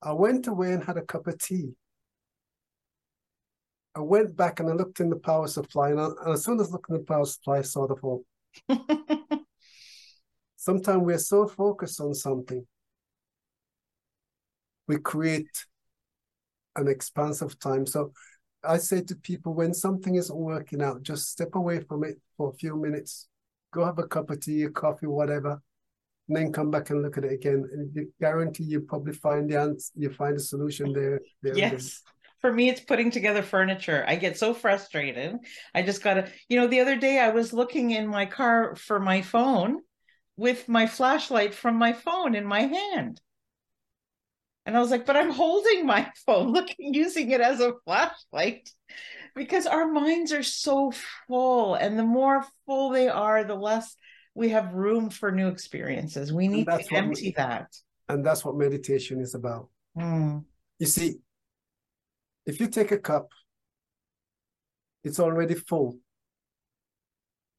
I 0.00 0.12
went 0.12 0.46
away 0.46 0.72
and 0.72 0.84
had 0.84 0.96
a 0.96 1.02
cup 1.02 1.26
of 1.26 1.38
tea 1.38 1.72
I 3.98 4.00
went 4.00 4.36
back 4.36 4.60
and 4.60 4.68
I 4.68 4.74
looked 4.74 5.00
in 5.00 5.10
the 5.10 5.16
power 5.16 5.48
supply, 5.48 5.90
and, 5.90 6.00
I, 6.00 6.06
and 6.24 6.34
as 6.34 6.44
soon 6.44 6.60
as 6.60 6.68
I 6.68 6.72
looked 6.72 6.88
in 6.88 6.98
the 6.98 7.02
power 7.02 7.24
supply, 7.24 7.58
I 7.58 7.62
saw 7.62 7.88
the 7.88 7.96
fault. 7.96 8.24
Sometimes 10.60 11.02
we're 11.04 11.18
so 11.18 11.46
focused 11.46 12.00
on 12.00 12.12
something, 12.14 12.66
we 14.88 14.98
create 14.98 15.66
an 16.74 16.88
expansive 16.88 17.56
time. 17.60 17.86
So 17.86 18.12
I 18.64 18.78
say 18.78 19.02
to 19.02 19.14
people, 19.14 19.54
when 19.54 19.72
something 19.72 20.16
isn't 20.16 20.36
working 20.36 20.82
out, 20.82 21.04
just 21.04 21.30
step 21.30 21.54
away 21.54 21.78
from 21.78 22.02
it 22.02 22.16
for 22.36 22.50
a 22.50 22.54
few 22.54 22.74
minutes, 22.74 23.28
go 23.72 23.84
have 23.84 24.00
a 24.00 24.08
cup 24.08 24.30
of 24.30 24.40
tea, 24.40 24.64
a 24.64 24.70
coffee, 24.70 25.06
whatever, 25.06 25.62
and 26.26 26.36
then 26.36 26.52
come 26.52 26.72
back 26.72 26.90
and 26.90 27.02
look 27.02 27.16
at 27.18 27.24
it 27.24 27.32
again. 27.34 27.64
And 27.72 27.94
you 27.94 28.12
guarantee 28.20 28.64
you 28.64 28.80
probably 28.80 29.12
find 29.12 29.48
the 29.48 29.60
answer, 29.60 29.92
you 29.94 30.10
find 30.10 30.36
a 30.36 30.40
solution 30.40 30.92
there. 30.92 31.20
there 31.40 31.56
yes 31.56 32.02
for 32.40 32.52
me 32.52 32.68
it's 32.68 32.80
putting 32.80 33.10
together 33.10 33.42
furniture 33.42 34.04
i 34.06 34.14
get 34.14 34.38
so 34.38 34.54
frustrated 34.54 35.36
i 35.74 35.82
just 35.82 36.04
gotta 36.04 36.30
you 36.48 36.56
know 36.56 36.68
the 36.68 36.78
other 36.78 36.94
day 36.94 37.18
i 37.18 37.30
was 37.30 37.52
looking 37.52 37.90
in 37.90 38.06
my 38.06 38.24
car 38.24 38.76
for 38.76 39.00
my 39.00 39.20
phone 39.20 39.80
with 40.38 40.68
my 40.68 40.86
flashlight 40.86 41.52
from 41.52 41.76
my 41.76 41.92
phone 41.92 42.34
in 42.34 42.46
my 42.46 42.60
hand. 42.60 43.20
And 44.64 44.76
i 44.76 44.80
was 44.80 44.90
like 44.90 45.04
but 45.04 45.16
i'm 45.16 45.30
holding 45.30 45.84
my 45.84 46.10
phone. 46.26 46.52
Looking 46.52 46.94
using 46.94 47.30
it 47.32 47.42
as 47.42 47.60
a 47.60 47.74
flashlight. 47.84 48.70
Because 49.34 49.66
our 49.66 49.86
minds 49.86 50.32
are 50.32 50.42
so 50.42 50.92
full 51.26 51.74
and 51.74 51.98
the 51.98 52.04
more 52.04 52.44
full 52.64 52.88
they 52.90 53.08
are 53.08 53.44
the 53.44 53.54
less 53.54 53.94
we 54.34 54.48
have 54.50 54.72
room 54.72 55.10
for 55.10 55.30
new 55.32 55.48
experiences. 55.48 56.32
We 56.32 56.48
need 56.48 56.66
to 56.66 56.84
empty 56.92 57.34
that. 57.36 57.66
and 58.08 58.24
that's 58.24 58.44
what 58.44 58.56
meditation 58.56 59.20
is 59.20 59.34
about. 59.34 59.68
Mm. 59.96 60.44
you 60.78 60.86
see 60.86 61.16
if 62.46 62.60
you 62.60 62.68
take 62.68 62.92
a 62.92 62.98
cup, 62.98 63.28
it's 65.04 65.18
already 65.20 65.54
full. 65.54 65.98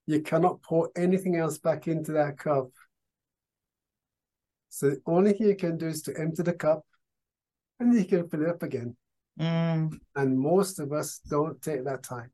You 0.10 0.24
cannot 0.24 0.64
pour 0.64 0.89
anything 0.95 1.36
else 1.36 1.60
back 1.60 1.88
into 1.88 2.14
that 2.14 2.39
cup. 2.39 2.72
So 4.70 4.89
the 4.89 5.01
only 5.05 5.34
thing 5.34 5.49
you 5.49 5.55
can 5.55 5.78
do 5.78 5.86
is 5.86 6.01
to 6.03 6.18
empty 6.18 6.41
the 6.41 6.53
cup 6.53 6.84
and 7.80 7.93
you 7.93 8.05
can 8.05 8.28
fill 8.28 8.41
it 8.41 8.49
up 8.49 8.64
again. 8.64 8.95
Mm. 9.39 9.99
And 10.16 10.39
most 10.39 10.80
of 10.80 10.91
us 10.91 11.20
don't 11.30 11.62
take 11.62 11.86
that 11.86 12.01
time. 12.01 12.32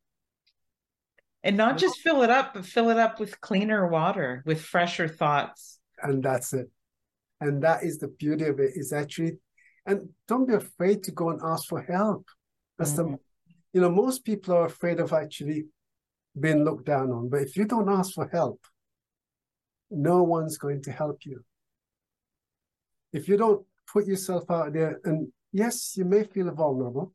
And 1.44 1.58
not 1.58 1.78
just 1.78 2.00
fill 2.00 2.24
it 2.24 2.30
up, 2.30 2.54
but 2.54 2.66
fill 2.66 2.92
it 2.92 2.98
up 2.98 3.20
with 3.20 3.42
cleaner 3.42 3.86
water, 3.90 4.42
with 4.46 4.62
fresher 4.62 5.10
thoughts. 5.10 5.78
And 6.02 6.24
that's 6.24 6.54
it. 6.54 6.72
And 7.42 7.62
that 7.64 7.84
is 7.84 7.98
the 7.98 8.08
beauty 8.08 8.46
of 8.46 8.62
it, 8.62 8.72
is 8.76 8.94
actually, 8.94 9.34
and 9.86 10.08
don't 10.30 10.48
be 10.48 10.54
afraid 10.54 11.04
to 11.04 11.12
go 11.12 11.30
and 11.30 11.42
ask 11.44 11.68
for 11.68 11.82
help. 11.82 12.26
That's 12.78 12.94
mm-hmm. 12.94 13.12
the, 13.12 13.20
you 13.74 13.82
know, 13.82 13.92
most 13.92 14.24
people 14.24 14.56
are 14.56 14.66
afraid 14.66 15.02
of 15.02 15.12
actually 15.12 15.66
being 16.40 16.64
looked 16.64 16.86
down 16.86 17.12
on. 17.12 17.30
But 17.30 17.42
if 17.42 17.56
you 17.56 17.66
don't 17.66 17.90
ask 17.90 18.14
for 18.14 18.28
help, 18.28 18.60
no 19.90 20.24
one's 20.24 20.58
going 20.58 20.82
to 20.84 20.92
help 20.92 21.20
you. 21.26 21.44
If 23.14 23.28
you 23.28 23.38
don't 23.38 23.66
put 23.92 24.08
yourself 24.08 24.50
out 24.50 24.74
there, 24.74 25.00
and 25.06 25.32
yes, 25.52 25.96
you 25.96 26.06
may 26.06 26.24
feel 26.24 26.52
vulnerable, 26.52 27.14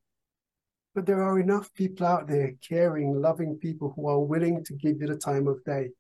but 0.95 1.07
there 1.07 1.23
are 1.23 1.39
enough 1.39 1.73
people 1.75 2.07
out 2.07 2.27
there 2.27 2.55
caring, 2.67 3.21
loving 3.21 3.57
people 3.57 3.93
who 3.95 4.09
are 4.09 4.21
willing 4.21 4.65
to 4.65 4.73
give 4.75 5.01
you 5.01 5.07
the 5.07 5.17
time 5.17 5.47
of 5.47 5.63
day. 5.65 5.91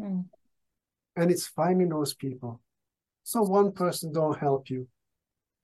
Mm. 0.00 0.26
And 1.16 1.30
it's 1.30 1.46
finding 1.46 1.90
those 1.90 2.14
people. 2.14 2.60
So 3.24 3.42
one 3.42 3.72
person 3.72 4.12
don't 4.12 4.38
help 4.38 4.70
you. 4.70 4.88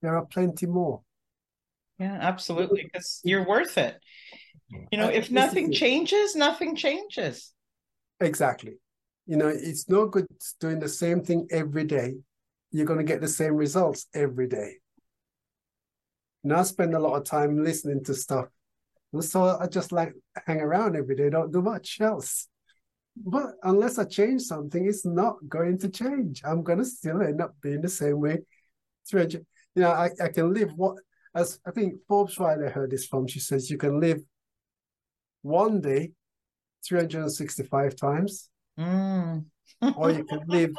There 0.02 0.16
are 0.16 0.26
plenty 0.26 0.66
more. 0.66 1.02
Yeah, 1.98 2.18
absolutely. 2.20 2.84
Because 2.84 3.20
you're 3.24 3.46
worth 3.46 3.78
it. 3.78 3.98
You 4.70 4.98
know, 4.98 5.06
uh, 5.06 5.10
if 5.10 5.30
nothing 5.30 5.72
changes, 5.72 6.36
nothing 6.36 6.76
changes. 6.76 7.52
Exactly. 8.20 8.74
You 9.26 9.36
know, 9.36 9.48
it's 9.48 9.88
no 9.88 10.06
good 10.06 10.26
doing 10.60 10.80
the 10.80 10.88
same 10.88 11.22
thing 11.22 11.46
every 11.50 11.84
day. 11.84 12.14
You're 12.70 12.86
going 12.86 12.98
to 12.98 13.04
get 13.04 13.20
the 13.20 13.28
same 13.28 13.54
results 13.54 14.06
every 14.14 14.46
day. 14.46 14.76
Now 16.44 16.60
I 16.60 16.62
spend 16.62 16.94
a 16.94 16.98
lot 16.98 17.16
of 17.16 17.24
time 17.24 17.62
listening 17.62 18.04
to 18.04 18.14
stuff. 18.14 18.46
So 19.20 19.56
I 19.58 19.66
just 19.66 19.90
like 19.90 20.12
hang 20.46 20.60
around 20.60 20.96
every 20.96 21.16
day, 21.16 21.30
don't 21.30 21.52
do 21.52 21.62
much 21.62 22.00
else. 22.00 22.48
But 23.16 23.52
unless 23.62 23.98
I 23.98 24.04
change 24.04 24.42
something, 24.42 24.86
it's 24.86 25.04
not 25.04 25.36
going 25.48 25.78
to 25.78 25.88
change. 25.88 26.42
I'm 26.44 26.62
going 26.62 26.78
to 26.78 26.84
still 26.84 27.22
end 27.22 27.40
up 27.40 27.54
being 27.62 27.80
the 27.80 27.88
same 27.88 28.20
way. 28.20 28.38
You 29.12 29.40
know, 29.76 29.90
I, 29.90 30.10
I 30.22 30.28
can 30.28 30.52
live 30.52 30.72
what, 30.76 30.96
as 31.34 31.58
I 31.66 31.70
think 31.70 31.94
Forbes 32.06 32.38
Riley 32.38 32.70
heard 32.70 32.90
this 32.90 33.06
from, 33.06 33.26
she 33.26 33.40
says 33.40 33.70
you 33.70 33.78
can 33.78 33.98
live 33.98 34.20
one 35.42 35.80
day 35.80 36.12
365 36.86 37.96
times, 37.96 38.48
mm. 38.78 39.44
or 39.96 40.10
you 40.10 40.24
can 40.28 40.40
live 40.46 40.74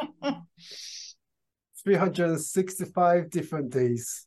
365 1.83 3.29
different 3.29 3.71
days. 3.71 4.25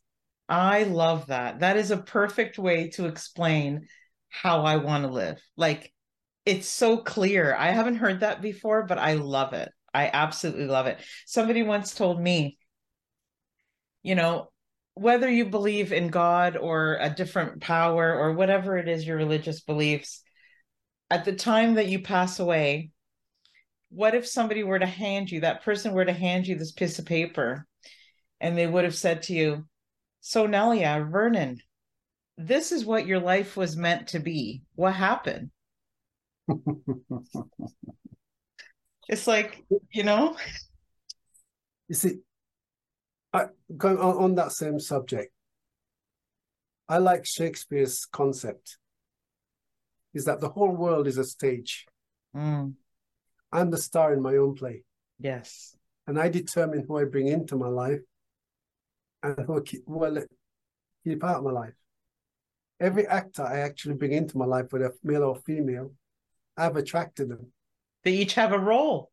I 0.49 0.83
love 0.83 1.27
that. 1.27 1.59
That 1.59 1.77
is 1.77 1.91
a 1.91 1.97
perfect 1.97 2.59
way 2.59 2.89
to 2.89 3.05
explain 3.05 3.87
how 4.29 4.63
I 4.63 4.77
want 4.77 5.03
to 5.05 5.11
live. 5.11 5.41
Like 5.55 5.93
it's 6.45 6.67
so 6.67 6.97
clear. 6.97 7.55
I 7.55 7.71
haven't 7.71 7.95
heard 7.95 8.19
that 8.19 8.41
before, 8.41 8.83
but 8.83 8.97
I 8.97 9.13
love 9.13 9.53
it. 9.53 9.69
I 9.93 10.09
absolutely 10.11 10.65
love 10.65 10.87
it. 10.87 10.99
Somebody 11.25 11.63
once 11.63 11.93
told 11.93 12.21
me, 12.21 12.57
you 14.01 14.15
know, 14.15 14.49
whether 14.95 15.29
you 15.29 15.45
believe 15.45 15.91
in 15.91 16.09
God 16.09 16.55
or 16.57 16.97
a 16.99 17.09
different 17.09 17.61
power 17.61 18.13
or 18.15 18.33
whatever 18.33 18.77
it 18.77 18.87
is 18.87 19.05
your 19.05 19.17
religious 19.17 19.61
beliefs, 19.61 20.21
at 21.09 21.25
the 21.25 21.33
time 21.33 21.75
that 21.75 21.87
you 21.87 21.99
pass 21.99 22.39
away, 22.39 22.91
what 23.89 24.15
if 24.15 24.27
somebody 24.27 24.63
were 24.63 24.79
to 24.79 24.85
hand 24.85 25.31
you, 25.31 25.41
that 25.41 25.63
person 25.63 25.93
were 25.93 26.05
to 26.05 26.13
hand 26.13 26.47
you 26.47 26.57
this 26.57 26.71
piece 26.71 26.99
of 26.99 27.05
paper 27.05 27.67
and 28.39 28.57
they 28.57 28.67
would 28.67 28.83
have 28.83 28.95
said 28.95 29.23
to 29.23 29.33
you, 29.33 29.65
So, 30.21 30.47
Nelia, 30.47 31.09
Vernon, 31.09 31.59
this 32.37 32.71
is 32.71 32.85
what 32.85 33.07
your 33.07 33.19
life 33.19 33.55
was 33.55 33.77
meant 33.77 34.07
to 34.09 34.19
be. 34.19 34.63
What 34.75 34.93
happened? 34.93 35.51
it's 39.07 39.27
like, 39.27 39.63
you 39.91 40.03
know? 40.03 40.35
You 41.87 41.95
see, 41.95 42.19
I, 43.33 43.47
going 43.75 43.97
on, 43.97 44.17
on 44.17 44.35
that 44.35 44.51
same 44.51 44.79
subject, 44.79 45.33
I 46.87 46.97
like 46.99 47.25
Shakespeare's 47.25 48.05
concept 48.05 48.77
is 50.13 50.25
that 50.25 50.39
the 50.39 50.49
whole 50.49 50.71
world 50.71 51.07
is 51.07 51.17
a 51.17 51.23
stage. 51.23 51.85
Mm. 52.35 52.73
I'm 53.51 53.71
the 53.71 53.77
star 53.77 54.13
in 54.13 54.21
my 54.21 54.37
own 54.37 54.55
play. 54.55 54.83
Yes. 55.19 55.75
And 56.07 56.19
I 56.19 56.29
determine 56.29 56.85
who 56.87 56.99
I 56.99 57.05
bring 57.05 57.27
into 57.27 57.55
my 57.55 57.67
life 57.67 58.01
and 59.21 59.39
who 59.45 59.57
I 59.57 59.61
keep, 59.61 59.83
well, 59.85 60.17
keep 61.03 61.23
out 61.23 61.37
of 61.37 61.43
my 61.43 61.51
life. 61.51 61.73
Every 62.79 63.07
actor 63.07 63.43
I 63.43 63.59
actually 63.59 63.95
bring 63.95 64.11
into 64.11 64.37
my 64.37 64.45
life, 64.45 64.67
whether 64.69 64.93
male 65.03 65.23
or 65.23 65.35
female, 65.35 65.93
I've 66.57 66.75
attracted 66.75 67.29
them. 67.29 67.51
They 68.03 68.11
each 68.11 68.33
have 68.33 68.51
a 68.51 68.59
role, 68.59 69.11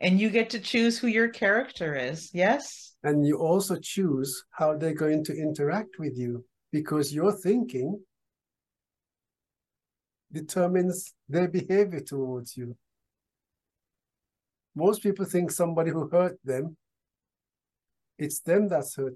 and 0.00 0.20
you 0.20 0.30
get 0.30 0.50
to 0.50 0.60
choose 0.60 0.98
who 0.98 1.08
your 1.08 1.28
character 1.28 1.94
is. 1.94 2.30
Yes. 2.32 2.94
And 3.02 3.26
you 3.26 3.38
also 3.38 3.76
choose 3.76 4.44
how 4.50 4.76
they're 4.76 4.94
going 4.94 5.24
to 5.24 5.34
interact 5.34 5.98
with 5.98 6.16
you 6.16 6.44
because 6.72 7.12
your 7.12 7.32
thinking 7.32 8.00
determines 10.32 11.14
their 11.28 11.48
behavior 11.48 12.00
towards 12.00 12.56
you. 12.56 12.76
Most 14.74 15.02
people 15.02 15.24
think 15.24 15.50
somebody 15.50 15.90
who 15.90 16.08
hurt 16.08 16.38
them, 16.44 16.76
it's 18.18 18.40
them 18.40 18.68
that's 18.68 18.94
hurt. 18.96 19.14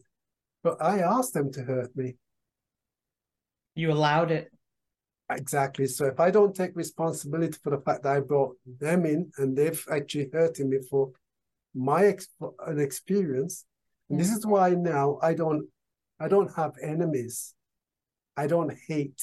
But 0.63 0.81
I 0.81 1.01
asked 1.01 1.35
them 1.35 1.53
to 1.53 1.63
hurt 1.63 1.95
me. 1.97 2.17
You 3.75 3.93
allowed 3.93 4.31
it. 4.31 4.51
Exactly. 5.37 5.87
So 5.87 6.07
if 6.07 6.21
I 6.21 6.31
don't 6.31 6.55
take 6.55 6.75
responsibility 6.75 7.59
for 7.63 7.71
the 7.71 7.83
fact 7.83 8.03
that 8.03 8.17
I 8.17 8.21
brought 8.21 8.57
them 8.79 9.05
in 9.07 9.31
and 9.39 9.57
they've 9.57 9.85
actually 9.91 10.31
hurting 10.33 10.71
me 10.71 10.79
for 10.91 11.11
my 11.75 12.07
ex- 12.07 12.29
an 12.67 12.79
experience, 12.79 13.65
and 14.11 14.21
this 14.21 14.31
is 14.31 14.47
why 14.47 14.71
now 14.71 15.19
I 15.23 15.35
don't 15.35 15.69
I 16.21 16.29
don't 16.29 16.55
have 16.55 16.73
enemies. 16.83 17.55
I 18.37 18.47
don't 18.47 18.73
hate. 18.89 19.23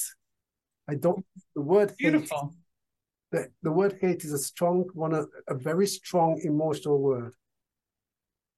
I 0.88 0.94
don't. 0.94 1.24
The 1.54 1.62
word 1.62 1.94
beautiful. 1.96 2.54
Hate, 3.32 3.42
the, 3.42 3.48
the 3.62 3.72
word 3.72 3.98
hate 4.00 4.24
is 4.24 4.32
a 4.32 4.38
strong 4.38 4.84
one, 4.94 5.14
a, 5.14 5.24
a 5.48 5.54
very 5.54 5.86
strong 5.86 6.40
emotional 6.42 6.98
word. 6.98 7.32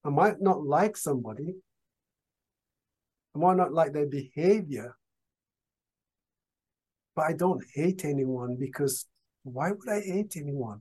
I 0.05 0.09
might 0.11 0.41
not 0.41 0.65
like 0.65 0.97
somebody. 0.97 1.55
I 3.35 3.39
might 3.39 3.57
not 3.57 3.73
like 3.73 3.93
their 3.93 4.07
behavior, 4.07 4.97
but 7.15 7.23
I 7.23 7.33
don't 7.33 7.63
hate 7.75 8.05
anyone 8.05 8.57
because 8.59 9.07
why 9.45 9.73
would 9.73 9.89
I 9.89 10.01
hate 10.01 10.37
anyone? 10.37 10.81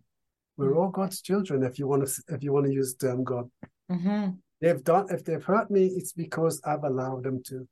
We're 0.58 0.78
all 0.78 0.90
God's 0.90 1.22
children. 1.22 1.64
If 1.64 1.80
you 1.80 1.88
want 1.88 2.08
to, 2.08 2.24
if 2.30 2.44
you 2.44 2.54
want 2.54 2.68
to 2.68 2.72
use 2.72 2.96
the 2.96 3.08
term 3.08 3.24
God, 3.24 3.50
mm-hmm. 3.92 4.32
they've 4.60 4.84
done. 4.84 5.08
If 5.10 5.26
they've 5.26 5.44
hurt 5.44 5.72
me, 5.72 5.88
it's 5.88 6.14
because 6.14 6.62
I've 6.64 6.84
allowed 6.84 7.24
them 7.24 7.42
to, 7.46 7.68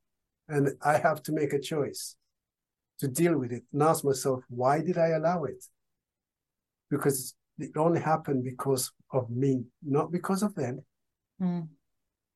and 0.47 0.71
I 0.83 0.97
have 0.97 1.21
to 1.23 1.31
make 1.31 1.53
a 1.53 1.59
choice 1.59 2.15
to 2.99 3.07
deal 3.07 3.37
with 3.37 3.51
it 3.51 3.63
and 3.71 3.83
ask 3.83 4.03
myself, 4.03 4.43
why 4.49 4.81
did 4.81 4.97
I 4.97 5.09
allow 5.09 5.43
it? 5.43 5.63
Because 6.89 7.35
it 7.59 7.77
only 7.77 7.99
happened 7.99 8.43
because 8.43 8.91
of 9.11 9.29
me, 9.29 9.65
not 9.83 10.11
because 10.11 10.41
of 10.41 10.55
them. 10.55 10.83
Mm. 11.41 11.67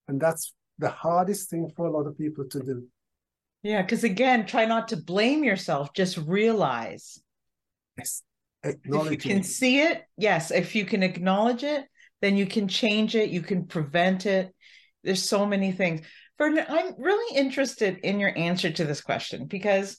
And 0.08 0.22
that's 0.22 0.54
the 0.78 0.90
hardest 0.90 1.50
thing 1.50 1.72
for 1.76 1.88
a 1.88 1.92
lot 1.92 2.08
of 2.08 2.18
people 2.18 2.46
to 2.50 2.60
do. 2.60 2.88
Yeah, 3.64 3.82
because 3.82 4.04
again, 4.04 4.46
try 4.46 4.66
not 4.66 4.90
to 4.90 4.98
blame 4.98 5.44
yourself, 5.44 5.94
just 5.94 6.18
realize. 6.18 7.20
Yes. 7.98 8.22
If 8.62 8.78
you 8.86 9.18
can 9.18 9.44
see 9.44 9.82
it, 9.82 10.04
yes. 10.18 10.52
If 10.52 10.76
you 10.76 10.86
can 10.86 11.02
acknowledge 11.02 11.64
it, 11.64 11.86
then 12.22 12.38
you 12.38 12.46
can 12.46 12.68
change 12.68 13.16
it, 13.16 13.30
you 13.30 13.42
can 13.42 13.66
prevent 13.66 14.26
it. 14.26 14.54
There's 15.04 15.28
so 15.28 15.46
many 15.46 15.72
things. 15.72 16.06
I'm 16.40 16.94
really 16.98 17.38
interested 17.38 18.00
in 18.04 18.20
your 18.20 18.38
answer 18.38 18.70
to 18.70 18.84
this 18.84 19.02
question 19.02 19.46
because 19.46 19.98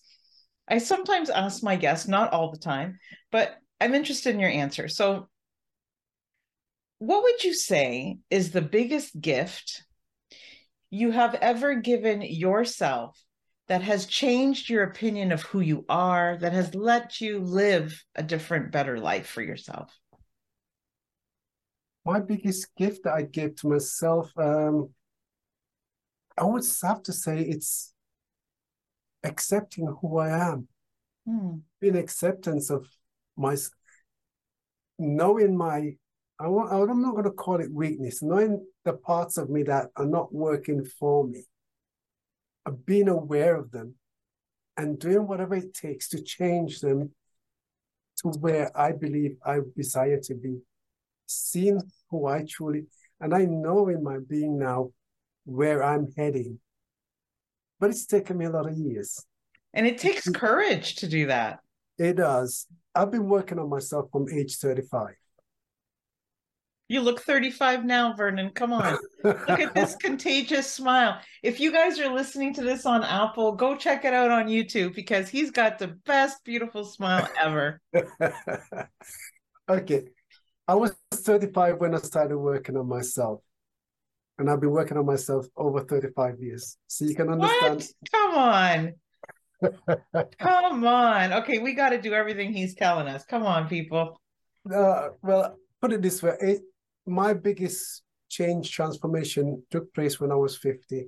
I 0.68 0.78
sometimes 0.78 1.30
ask 1.30 1.62
my 1.62 1.76
guests, 1.76 2.06
not 2.06 2.32
all 2.32 2.50
the 2.50 2.58
time, 2.58 2.98
but 3.32 3.54
I'm 3.80 3.94
interested 3.94 4.34
in 4.34 4.40
your 4.40 4.50
answer. 4.50 4.88
So, 4.88 5.28
what 6.98 7.22
would 7.22 7.44
you 7.44 7.54
say 7.54 8.18
is 8.30 8.50
the 8.50 8.62
biggest 8.62 9.18
gift 9.18 9.84
you 10.90 11.10
have 11.10 11.34
ever 11.34 11.76
given 11.76 12.22
yourself 12.22 13.23
that 13.68 13.82
has 13.82 14.06
changed 14.06 14.68
your 14.68 14.82
opinion 14.82 15.32
of 15.32 15.42
who 15.42 15.60
you 15.60 15.84
are, 15.88 16.36
that 16.38 16.52
has 16.52 16.74
let 16.74 17.20
you 17.20 17.40
live 17.40 18.04
a 18.14 18.22
different, 18.22 18.70
better 18.70 18.98
life 18.98 19.26
for 19.26 19.42
yourself? 19.42 19.90
My 22.04 22.20
biggest 22.20 22.74
gift 22.76 23.04
that 23.04 23.14
I 23.14 23.22
give 23.22 23.56
to 23.56 23.68
myself, 23.68 24.30
um, 24.36 24.90
I 26.36 26.44
would 26.44 26.64
have 26.82 27.02
to 27.04 27.12
say 27.12 27.40
it's 27.40 27.94
accepting 29.22 29.86
who 30.02 30.18
I 30.18 30.50
am, 30.50 30.68
mm. 31.26 31.62
in 31.80 31.96
acceptance 31.96 32.68
of 32.68 32.86
my, 33.36 33.56
knowing 34.98 35.56
my, 35.56 35.96
I 36.38 36.48
want, 36.48 36.70
I'm 36.70 37.00
not 37.00 37.12
going 37.12 37.24
to 37.24 37.30
call 37.30 37.60
it 37.60 37.72
weakness, 37.72 38.22
knowing 38.22 38.66
the 38.84 38.92
parts 38.92 39.38
of 39.38 39.48
me 39.48 39.62
that 39.62 39.86
are 39.96 40.04
not 40.04 40.34
working 40.34 40.84
for 40.84 41.26
me, 41.26 41.44
being 42.72 43.08
aware 43.08 43.56
of 43.56 43.70
them, 43.70 43.94
and 44.76 44.98
doing 44.98 45.26
whatever 45.26 45.54
it 45.54 45.74
takes 45.74 46.08
to 46.08 46.22
change 46.22 46.80
them 46.80 47.10
to 48.16 48.28
where 48.38 48.76
I 48.78 48.92
believe 48.92 49.36
I 49.44 49.60
desire 49.76 50.20
to 50.24 50.34
be, 50.34 50.58
seeing 51.26 51.80
who 52.10 52.26
I 52.26 52.44
truly, 52.48 52.86
and 53.20 53.34
I 53.34 53.44
know 53.44 53.88
in 53.88 54.02
my 54.02 54.18
being 54.28 54.58
now 54.58 54.90
where 55.44 55.82
I'm 55.82 56.12
heading. 56.16 56.58
But 57.80 57.90
it's 57.90 58.06
taken 58.06 58.38
me 58.38 58.46
a 58.46 58.50
lot 58.50 58.68
of 58.68 58.76
years. 58.76 59.24
And 59.72 59.86
it 59.86 59.98
takes 59.98 60.28
courage 60.30 60.96
to 60.96 61.08
do 61.08 61.26
that. 61.26 61.58
It 61.98 62.16
does. 62.16 62.66
I've 62.94 63.10
been 63.10 63.28
working 63.28 63.58
on 63.58 63.68
myself 63.68 64.08
from 64.12 64.28
age 64.32 64.56
35. 64.56 65.14
You 66.88 67.00
look 67.00 67.22
35 67.22 67.84
now, 67.84 68.12
Vernon. 68.12 68.50
Come 68.50 68.72
on. 68.74 68.98
look 69.22 69.48
at 69.48 69.74
this 69.74 69.96
contagious 70.00 70.70
smile. 70.70 71.18
If 71.42 71.58
you 71.58 71.72
guys 71.72 71.98
are 71.98 72.12
listening 72.12 72.52
to 72.54 72.62
this 72.62 72.84
on 72.84 73.02
Apple, 73.02 73.52
go 73.52 73.74
check 73.74 74.04
it 74.04 74.12
out 74.12 74.30
on 74.30 74.48
YouTube 74.48 74.94
because 74.94 75.28
he's 75.30 75.50
got 75.50 75.78
the 75.78 75.88
best, 76.04 76.44
beautiful 76.44 76.84
smile 76.84 77.26
ever. 77.42 77.80
okay. 79.68 80.02
I 80.68 80.74
was 80.74 80.94
35 81.12 81.78
when 81.78 81.94
I 81.94 81.98
started 81.98 82.36
working 82.38 82.76
on 82.76 82.86
myself. 82.86 83.40
And 84.36 84.50
I've 84.50 84.60
been 84.60 84.72
working 84.72 84.98
on 84.98 85.06
myself 85.06 85.46
over 85.56 85.80
35 85.84 86.40
years. 86.40 86.76
So 86.88 87.06
you 87.06 87.14
can 87.14 87.30
understand. 87.30 87.76
What? 87.76 87.92
Come 88.12 88.34
on. 88.34 88.92
Come 90.38 90.84
on. 90.84 91.32
Okay, 91.32 91.58
we 91.58 91.72
got 91.72 91.90
to 91.90 92.00
do 92.00 92.12
everything 92.12 92.52
he's 92.52 92.74
telling 92.74 93.06
us. 93.06 93.24
Come 93.24 93.44
on, 93.46 93.68
people. 93.68 94.20
Uh, 94.70 95.10
well, 95.22 95.56
put 95.80 95.92
it 95.92 96.02
this 96.02 96.22
way 96.22 96.58
my 97.06 97.34
biggest 97.34 98.02
change 98.28 98.70
transformation 98.70 99.62
took 99.70 99.92
place 99.94 100.20
when 100.20 100.32
I 100.32 100.36
was 100.36 100.56
50. 100.56 101.06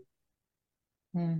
Hmm. 1.14 1.38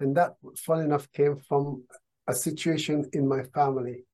And 0.00 0.16
that, 0.16 0.34
fun 0.56 0.80
enough, 0.80 1.10
came 1.12 1.38
from 1.48 1.84
a 2.26 2.34
situation 2.34 3.08
in 3.12 3.26
my 3.26 3.42
family. 3.54 4.04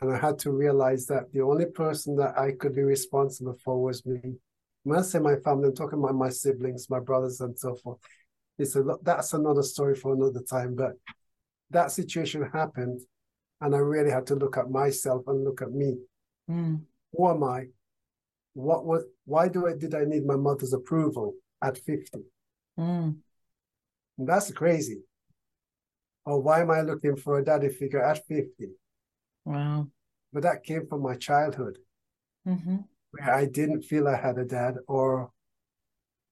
And 0.00 0.12
I 0.12 0.18
had 0.18 0.38
to 0.40 0.50
realize 0.50 1.06
that 1.06 1.32
the 1.32 1.40
only 1.40 1.66
person 1.66 2.16
that 2.16 2.36
I 2.38 2.52
could 2.52 2.74
be 2.74 2.82
responsible 2.82 3.56
for 3.64 3.80
was 3.80 4.04
me. 4.04 4.34
When 4.82 4.98
I 4.98 5.02
say 5.02 5.18
my 5.18 5.36
family, 5.36 5.68
I'm 5.68 5.74
talking 5.74 5.98
about 5.98 6.16
my 6.16 6.28
siblings, 6.28 6.90
my 6.90 7.00
brothers, 7.00 7.40
and 7.40 7.58
so 7.58 7.76
forth. 7.76 7.98
It's 8.58 8.76
a, 8.76 8.84
that's 9.02 9.32
another 9.32 9.62
story 9.62 9.94
for 9.94 10.14
another 10.14 10.42
time. 10.48 10.74
But 10.74 10.92
that 11.70 11.90
situation 11.90 12.50
happened, 12.52 13.00
and 13.60 13.74
I 13.74 13.78
really 13.78 14.10
had 14.10 14.26
to 14.26 14.34
look 14.34 14.58
at 14.58 14.70
myself 14.70 15.22
and 15.26 15.44
look 15.44 15.62
at 15.62 15.72
me. 15.72 15.96
Mm. 16.50 16.82
Who 17.16 17.30
am 17.30 17.44
I? 17.44 17.66
What 18.54 18.84
was? 18.84 19.04
Why 19.24 19.48
do 19.48 19.66
I 19.66 19.74
did 19.74 19.94
I 19.94 20.04
need 20.04 20.26
my 20.26 20.36
mother's 20.36 20.72
approval 20.72 21.34
at 21.62 21.78
fifty? 21.78 22.20
Mm. 22.78 23.16
That's 24.18 24.50
crazy. 24.52 25.02
Or 26.24 26.40
why 26.40 26.62
am 26.62 26.70
I 26.70 26.80
looking 26.80 27.16
for 27.16 27.38
a 27.38 27.44
daddy 27.44 27.68
figure 27.68 28.02
at 28.02 28.26
fifty? 28.26 28.70
Wow. 29.44 29.88
But 30.32 30.44
that 30.44 30.64
came 30.64 30.86
from 30.86 31.02
my 31.02 31.16
childhood, 31.16 31.78
mm-hmm. 32.46 32.76
where 33.10 33.34
I 33.34 33.46
didn't 33.46 33.82
feel 33.82 34.08
I 34.08 34.16
had 34.16 34.38
a 34.38 34.44
dad 34.44 34.76
or 34.88 35.30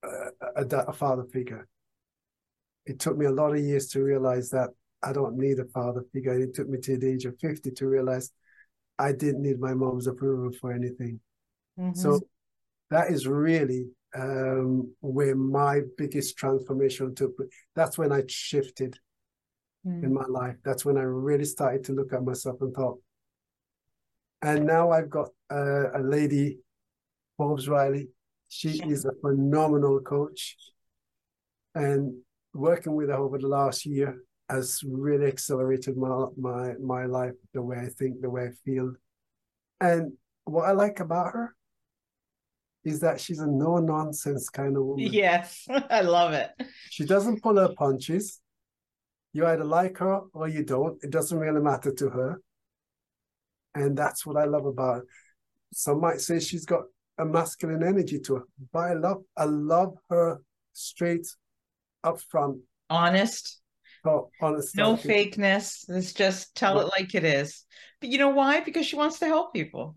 a, 0.02 0.08
a, 0.56 0.64
a 0.64 0.92
father 0.92 1.24
figure 1.24 1.68
it 2.86 2.98
took 2.98 3.16
me 3.16 3.26
a 3.26 3.30
lot 3.30 3.52
of 3.52 3.60
years 3.60 3.88
to 3.88 4.02
realize 4.02 4.50
that 4.50 4.70
I 5.02 5.12
don't 5.12 5.36
need 5.36 5.58
a 5.58 5.64
father 5.66 6.04
figure. 6.12 6.38
It 6.38 6.54
took 6.54 6.68
me 6.68 6.78
to 6.78 6.96
the 6.96 7.08
age 7.08 7.24
of 7.24 7.38
50 7.38 7.70
to 7.70 7.86
realize 7.86 8.30
I 8.98 9.12
didn't 9.12 9.42
need 9.42 9.60
my 9.60 9.74
mom's 9.74 10.06
approval 10.06 10.50
for 10.60 10.72
anything. 10.72 11.20
Mm-hmm. 11.78 11.98
So 11.98 12.20
that 12.90 13.10
is 13.10 13.26
really 13.26 13.86
um, 14.14 14.92
where 15.00 15.34
my 15.34 15.80
biggest 15.96 16.36
transformation 16.36 17.14
took. 17.14 17.36
place. 17.36 17.48
That's 17.74 17.96
when 17.98 18.12
I 18.12 18.22
shifted 18.28 18.98
mm. 19.86 20.02
in 20.02 20.12
my 20.12 20.26
life. 20.28 20.56
That's 20.64 20.84
when 20.84 20.96
I 20.96 21.02
really 21.02 21.44
started 21.44 21.84
to 21.84 21.92
look 21.92 22.12
at 22.12 22.24
myself 22.24 22.60
and 22.60 22.74
thought. 22.74 22.98
And 24.42 24.66
now 24.66 24.90
I've 24.90 25.08
got 25.08 25.28
uh, 25.50 25.92
a 25.92 26.00
lady, 26.02 26.58
Forbes 27.36 27.68
Riley. 27.68 28.08
She 28.48 28.82
is 28.82 29.04
a 29.04 29.12
phenomenal 29.22 30.00
coach. 30.00 30.56
And 31.74 32.14
working 32.52 32.94
with 32.94 33.08
her 33.08 33.16
over 33.16 33.38
the 33.38 33.48
last 33.48 33.86
year 33.86 34.18
has 34.50 34.82
really 34.86 35.26
accelerated 35.26 35.96
my 35.96 36.26
my 36.36 36.74
my 36.74 37.06
life, 37.06 37.32
the 37.54 37.62
way 37.62 37.78
I 37.78 37.88
think, 37.88 38.20
the 38.20 38.28
way 38.28 38.48
I 38.48 38.50
feel. 38.64 38.92
And 39.80 40.12
what 40.44 40.68
I 40.68 40.72
like 40.72 41.00
about 41.00 41.32
her 41.32 41.54
is 42.84 43.00
that 43.00 43.20
she's 43.20 43.38
a 43.38 43.46
no 43.46 43.78
nonsense 43.78 44.48
kind 44.48 44.76
of 44.76 44.84
woman. 44.84 45.12
Yes, 45.12 45.66
I 45.90 46.00
love 46.00 46.32
it. 46.32 46.50
She 46.90 47.04
doesn't 47.04 47.42
pull 47.42 47.56
her 47.56 47.72
punches. 47.76 48.40
You 49.32 49.46
either 49.46 49.64
like 49.64 49.98
her 49.98 50.20
or 50.34 50.48
you 50.48 50.64
don't. 50.64 51.02
It 51.02 51.10
doesn't 51.10 51.38
really 51.38 51.60
matter 51.60 51.92
to 51.92 52.10
her. 52.10 52.40
And 53.74 53.96
that's 53.96 54.26
what 54.26 54.36
I 54.36 54.44
love 54.44 54.66
about 54.66 54.96
her. 54.96 55.04
Some 55.72 56.00
might 56.00 56.20
say 56.20 56.38
she's 56.38 56.66
got 56.66 56.82
a 57.18 57.24
masculine 57.24 57.82
energy 57.82 58.18
to 58.20 58.36
her, 58.36 58.42
but 58.72 58.78
I 58.80 58.92
love 58.94 59.22
I 59.36 59.44
love 59.44 59.94
her 60.10 60.42
straight 60.72 61.26
upfront. 62.04 62.60
Honest. 62.90 63.60
Oh, 64.04 64.30
honest. 64.40 64.76
No 64.76 64.96
fakeness. 64.96 65.88
It's 65.88 66.12
just 66.12 66.54
tell 66.56 66.80
it 66.80 66.88
like 66.98 67.14
it 67.14 67.24
is. 67.24 67.64
But 68.00 68.10
you 68.10 68.18
know 68.18 68.30
why? 68.30 68.60
Because 68.60 68.84
she 68.84 68.96
wants 68.96 69.20
to 69.20 69.26
help 69.26 69.54
people. 69.54 69.96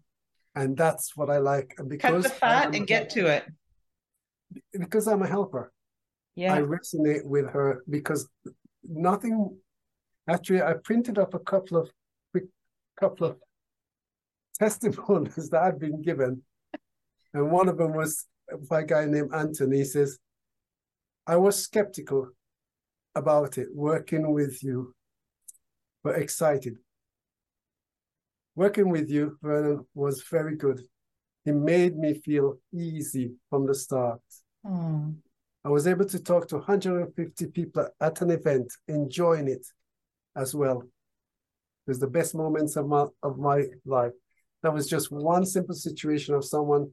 And 0.55 0.77
that's 0.77 1.15
what 1.17 1.29
I 1.29 1.37
like. 1.37 1.75
And 1.77 1.89
because 1.89 2.23
Cut 2.23 2.23
the 2.23 2.29
fat 2.29 2.75
and 2.75 2.87
get 2.87 3.09
to 3.11 3.27
it. 3.27 3.45
Because 4.71 5.07
I'm 5.07 5.21
a 5.21 5.27
helper. 5.27 5.71
Yeah. 6.35 6.53
I 6.53 6.61
resonate 6.61 7.25
with 7.25 7.49
her 7.49 7.83
because 7.89 8.27
nothing 8.83 9.57
actually 10.29 10.61
I 10.61 10.73
printed 10.73 11.17
up 11.17 11.33
a 11.33 11.39
couple 11.39 11.77
of 11.77 11.89
quick 12.31 12.45
couple 12.99 13.27
of 13.27 13.37
testimonies 14.59 15.49
that 15.49 15.61
I've 15.61 15.79
been 15.79 16.01
given. 16.01 16.41
And 17.33 17.51
one 17.51 17.67
of 17.67 17.77
them 17.77 17.93
was 17.93 18.25
by 18.69 18.81
a 18.81 18.85
guy 18.85 19.05
named 19.05 19.33
Anthony. 19.33 19.79
He 19.79 19.85
says, 19.85 20.17
I 21.27 21.35
was 21.37 21.61
skeptical 21.61 22.29
about 23.15 23.57
it, 23.57 23.69
working 23.73 24.31
with 24.31 24.63
you, 24.63 24.93
but 26.03 26.17
excited. 26.17 26.77
Working 28.55 28.89
with 28.89 29.09
you, 29.09 29.37
Vernon, 29.41 29.85
was 29.93 30.23
very 30.23 30.55
good. 30.55 30.81
It 31.45 31.53
made 31.53 31.97
me 31.97 32.13
feel 32.13 32.57
easy 32.73 33.33
from 33.49 33.65
the 33.65 33.75
start. 33.75 34.21
Mm. 34.65 35.17
I 35.63 35.69
was 35.69 35.87
able 35.87 36.05
to 36.05 36.19
talk 36.19 36.47
to 36.49 36.57
150 36.57 37.47
people 37.47 37.87
at 37.99 38.21
an 38.21 38.31
event, 38.31 38.71
enjoying 38.87 39.47
it 39.47 39.65
as 40.35 40.55
well. 40.55 40.81
It 40.81 41.89
was 41.89 41.99
the 41.99 42.07
best 42.07 42.33
moments 42.33 42.75
of 42.77 42.87
my 42.87 43.05
of 43.21 43.37
my 43.37 43.65
life. 43.85 44.13
That 44.63 44.73
was 44.73 44.87
just 44.87 45.11
one 45.11 45.45
simple 45.45 45.75
situation 45.75 46.33
of 46.33 46.45
someone 46.45 46.91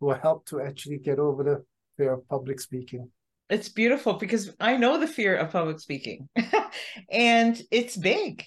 who 0.00 0.10
helped 0.10 0.48
to 0.48 0.60
actually 0.60 0.98
get 0.98 1.18
over 1.18 1.42
the 1.42 1.64
fear 1.96 2.12
of 2.12 2.28
public 2.28 2.60
speaking 2.60 3.10
it's 3.50 3.68
beautiful 3.68 4.14
because 4.14 4.52
I 4.60 4.76
know 4.76 4.98
the 4.98 5.08
fear 5.08 5.36
of 5.36 5.50
public 5.50 5.80
speaking 5.80 6.28
and 7.10 7.60
it's 7.70 7.96
big. 7.96 8.44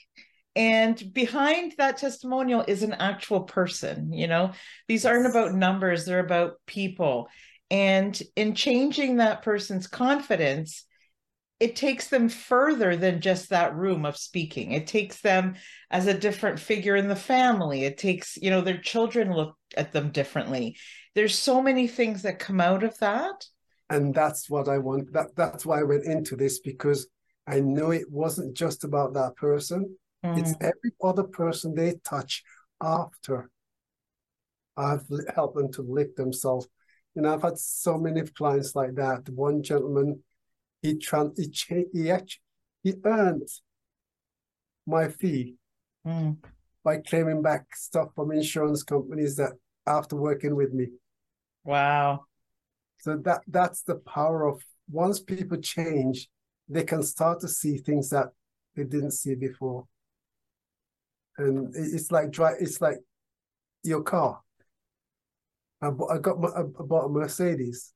And 0.55 1.13
behind 1.13 1.73
that 1.77 1.97
testimonial 1.97 2.63
is 2.67 2.83
an 2.83 2.93
actual 2.93 3.41
person, 3.41 4.13
you 4.13 4.27
know, 4.27 4.51
these 4.87 5.05
aren't 5.05 5.25
about 5.25 5.53
numbers, 5.53 6.05
they're 6.05 6.19
about 6.19 6.53
people. 6.67 7.27
And 7.71 8.21
in 8.35 8.53
changing 8.53 9.17
that 9.17 9.41
person's 9.41 9.87
confidence, 9.87 10.85
it 11.59 11.75
takes 11.75 12.09
them 12.09 12.29
further 12.29 12.95
than 12.95 13.21
just 13.21 13.49
that 13.49 13.75
room 13.75 14.05
of 14.05 14.17
speaking. 14.17 14.73
It 14.73 14.85
takes 14.85 15.21
them 15.21 15.55
as 15.89 16.05
a 16.05 16.17
different 16.17 16.59
figure 16.59 16.95
in 16.95 17.07
the 17.07 17.15
family. 17.15 17.85
It 17.85 17.97
takes, 17.97 18.37
you 18.37 18.51
know, 18.51 18.61
their 18.61 18.77
children 18.77 19.33
look 19.33 19.55
at 19.75 19.91
them 19.91 20.11
differently. 20.11 20.77
There's 21.15 21.37
so 21.37 21.61
many 21.61 21.87
things 21.87 22.23
that 22.23 22.37
come 22.37 22.61
out 22.61 22.83
of 22.83 22.97
that 22.99 23.45
and 23.93 24.13
that's 24.13 24.49
what 24.49 24.67
I 24.67 24.77
want. 24.79 25.13
That 25.13 25.35
that's 25.35 25.65
why 25.65 25.79
I 25.79 25.83
went 25.83 26.05
into 26.05 26.35
this 26.35 26.59
because 26.59 27.07
I 27.47 27.59
know 27.59 27.91
it 27.91 28.09
wasn't 28.09 28.55
just 28.55 28.83
about 28.83 29.13
that 29.13 29.35
person. 29.35 29.95
Mm. 30.23 30.37
It's 30.37 30.53
every 30.61 30.91
other 31.03 31.23
person 31.23 31.75
they 31.75 31.95
touch 32.03 32.43
after 32.81 33.49
I've 34.75 35.05
helped 35.35 35.55
them 35.55 35.71
to 35.73 35.81
lift 35.81 36.15
themselves. 36.15 36.67
You 37.15 37.21
know, 37.21 37.33
I've 37.33 37.43
had 37.43 37.57
so 37.57 37.97
many 37.97 38.21
clients 38.21 38.75
like 38.75 38.95
that. 38.95 39.29
One 39.29 39.61
gentleman, 39.61 40.23
he 40.81 40.97
trans 40.97 41.39
he 41.39 41.49
cha- 41.49 41.89
he 41.93 42.09
actually 42.09 42.41
he 42.83 42.93
earned 43.05 43.47
my 44.85 45.07
fee 45.07 45.55
mm. 46.05 46.37
by 46.83 46.97
claiming 46.97 47.41
back 47.41 47.75
stuff 47.75 48.09
from 48.15 48.31
insurance 48.31 48.83
companies 48.83 49.35
that 49.37 49.53
after 49.85 50.15
working 50.15 50.55
with 50.55 50.73
me. 50.73 50.87
Wow. 51.63 52.25
So 52.99 53.17
that 53.17 53.41
that's 53.47 53.83
the 53.83 53.95
power 53.95 54.47
of 54.47 54.63
once 54.89 55.19
people 55.19 55.57
change, 55.57 56.29
they 56.67 56.83
can 56.83 57.03
start 57.03 57.39
to 57.41 57.47
see 57.47 57.77
things 57.77 58.09
that 58.09 58.27
they 58.75 58.83
didn't 58.83 59.11
see 59.11 59.35
before. 59.35 59.85
And 61.37 61.73
it's 61.75 62.11
like 62.11 62.31
dry. 62.31 62.53
It's 62.59 62.81
like 62.81 62.97
your 63.83 64.03
car. 64.03 64.41
I, 65.81 65.89
I 66.09 66.17
got 66.19 66.39
my, 66.39 66.49
I 66.49 66.63
bought 66.63 67.05
a 67.05 67.09
Mercedes. 67.09 67.93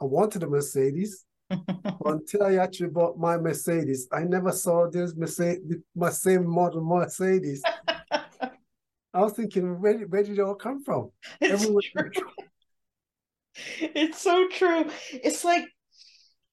I 0.00 0.04
wanted 0.04 0.42
a 0.42 0.48
Mercedes. 0.48 1.24
until 2.04 2.42
I 2.42 2.56
actually 2.56 2.88
bought 2.88 3.18
my 3.18 3.36
Mercedes, 3.36 4.08
I 4.12 4.24
never 4.24 4.50
saw 4.50 4.90
this 4.90 5.14
Mercedes, 5.14 5.76
my 5.94 6.10
same 6.10 6.44
model 6.44 6.82
Mercedes. 6.82 7.62
I 8.10 9.20
was 9.20 9.32
thinking, 9.32 9.80
where, 9.80 9.96
where 9.98 10.22
did 10.22 10.38
it 10.38 10.42
all 10.42 10.54
come 10.54 10.82
from? 10.82 11.10
It's 11.40 11.64
true. 11.64 12.10
It's 13.78 14.20
so 14.20 14.48
true. 14.48 14.90
It's 15.12 15.44
like 15.44 15.64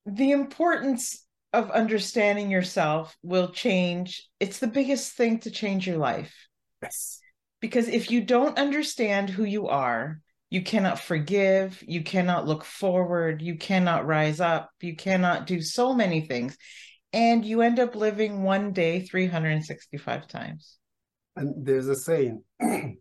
the 0.05 0.31
importance 0.31 1.22
of 1.53 1.69
understanding 1.69 2.49
yourself 2.49 3.15
will 3.21 3.49
change. 3.49 4.27
It's 4.39 4.59
the 4.59 4.67
biggest 4.67 5.13
thing 5.13 5.39
to 5.41 5.51
change 5.51 5.87
your 5.87 5.97
life. 5.97 6.33
Yes. 6.81 7.19
Because 7.61 7.87
if 7.87 8.11
you 8.11 8.21
don't 8.21 8.57
understand 8.57 9.29
who 9.29 9.43
you 9.43 9.67
are, 9.67 10.19
you 10.49 10.63
cannot 10.63 10.99
forgive, 10.99 11.83
you 11.87 12.03
cannot 12.03 12.47
look 12.47 12.65
forward, 12.65 13.41
you 13.41 13.55
cannot 13.55 14.05
rise 14.05 14.39
up, 14.39 14.69
you 14.81 14.95
cannot 14.95 15.47
do 15.47 15.61
so 15.61 15.93
many 15.93 16.21
things. 16.21 16.57
And 17.13 17.45
you 17.45 17.61
end 17.61 17.79
up 17.79 17.95
living 17.95 18.43
one 18.43 18.73
day 18.73 19.01
365 19.01 20.27
times. 20.27 20.77
And 21.35 21.65
there's 21.65 21.87
a 21.87 21.95
saying 21.95 22.43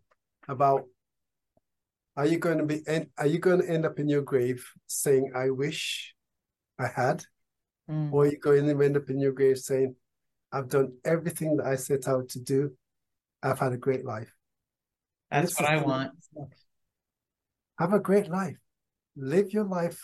about 0.47 0.83
are 2.15 2.27
you 2.27 2.37
going 2.37 2.59
to 2.59 2.65
be 2.65 2.83
are 3.17 3.27
you 3.27 3.39
going 3.39 3.61
to 3.61 3.69
end 3.69 3.85
up 3.85 3.99
in 3.99 4.07
your 4.07 4.21
grave 4.21 4.63
saying 4.85 5.31
I 5.35 5.49
wish 5.49 6.13
I 6.79 6.87
had? 6.87 7.23
Mm. 7.89 8.13
Or 8.13 8.25
you 8.25 8.37
go 8.37 8.51
going 8.51 8.65
to 8.65 8.83
end 8.83 8.97
up 8.97 9.09
in 9.09 9.19
your 9.19 9.33
grave 9.33 9.57
saying, 9.57 9.95
I've 10.51 10.69
done 10.69 10.93
everything 11.03 11.57
that 11.57 11.65
I 11.65 11.75
set 11.75 12.07
out 12.07 12.29
to 12.29 12.39
do. 12.39 12.71
I've 13.41 13.59
had 13.59 13.73
a 13.73 13.77
great 13.77 14.05
life. 14.05 14.31
That's 15.31 15.59
what 15.59 15.69
I 15.69 15.81
want. 15.81 16.11
Have 17.79 17.93
a 17.93 17.99
great 17.99 18.29
life. 18.29 18.57
Live 19.15 19.51
your 19.51 19.65
life. 19.65 19.99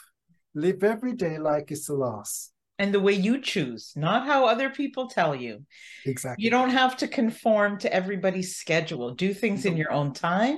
Live 0.55 0.84
every 0.84 1.13
day 1.13 1.38
like 1.38 1.71
it's 1.71 1.86
the 1.86 1.93
last. 1.93 2.51
And 2.80 2.93
the 2.93 2.99
way 2.99 3.13
you 3.13 3.41
choose, 3.41 3.93
not 3.95 4.25
how 4.25 4.45
other 4.45 4.69
people 4.69 5.07
tell 5.07 5.36
you. 5.36 5.65
Exactly. 6.05 6.43
You 6.43 6.49
don't 6.49 6.69
have 6.69 6.97
to 6.97 7.07
conform 7.07 7.77
to 7.80 7.93
everybody's 7.93 8.55
schedule. 8.55 9.13
Do 9.13 9.34
things 9.34 9.65
in 9.65 9.77
your 9.77 9.91
own 9.91 10.13
time, 10.13 10.57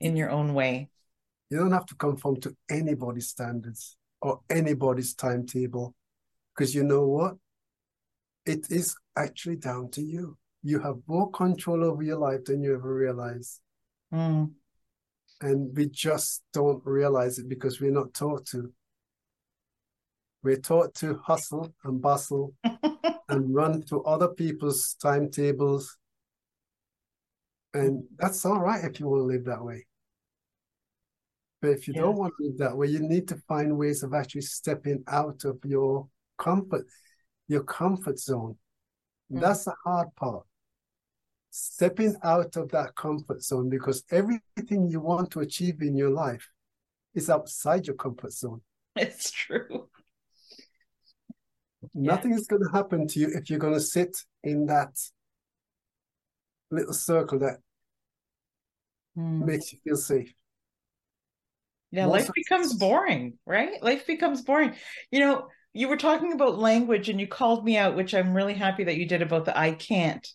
in 0.00 0.16
your 0.16 0.30
own 0.30 0.54
way. 0.54 0.88
You 1.50 1.58
don't 1.58 1.72
have 1.72 1.86
to 1.86 1.94
conform 1.94 2.40
to 2.40 2.56
anybody's 2.70 3.28
standards 3.28 3.96
or 4.22 4.40
anybody's 4.48 5.14
timetable. 5.14 5.94
Because 6.54 6.74
you 6.74 6.84
know 6.84 7.06
what? 7.06 7.34
It 8.44 8.70
is 8.70 8.94
actually 9.16 9.56
down 9.56 9.90
to 9.92 10.02
you. 10.02 10.36
You 10.62 10.80
have 10.80 10.96
more 11.06 11.30
control 11.30 11.84
over 11.84 12.02
your 12.02 12.18
life 12.18 12.44
than 12.44 12.62
you 12.62 12.74
ever 12.74 12.94
realize. 12.94 13.60
Mm. 14.12 14.52
And 15.40 15.76
we 15.76 15.88
just 15.88 16.42
don't 16.52 16.82
realize 16.84 17.38
it 17.38 17.48
because 17.48 17.80
we're 17.80 17.90
not 17.90 18.14
taught 18.14 18.46
to. 18.46 18.72
We're 20.42 20.56
taught 20.56 20.94
to 20.96 21.20
hustle 21.24 21.72
and 21.84 22.02
bustle 22.02 22.54
and 23.28 23.54
run 23.54 23.82
to 23.84 24.02
other 24.04 24.28
people's 24.28 24.96
timetables. 25.00 25.96
And 27.74 28.04
that's 28.16 28.44
all 28.44 28.58
right 28.58 28.84
if 28.84 29.00
you 29.00 29.08
want 29.08 29.20
to 29.20 29.24
live 29.24 29.44
that 29.46 29.64
way. 29.64 29.86
But 31.60 31.70
if 31.70 31.86
you 31.86 31.94
don't 31.94 32.16
want 32.16 32.34
to 32.38 32.46
live 32.48 32.58
that 32.58 32.76
way, 32.76 32.88
you 32.88 32.98
need 32.98 33.28
to 33.28 33.36
find 33.48 33.78
ways 33.78 34.02
of 34.02 34.14
actually 34.14 34.42
stepping 34.42 35.04
out 35.06 35.44
of 35.44 35.58
your 35.64 36.08
comfort, 36.38 36.86
your 37.48 37.62
comfort 37.62 38.18
zone. 38.18 38.56
Mm. 39.32 39.40
That's 39.40 39.64
the 39.64 39.74
hard 39.84 40.08
part. 40.16 40.44
Stepping 41.50 42.16
out 42.22 42.56
of 42.56 42.70
that 42.70 42.94
comfort 42.94 43.42
zone 43.42 43.68
because 43.68 44.04
everything 44.10 44.88
you 44.88 45.00
want 45.00 45.30
to 45.32 45.40
achieve 45.40 45.82
in 45.82 45.96
your 45.96 46.10
life 46.10 46.48
is 47.14 47.28
outside 47.28 47.86
your 47.86 47.96
comfort 47.96 48.32
zone. 48.32 48.62
It's 48.96 49.30
true. 49.30 49.88
Nothing 51.94 52.32
yeah. 52.32 52.38
is 52.38 52.46
going 52.46 52.62
to 52.62 52.70
happen 52.70 53.06
to 53.08 53.20
you 53.20 53.28
if 53.34 53.50
you're 53.50 53.58
going 53.58 53.74
to 53.74 53.80
sit 53.80 54.16
in 54.44 54.66
that 54.66 54.98
little 56.70 56.94
circle 56.94 57.38
that 57.40 57.58
mm. 59.16 59.44
makes 59.44 59.72
you 59.72 59.78
feel 59.84 59.96
safe. 59.96 60.32
Yeah, 61.90 62.06
Most 62.06 62.12
life 62.12 62.30
becomes 62.34 62.72
boring, 62.74 63.38
right? 63.44 63.82
Life 63.82 64.06
becomes 64.06 64.40
boring. 64.42 64.74
You 65.10 65.20
know, 65.20 65.48
you 65.74 65.88
were 65.88 65.96
talking 65.96 66.32
about 66.32 66.58
language 66.58 67.08
and 67.08 67.20
you 67.20 67.26
called 67.26 67.64
me 67.64 67.76
out, 67.76 67.96
which 67.96 68.14
I'm 68.14 68.34
really 68.34 68.54
happy 68.54 68.84
that 68.84 68.96
you 68.96 69.06
did 69.06 69.22
about 69.22 69.44
the 69.44 69.58
I 69.58 69.72
can't. 69.72 70.26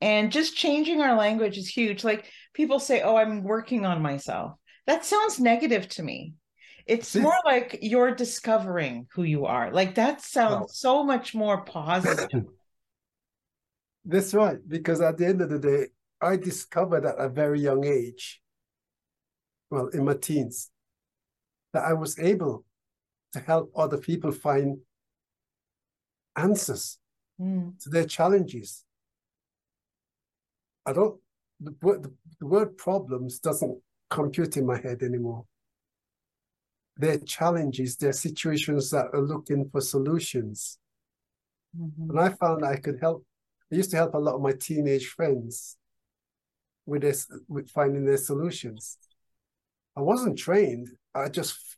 And 0.00 0.30
just 0.30 0.56
changing 0.56 1.00
our 1.00 1.16
language 1.16 1.56
is 1.56 1.68
huge. 1.68 2.04
Like 2.04 2.30
people 2.52 2.78
say, 2.78 3.00
Oh, 3.00 3.16
I'm 3.16 3.42
working 3.42 3.86
on 3.86 4.02
myself. 4.02 4.52
That 4.86 5.04
sounds 5.04 5.40
negative 5.40 5.88
to 5.90 6.02
me. 6.02 6.34
It's 6.86 7.16
more 7.16 7.38
like 7.46 7.78
you're 7.80 8.14
discovering 8.14 9.06
who 9.14 9.22
you 9.22 9.46
are. 9.46 9.72
Like 9.72 9.94
that 9.94 10.20
sounds 10.20 10.78
so 10.78 11.02
much 11.02 11.34
more 11.34 11.64
positive. 11.64 12.28
That's 14.04 14.34
right. 14.34 14.58
Because 14.68 15.00
at 15.00 15.16
the 15.16 15.26
end 15.26 15.40
of 15.40 15.48
the 15.48 15.58
day, 15.58 15.86
I 16.20 16.36
discovered 16.36 17.06
at 17.06 17.18
a 17.18 17.30
very 17.30 17.60
young 17.60 17.86
age, 17.86 18.42
well, 19.70 19.86
in 19.88 20.04
my 20.04 20.14
teens, 20.14 20.70
that 21.72 21.84
I 21.84 21.94
was 21.94 22.18
able 22.18 22.66
to 23.34 23.40
help 23.40 23.70
other 23.76 23.98
people 23.98 24.32
find 24.32 24.78
answers 26.36 26.98
mm. 27.40 27.78
to 27.82 27.90
their 27.90 28.06
challenges. 28.06 28.84
I 30.86 30.92
don't, 30.92 31.20
the 31.60 31.74
word, 31.82 32.06
the 32.40 32.46
word 32.46 32.76
problems 32.76 33.38
doesn't 33.38 33.78
compute 34.10 34.56
in 34.56 34.66
my 34.66 34.80
head 34.80 35.02
anymore. 35.02 35.44
They're 36.96 37.18
challenges, 37.18 37.96
they're 37.96 38.12
situations 38.12 38.90
that 38.90 39.06
are 39.12 39.20
looking 39.20 39.68
for 39.70 39.80
solutions. 39.80 40.78
Mm-hmm. 41.76 42.10
And 42.10 42.20
I 42.20 42.28
found 42.30 42.64
I 42.64 42.76
could 42.76 42.98
help, 43.00 43.24
I 43.72 43.76
used 43.76 43.90
to 43.90 43.96
help 43.96 44.14
a 44.14 44.18
lot 44.18 44.36
of 44.36 44.42
my 44.42 44.52
teenage 44.52 45.06
friends 45.06 45.76
with 46.86 47.02
this, 47.02 47.26
with 47.48 47.68
finding 47.70 48.04
their 48.04 48.16
solutions. 48.16 48.98
I 49.96 50.02
wasn't 50.02 50.38
trained. 50.38 50.88
I 51.14 51.28
just 51.28 51.73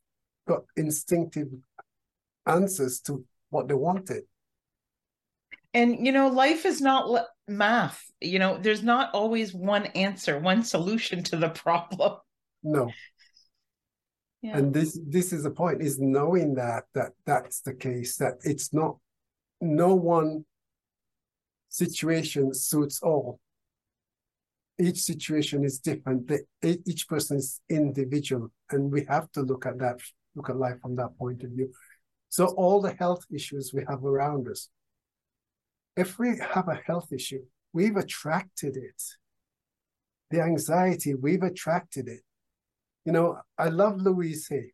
got 0.47 0.63
instinctive 0.77 1.49
answers 2.47 3.01
to 3.01 3.25
what 3.51 3.69
they 3.69 3.75
wanted. 3.75 4.23
And 5.75 6.07
you 6.07 6.13
know, 6.13 6.29
life 6.29 6.65
is 6.65 6.81
not 6.81 7.27
math. 7.47 8.03
You 8.21 8.39
know, 8.39 8.59
there's 8.59 8.83
not 8.83 9.11
always 9.13 9.53
one 9.53 9.87
answer, 9.87 10.39
one 10.39 10.63
solution 10.63 11.23
to 11.25 11.37
the 11.37 11.49
problem. 11.65 12.19
No. 12.63 12.91
Yeah. 14.43 14.59
And 14.59 14.73
this 14.73 14.99
this 15.07 15.33
is 15.33 15.43
the 15.43 15.51
point 15.51 15.83
is 15.83 15.99
knowing 15.99 16.55
that 16.55 16.85
that 16.95 17.13
that's 17.25 17.61
the 17.61 17.75
case 17.75 18.17
that 18.19 18.35
it's 18.43 18.73
not 18.73 18.97
no 19.61 19.95
one 19.95 20.45
situation 21.69 22.55
suits 22.55 23.03
all 23.03 23.41
each 24.79 25.01
situation 25.01 25.65
is 25.65 25.79
different 25.79 26.31
each 26.63 27.09
person 27.09 27.39
is 27.39 27.61
individual 27.69 28.51
and 28.71 28.93
we 28.93 29.05
have 29.05 29.31
to 29.33 29.41
look 29.43 29.67
at 29.67 29.79
that 29.79 30.01
look 30.37 30.51
at 30.51 30.57
life 30.57 30.81
from 30.81 30.95
that 30.97 31.17
point 31.19 31.43
of 31.43 31.51
view. 31.51 31.73
So 32.29 32.47
all 32.49 32.81
the 32.81 32.93
health 32.93 33.25
issues 33.33 33.73
we 33.75 33.85
have 33.89 34.05
around 34.05 34.49
us, 34.49 34.69
if 35.97 36.19
we 36.19 36.39
have 36.53 36.69
a 36.69 36.81
health 36.87 37.13
issue, 37.13 37.43
we've 37.73 37.97
attracted 37.97 38.77
it. 38.77 39.03
The 40.31 40.43
anxiety, 40.43 41.15
we've 41.15 41.43
attracted 41.43 42.09
it. 42.09 42.21
You 43.05 43.13
know, 43.13 43.39
I 43.57 43.69
love 43.69 44.01
Louise 44.01 44.49
Hay. 44.51 44.73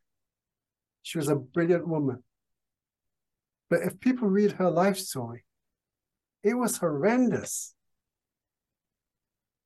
She 1.02 1.18
was 1.18 1.28
a 1.28 1.36
brilliant 1.36 1.86
woman. 1.86 2.22
But 3.68 3.82
if 3.82 4.00
people 4.00 4.28
read 4.28 4.52
her 4.52 4.70
life 4.70 4.98
story, 4.98 5.44
it 6.42 6.54
was 6.54 6.78
horrendous. 6.78 7.74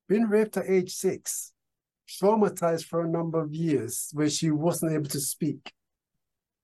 Been 0.09 0.29
raped 0.29 0.57
at 0.57 0.69
age 0.69 0.95
six, 0.95 1.53
traumatized 2.09 2.85
for 2.85 3.03
a 3.03 3.09
number 3.09 3.41
of 3.41 3.55
years 3.55 4.11
where 4.13 4.31
she 4.31 4.51
wasn't 4.51 4.93
able 4.93 5.09
to 5.09 5.21
speak 5.21 5.73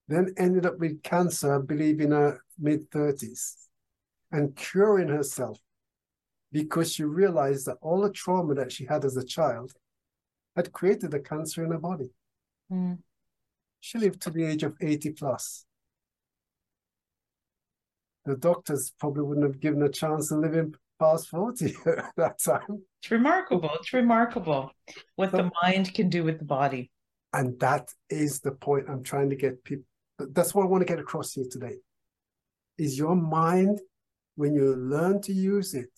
then 0.08 0.34
ended 0.36 0.66
up 0.66 0.78
with 0.78 1.02
cancer, 1.02 1.54
I 1.54 1.64
believe, 1.64 2.00
in 2.00 2.10
her 2.10 2.40
mid 2.58 2.90
30s, 2.90 3.54
and 4.30 4.54
curing 4.56 5.08
herself 5.08 5.58
because 6.52 6.92
she 6.92 7.04
realized 7.04 7.66
that 7.66 7.78
all 7.80 8.02
the 8.02 8.10
trauma 8.10 8.54
that 8.54 8.70
she 8.70 8.84
had 8.84 9.04
as 9.04 9.16
a 9.16 9.24
child 9.24 9.72
had 10.54 10.72
created 10.72 11.10
the 11.10 11.20
cancer 11.20 11.64
in 11.64 11.70
her 11.70 11.78
body. 11.78 12.10
Mm. 12.70 12.98
She 13.80 13.98
lived 13.98 14.20
to 14.22 14.30
the 14.30 14.44
age 14.44 14.62
of 14.62 14.76
80 14.80 15.10
plus. 15.12 15.64
The 18.24 18.36
doctors 18.36 18.92
probably 19.00 19.22
wouldn't 19.22 19.46
have 19.46 19.60
given 19.60 19.82
a 19.82 19.88
chance 19.88 20.28
to 20.28 20.36
live 20.36 20.54
in 20.54 20.74
past 21.00 21.28
40 21.28 21.74
at 21.86 22.12
that 22.16 22.38
time. 22.38 22.82
It's 23.00 23.10
remarkable. 23.10 23.70
It's 23.74 23.92
remarkable 23.92 24.70
what 25.16 25.30
so, 25.30 25.38
the 25.38 25.50
mind 25.62 25.92
can 25.94 26.08
do 26.08 26.22
with 26.22 26.38
the 26.38 26.44
body. 26.44 26.90
And 27.32 27.58
that 27.60 27.88
is 28.10 28.40
the 28.40 28.52
point 28.52 28.88
I'm 28.88 29.02
trying 29.02 29.30
to 29.30 29.36
get 29.36 29.64
people 29.64 29.86
that's 30.32 30.54
what 30.54 30.64
I 30.64 30.66
want 30.66 30.82
to 30.82 30.92
get 30.92 30.98
across 31.00 31.32
here 31.32 31.46
today. 31.50 31.76
Is 32.78 32.98
your 32.98 33.14
mind, 33.16 33.80
when 34.36 34.54
you 34.54 34.74
learn 34.74 35.20
to 35.22 35.32
use 35.32 35.74
it, 35.74 35.90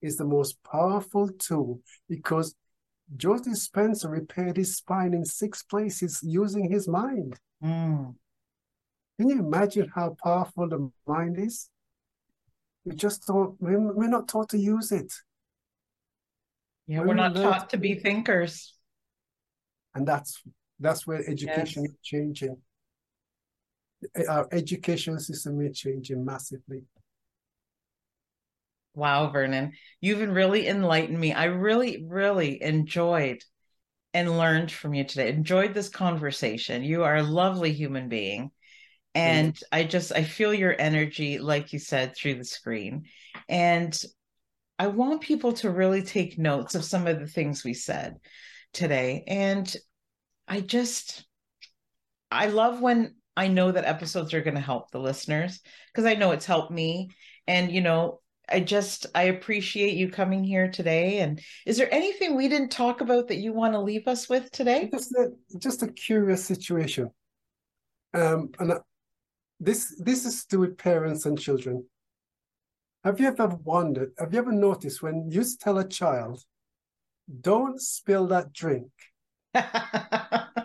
is 0.00 0.16
the 0.16 0.24
most 0.24 0.56
powerful 0.70 1.28
tool 1.38 1.80
because 2.08 2.54
Joe 3.16 3.34
Dispenza 3.34 4.10
repaired 4.10 4.56
his 4.56 4.76
spine 4.76 5.14
in 5.14 5.24
six 5.24 5.62
places 5.62 6.20
using 6.22 6.70
his 6.70 6.88
mind. 6.88 7.38
Mm. 7.62 8.14
Can 9.18 9.28
you 9.28 9.38
imagine 9.38 9.90
how 9.94 10.16
powerful 10.22 10.68
the 10.68 10.90
mind 11.06 11.38
is? 11.38 11.70
We 12.84 12.94
just 12.94 13.26
don't, 13.26 13.56
we're 13.60 14.08
not 14.08 14.28
taught 14.28 14.50
to 14.50 14.58
use 14.58 14.92
it. 14.92 15.12
Yeah, 16.86 17.00
we're 17.00 17.14
not 17.14 17.34
taught 17.34 17.70
to 17.70 17.78
be 17.78 17.94
thinkers. 17.94 18.74
And 19.94 20.06
that's 20.06 20.42
that's 20.80 21.06
where 21.06 21.20
education 21.28 21.84
yes. 21.84 21.92
is 21.92 21.98
changing. 22.02 22.56
Our 24.28 24.48
education 24.52 25.18
system 25.18 25.60
is 25.60 25.78
changing 25.78 26.24
massively. 26.24 26.82
Wow, 28.94 29.30
Vernon, 29.30 29.72
you've 30.00 30.20
been 30.20 30.32
really 30.32 30.68
enlightened 30.68 31.18
me. 31.18 31.32
I 31.32 31.46
really, 31.46 32.04
really 32.06 32.62
enjoyed 32.62 33.42
and 34.12 34.38
learned 34.38 34.70
from 34.70 34.94
you 34.94 35.04
today. 35.04 35.28
Enjoyed 35.30 35.74
this 35.74 35.88
conversation. 35.88 36.84
You 36.84 37.02
are 37.02 37.16
a 37.16 37.22
lovely 37.22 37.72
human 37.72 38.08
being. 38.08 38.52
And 39.14 39.54
mm-hmm. 39.54 39.64
I 39.72 39.84
just 39.84 40.12
I 40.12 40.22
feel 40.22 40.54
your 40.54 40.74
energy, 40.78 41.38
like 41.38 41.72
you 41.72 41.78
said, 41.78 42.14
through 42.16 42.34
the 42.34 42.44
screen. 42.44 43.04
And 43.48 44.00
I 44.78 44.88
want 44.88 45.22
people 45.22 45.52
to 45.54 45.70
really 45.70 46.02
take 46.02 46.38
notes 46.38 46.74
of 46.74 46.84
some 46.84 47.06
of 47.06 47.20
the 47.20 47.26
things 47.26 47.64
we 47.64 47.74
said 47.74 48.16
today. 48.72 49.24
And 49.26 49.74
I 50.46 50.60
just, 50.60 51.24
I 52.30 52.46
love 52.46 52.80
when 52.80 53.14
I 53.36 53.48
know 53.48 53.72
that 53.72 53.84
episodes 53.84 54.32
are 54.34 54.42
going 54.42 54.54
to 54.54 54.60
help 54.60 54.90
the 54.90 55.00
listeners 55.00 55.60
because 55.92 56.04
I 56.04 56.14
know 56.14 56.30
it's 56.30 56.46
helped 56.46 56.70
me. 56.70 57.10
And, 57.46 57.70
you 57.70 57.80
know, 57.80 58.20
I 58.48 58.60
just, 58.60 59.06
I 59.14 59.24
appreciate 59.24 59.94
you 59.94 60.10
coming 60.10 60.44
here 60.44 60.70
today. 60.70 61.18
And 61.20 61.40
is 61.66 61.76
there 61.76 61.92
anything 61.92 62.36
we 62.36 62.48
didn't 62.48 62.70
talk 62.70 63.00
about 63.00 63.28
that 63.28 63.38
you 63.38 63.52
want 63.52 63.72
to 63.74 63.80
leave 63.80 64.06
us 64.06 64.28
with 64.28 64.50
today? 64.52 64.88
Just 64.92 65.12
a, 65.12 65.30
just 65.58 65.82
a 65.82 65.88
curious 65.88 66.44
situation. 66.44 67.10
Um, 68.12 68.50
and 68.60 68.74
this, 69.58 69.94
this 69.98 70.24
is 70.24 70.44
to 70.46 70.58
with 70.58 70.78
parents 70.78 71.26
and 71.26 71.38
children. 71.38 71.84
Have 73.02 73.20
you 73.20 73.26
ever 73.26 73.48
wondered, 73.64 74.12
have 74.18 74.32
you 74.32 74.38
ever 74.38 74.52
noticed 74.52 75.02
when 75.02 75.30
you 75.30 75.44
tell 75.60 75.78
a 75.78 75.86
child, 75.86 76.42
don't 77.40 77.80
spill 77.80 78.26
that 78.28 78.52
drink? 78.52 78.90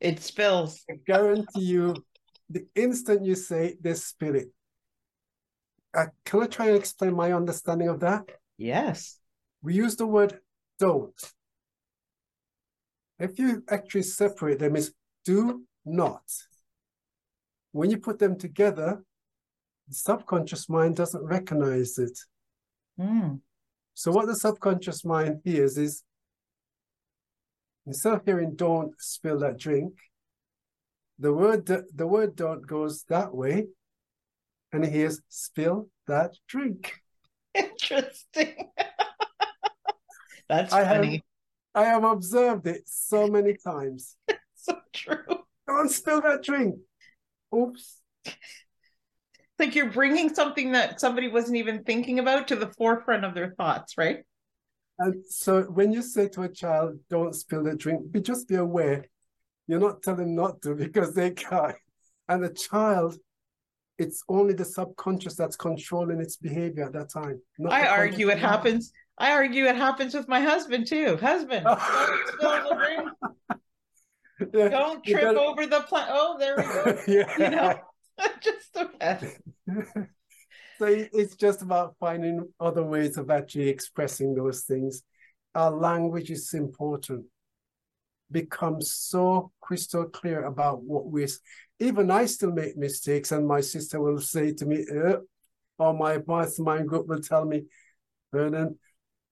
it 0.00 0.20
spills. 0.20 0.84
I 0.90 0.94
guarantee 1.06 1.62
you, 1.62 1.94
the 2.50 2.66
instant 2.74 3.24
you 3.24 3.34
say 3.34 3.76
this 3.80 4.06
spill 4.06 4.36
it. 4.36 4.48
Uh, 5.96 6.06
can 6.24 6.42
I 6.42 6.46
try 6.46 6.66
and 6.68 6.76
explain 6.76 7.14
my 7.14 7.32
understanding 7.32 7.88
of 7.88 8.00
that? 8.00 8.28
Yes. 8.56 9.18
We 9.62 9.74
use 9.74 9.96
the 9.96 10.06
word 10.06 10.38
don't. 10.78 11.14
If 13.18 13.38
you 13.38 13.64
actually 13.68 14.02
separate 14.02 14.60
them, 14.60 14.76
is 14.76 14.92
do 15.24 15.64
not. 15.84 16.22
When 17.72 17.90
you 17.90 17.98
put 17.98 18.18
them 18.18 18.38
together, 18.38 19.02
the 19.88 19.94
subconscious 19.94 20.68
mind 20.68 20.96
doesn't 20.96 21.24
recognize 21.24 21.98
it. 21.98 22.18
Mm. 23.00 23.40
So 23.94 24.12
what 24.12 24.26
the 24.26 24.36
subconscious 24.36 25.04
mind 25.04 25.40
hears 25.44 25.76
is 25.76 26.04
instead 27.88 28.14
of 28.14 28.24
hearing 28.24 28.54
don't 28.54 28.92
spill 28.98 29.40
that 29.40 29.58
drink, 29.58 29.94
the 31.18 31.32
word 31.32 31.66
the 31.66 32.06
word 32.06 32.36
don't 32.36 32.64
goes 32.66 33.02
that 33.08 33.34
way 33.34 33.66
and 34.72 34.84
he 34.84 34.90
hears 34.90 35.20
spill 35.28 35.88
that 36.06 36.34
drink. 36.46 36.94
Interesting. 37.54 38.70
That's 40.48 40.72
I 40.72 40.84
funny. 40.84 41.24
Have, 41.74 41.84
I 41.84 41.88
have 41.88 42.04
observed 42.04 42.66
it 42.68 42.82
so 42.86 43.26
many 43.26 43.54
times. 43.54 44.16
so 44.54 44.78
true. 44.92 45.24
Don't 45.66 45.90
spill 45.90 46.20
that 46.22 46.44
drink. 46.44 46.76
Oops 47.54 48.00
like 49.58 49.74
you're 49.74 49.90
bringing 49.90 50.32
something 50.32 50.72
that 50.72 51.00
somebody 51.00 51.28
wasn't 51.28 51.56
even 51.56 51.82
thinking 51.82 52.18
about 52.18 52.48
to 52.48 52.56
the 52.56 52.68
forefront 52.78 53.24
of 53.24 53.34
their 53.34 53.54
thoughts, 53.56 53.98
right? 53.98 54.24
And 54.98 55.24
so 55.28 55.62
when 55.62 55.92
you 55.92 56.02
say 56.02 56.28
to 56.28 56.42
a 56.42 56.48
child, 56.48 56.98
don't 57.08 57.34
spill 57.34 57.64
the 57.64 57.76
drink, 57.76 58.10
be 58.10 58.20
just 58.20 58.48
be 58.48 58.56
aware. 58.56 59.04
You're 59.66 59.80
not 59.80 60.02
telling 60.02 60.20
them 60.20 60.34
not 60.34 60.62
to 60.62 60.74
because 60.74 61.14
they 61.14 61.30
can't. 61.30 61.76
And 62.28 62.42
the 62.42 62.50
child, 62.50 63.16
it's 63.98 64.22
only 64.28 64.54
the 64.54 64.64
subconscious 64.64 65.34
that's 65.34 65.56
controlling 65.56 66.20
its 66.20 66.36
behavior 66.36 66.84
at 66.84 66.92
that 66.92 67.10
time. 67.10 67.40
I 67.68 67.86
argue 67.86 68.28
it 68.30 68.38
happens. 68.38 68.92
I 69.18 69.32
argue 69.32 69.66
it 69.66 69.76
happens 69.76 70.14
with 70.14 70.28
my 70.28 70.40
husband 70.40 70.86
too. 70.86 71.16
Husband, 71.16 71.64
don't 71.64 71.80
spill 72.28 72.68
the 72.68 72.74
drink. 72.76 73.08
Yeah, 74.54 74.68
don't 74.68 75.04
trip 75.04 75.20
gotta... 75.20 75.40
over 75.40 75.66
the 75.66 75.80
plant. 75.80 76.10
Oh, 76.12 76.36
there 76.38 76.56
we 76.56 76.62
go. 76.62 76.98
yeah. 77.08 77.34
You 77.38 77.56
know? 77.56 77.80
just 78.40 78.72
the 78.72 78.88
best. 79.00 79.36
So 80.78 80.86
it's 80.86 81.34
just 81.34 81.62
about 81.62 81.96
finding 81.98 82.48
other 82.60 82.82
ways 82.82 83.16
of 83.16 83.30
actually 83.30 83.68
expressing 83.68 84.34
those 84.34 84.62
things. 84.62 85.02
Our 85.54 85.70
language 85.70 86.30
is 86.30 86.54
important. 86.54 87.26
Become 88.30 88.80
so 88.82 89.50
crystal 89.60 90.04
clear 90.04 90.44
about 90.44 90.82
what 90.82 91.06
we're. 91.06 91.28
Even 91.80 92.10
I 92.10 92.26
still 92.26 92.52
make 92.52 92.76
mistakes, 92.76 93.32
and 93.32 93.46
my 93.46 93.60
sister 93.60 94.00
will 94.00 94.20
say 94.20 94.52
to 94.52 94.66
me, 94.66 94.84
eh, 94.90 95.16
or 95.78 95.94
my 95.94 96.18
mastermind 96.26 96.88
group 96.88 97.06
will 97.06 97.20
tell 97.20 97.44
me, 97.44 97.64
Vernon. 98.32 98.78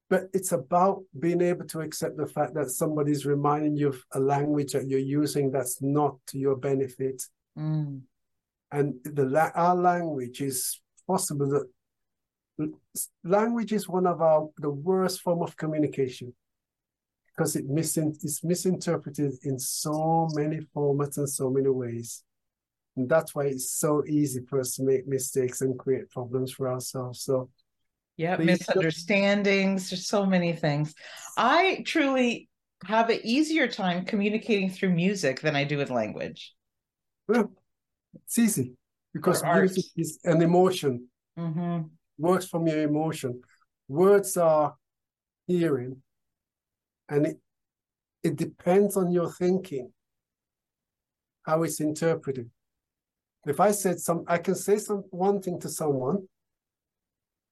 But 0.08 0.24
it's 0.32 0.52
about 0.52 1.02
being 1.18 1.42
able 1.42 1.66
to 1.66 1.80
accept 1.80 2.16
the 2.16 2.26
fact 2.26 2.54
that 2.54 2.70
somebody's 2.70 3.26
reminding 3.26 3.76
you 3.76 3.88
of 3.88 4.02
a 4.12 4.20
language 4.20 4.72
that 4.72 4.88
you're 4.88 5.00
using 5.00 5.50
that's 5.50 5.82
not 5.82 6.16
to 6.28 6.38
your 6.38 6.56
benefit. 6.56 7.22
Mm 7.58 8.02
and 8.72 8.94
the 9.04 9.52
our 9.54 9.76
language 9.76 10.40
is 10.40 10.80
possible. 11.06 11.48
That 12.58 12.72
language 13.24 13.72
is 13.72 13.88
one 13.88 14.06
of 14.06 14.20
our 14.20 14.48
the 14.58 14.70
worst 14.70 15.20
form 15.20 15.42
of 15.42 15.56
communication 15.56 16.32
because 17.36 17.54
it 17.54 17.68
misin, 17.68 18.16
it's 18.22 18.42
misinterpreted 18.42 19.32
in 19.42 19.58
so 19.58 20.28
many 20.32 20.60
formats 20.74 21.18
and 21.18 21.28
so 21.28 21.50
many 21.50 21.68
ways. 21.68 22.24
And 22.96 23.08
that's 23.08 23.34
why 23.34 23.44
it's 23.44 23.72
so 23.72 24.02
easy 24.08 24.40
for 24.48 24.58
us 24.58 24.74
to 24.76 24.84
make 24.84 25.06
mistakes 25.06 25.60
and 25.60 25.78
create 25.78 26.10
problems 26.10 26.52
for 26.52 26.70
ourselves. 26.70 27.22
So 27.22 27.50
yeah 28.16 28.36
misunderstandings 28.36 29.90
there's 29.90 30.06
so 30.06 30.24
many 30.24 30.54
things. 30.54 30.94
I 31.36 31.82
truly 31.86 32.48
have 32.84 33.10
an 33.10 33.20
easier 33.22 33.68
time 33.68 34.04
communicating 34.04 34.70
through 34.70 34.90
music 34.90 35.40
than 35.40 35.56
i 35.56 35.64
do 35.64 35.76
with 35.76 35.90
language. 35.90 36.54
Well 37.28 37.52
it's 38.14 38.38
easy 38.38 38.76
because 39.16 39.42
music 39.42 39.84
is 39.96 40.18
an 40.24 40.42
emotion. 40.42 41.08
Mm-hmm. 41.38 41.88
Works 42.18 42.46
from 42.46 42.66
your 42.66 42.82
emotion. 42.82 43.40
Words 43.88 44.36
are 44.36 44.76
hearing, 45.46 46.02
and 47.08 47.26
it 47.26 47.38
it 48.22 48.36
depends 48.36 48.96
on 48.96 49.10
your 49.10 49.30
thinking 49.30 49.92
how 51.44 51.62
it's 51.62 51.80
interpreted. 51.80 52.50
If 53.46 53.60
I 53.60 53.70
said 53.70 54.00
some, 54.00 54.24
I 54.26 54.38
can 54.38 54.54
say 54.54 54.78
some 54.78 55.04
one 55.10 55.40
thing 55.40 55.60
to 55.60 55.68
someone, 55.68 56.26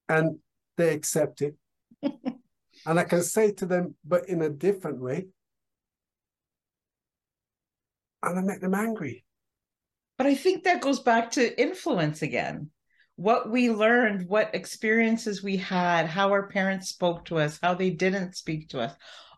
and 0.09 0.39
they 0.77 0.93
accept 0.93 1.41
it, 1.41 1.55
and 2.03 3.01
I 3.01 3.05
can 3.05 3.23
say 3.23 3.53
to 3.53 3.67
them, 3.67 3.95
but 4.05 4.29
in 4.29 4.43
a 4.43 4.51
different 4.51 5.01
way, 5.01 5.29
and 8.23 8.39
I 8.39 8.43
make 8.43 8.61
them 8.61 8.75
angry. 8.75 9.25
But 10.17 10.27
I 10.27 10.35
think 10.35 10.65
that 10.65 10.81
goes 10.81 11.01
back 11.01 11.33
to 11.33 11.61
influence 11.61 12.23
again. 12.23 12.71
What 13.17 13.51
we 13.51 13.71
learned, 13.71 14.29
what 14.29 14.55
experiences 14.55 15.43
we 15.43 15.57
had, 15.57 16.07
how 16.07 16.31
our 16.31 16.49
parents 16.49 16.89
spoke 16.89 17.27
to 17.27 17.39
us, 17.39 17.59
how 17.63 17.75
they 17.75 17.91
didn't 17.91 18.37
speak 18.37 18.71
to 18.71 18.81
us, 18.81 18.93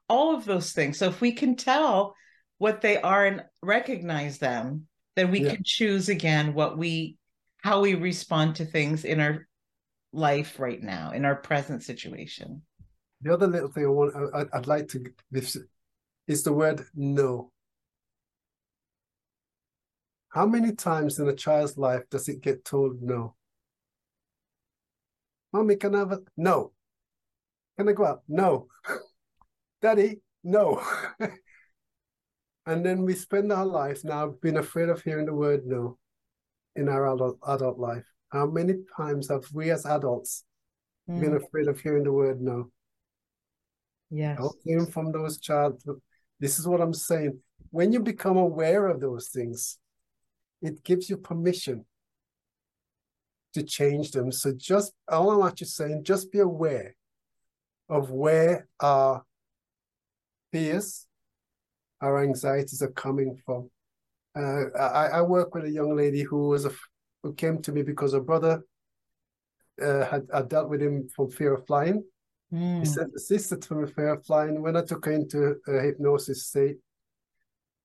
all 0.09 0.35
of 0.35 0.45
those 0.45 0.73
things. 0.73 0.99
So 0.99 1.09
if 1.09 1.21
we 1.21 1.33
can 1.33 1.57
tell 1.57 2.15
what 2.59 2.81
they 2.81 3.01
are 3.01 3.27
and 3.27 3.45
recognize 3.63 4.39
them, 4.39 4.87
then 5.15 5.31
we 5.31 5.43
yeah. 5.43 5.55
can 5.55 5.63
choose 5.65 6.09
again 6.09 6.55
what 6.55 6.79
we 6.79 7.17
how 7.63 7.81
we 7.81 7.95
respond 7.95 8.57
to 8.57 8.65
things 8.65 9.05
in 9.05 9.19
our 9.19 9.49
life 10.13 10.61
right 10.61 10.81
now, 10.81 11.11
in 11.11 11.25
our 11.25 11.35
present 11.35 11.83
situation. 11.83 12.63
The 13.23 13.33
other 13.33 13.47
little 13.47 13.71
thing 13.71 13.85
I 13.85 13.89
want 13.89 14.15
I, 14.35 14.45
I'd 14.57 14.67
like 14.67 14.89
to 14.89 15.05
is 16.29 16.43
the 16.43 16.53
word 16.53 16.85
no. 16.95 17.51
How 20.37 20.45
many 20.45 20.73
times 20.73 21.19
in 21.19 21.27
a 21.29 21.35
child's 21.35 21.79
life 21.79 22.03
does 22.11 22.29
it 22.29 22.43
get 22.43 22.63
told 22.63 23.01
no? 23.01 23.35
Mommy, 25.51 25.77
can 25.77 25.95
I 25.95 26.01
have 26.01 26.13
a 26.13 26.19
no? 26.37 26.73
Can 27.79 27.89
I 27.89 27.93
go 27.93 28.05
out? 28.05 28.21
No. 28.29 28.67
Daddy, 29.81 30.21
no. 30.45 30.83
and 32.67 32.85
then 32.85 33.07
we 33.07 33.15
spend 33.15 33.51
our 33.51 33.65
life 33.65 34.05
now 34.05 34.35
being 34.43 34.59
afraid 34.59 34.91
of 34.91 35.01
hearing 35.01 35.25
the 35.25 35.33
word 35.33 35.65
no 35.65 35.97
in 36.75 36.91
our 36.91 37.15
adult, 37.15 37.39
adult 37.49 37.79
life. 37.79 38.05
How 38.29 38.45
many 38.45 38.75
times 38.95 39.31
have 39.31 39.47
we 39.55 39.71
as 39.71 39.87
adults 39.87 40.45
mm. 41.09 41.19
been 41.19 41.37
afraid 41.37 41.67
of 41.67 41.81
hearing 41.81 42.05
the 42.05 42.13
word 42.13 42.43
no? 42.43 42.71
Yes. 44.11 44.39
Came 44.69 44.85
from 44.85 45.13
those 45.13 45.41
child. 45.41 45.83
This 46.41 46.59
is 46.59 46.69
what 46.69 46.83
I'm 46.83 46.93
saying. 46.93 47.39
When 47.71 47.91
you 47.91 48.01
become 48.01 48.37
aware 48.37 48.87
of 48.89 49.01
those 49.01 49.29
things, 49.29 49.79
it 50.63 50.85
gives 50.85 51.09
you 51.11 51.17
permission 51.17 51.85
to 53.55 53.63
change 53.63 54.11
them. 54.11 54.31
So 54.33 54.53
just 54.53 54.93
all 55.09 55.31
I'm 55.31 55.47
actually 55.47 55.69
saying, 55.69 56.05
just 56.05 56.31
be 56.31 56.41
aware 56.41 56.95
of 57.89 58.11
where 58.11 58.69
our 58.81 59.25
fears, 60.53 61.07
our 62.01 62.23
anxieties 62.23 62.83
are 62.83 62.91
coming 62.91 63.41
from. 63.45 63.71
Uh, 64.39 64.67
I, 64.79 65.07
I 65.19 65.23
work 65.23 65.55
with 65.55 65.65
a 65.65 65.71
young 65.71 65.97
lady 65.97 66.23
who 66.23 66.49
was 66.49 66.67
a 66.67 66.73
who 67.23 67.33
came 67.33 67.63
to 67.63 67.73
me 67.73 67.83
because 67.83 68.13
her 68.13 68.21
brother 68.21 68.63
uh, 69.83 70.05
had, 70.05 70.27
had 70.33 70.49
dealt 70.49 70.69
with 70.69 70.83
him 70.83 71.09
from 71.15 71.31
fear 71.31 71.55
of 71.55 71.67
flying. 71.67 72.05
Mm. 72.53 72.81
He 72.81 72.85
said 72.85 73.09
assisted 73.17 73.65
from 73.65 73.85
a 73.85 73.87
fear 73.87 74.11
of 74.11 74.25
flying. 74.25 74.63
When 74.63 74.77
I 74.77 74.83
took 74.83 75.07
her 75.07 75.13
into 75.13 75.57
a 75.67 75.81
hypnosis 75.81 76.47
state, 76.47 76.77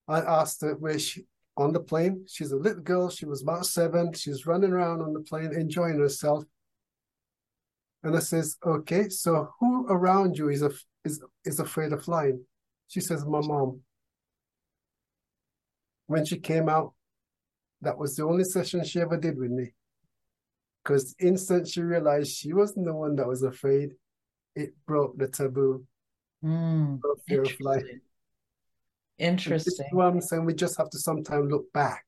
I 0.07 0.19
asked 0.19 0.61
her 0.61 0.75
where 0.75 0.99
she 0.99 1.25
on 1.57 1.73
the 1.73 1.79
plane. 1.79 2.25
She's 2.27 2.51
a 2.51 2.57
little 2.57 2.81
girl. 2.81 3.09
She 3.09 3.25
was 3.25 3.41
about 3.41 3.65
seven. 3.65 4.13
She's 4.13 4.45
running 4.45 4.71
around 4.71 5.01
on 5.01 5.13
the 5.13 5.19
plane, 5.21 5.53
enjoying 5.53 5.99
herself. 5.99 6.43
And 8.03 8.15
I 8.15 8.19
says, 8.19 8.57
okay, 8.65 9.09
so 9.09 9.49
who 9.59 9.85
around 9.87 10.37
you 10.37 10.49
is, 10.49 10.63
a, 10.63 10.71
is, 11.05 11.21
is 11.45 11.59
afraid 11.59 11.93
of 11.93 12.03
flying? 12.03 12.43
She 12.87 12.99
says, 12.99 13.25
my 13.25 13.41
mom. 13.41 13.81
When 16.07 16.25
she 16.25 16.37
came 16.37 16.67
out, 16.67 16.93
that 17.81 17.97
was 17.97 18.15
the 18.15 18.25
only 18.25 18.43
session 18.43 18.83
she 18.83 18.99
ever 18.99 19.17
did 19.17 19.37
with 19.37 19.51
me. 19.51 19.73
Because 20.83 21.15
instant 21.19 21.67
she 21.67 21.81
realized 21.81 22.35
she 22.35 22.53
wasn't 22.53 22.87
the 22.87 22.93
one 22.93 23.15
that 23.17 23.27
was 23.27 23.43
afraid, 23.43 23.91
it 24.55 24.73
broke 24.87 25.17
the 25.17 25.27
taboo. 25.27 25.85
Mm, 26.43 26.99
fear 27.27 27.43
of 27.43 27.51
flying. 27.51 28.01
Interesting. 29.21 29.87
what 29.91 30.07
I'm 30.07 30.21
saying. 30.21 30.45
We 30.45 30.53
just 30.53 30.77
have 30.77 30.89
to 30.89 30.99
sometimes 30.99 31.51
look 31.51 31.71
back 31.73 32.03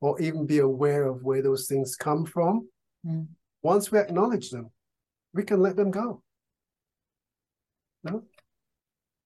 or 0.00 0.20
even 0.20 0.46
be 0.46 0.58
aware 0.58 1.06
of 1.06 1.22
where 1.22 1.42
those 1.42 1.66
things 1.66 1.96
come 1.96 2.24
from. 2.24 2.68
Mm. 3.04 3.26
Once 3.62 3.90
we 3.90 3.98
acknowledge 3.98 4.50
them, 4.50 4.70
we 5.34 5.42
can 5.42 5.60
let 5.60 5.76
them 5.76 5.90
go. 5.90 6.22
No? 8.04 8.22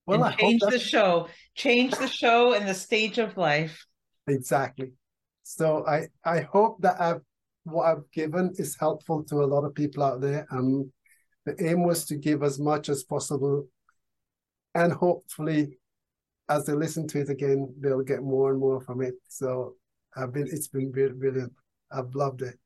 Well, 0.06 0.24
and 0.24 0.38
change 0.38 0.62
the 0.62 0.78
show, 0.78 1.28
change 1.54 1.92
the 1.96 2.08
show 2.08 2.54
and 2.54 2.66
the 2.66 2.74
stage 2.74 3.18
of 3.18 3.36
life. 3.36 3.84
Exactly. 4.26 4.92
So 5.42 5.84
I 5.86 6.08
I 6.24 6.40
hope 6.40 6.80
that 6.82 7.00
I've 7.00 7.20
what 7.64 7.84
I've 7.84 8.10
given 8.12 8.52
is 8.56 8.76
helpful 8.78 9.24
to 9.24 9.42
a 9.42 9.46
lot 9.46 9.64
of 9.64 9.74
people 9.74 10.02
out 10.02 10.20
there. 10.20 10.46
Um, 10.50 10.90
the 11.44 11.54
aim 11.64 11.84
was 11.84 12.06
to 12.06 12.16
give 12.16 12.42
as 12.42 12.58
much 12.58 12.88
as 12.88 13.04
possible, 13.04 13.68
and 14.74 14.92
hopefully, 14.92 15.79
as 16.50 16.66
they 16.66 16.72
listen 16.74 17.06
to 17.08 17.20
it 17.20 17.30
again, 17.30 17.72
they'll 17.78 18.02
get 18.02 18.22
more 18.22 18.50
and 18.50 18.58
more 18.58 18.80
from 18.80 19.00
it. 19.00 19.14
So 19.28 19.76
I've 20.16 20.32
been 20.32 20.48
it's 20.48 20.68
been 20.68 20.90
brilliant. 20.90 21.52
I've 21.90 22.14
loved 22.14 22.42
it. 22.42 22.58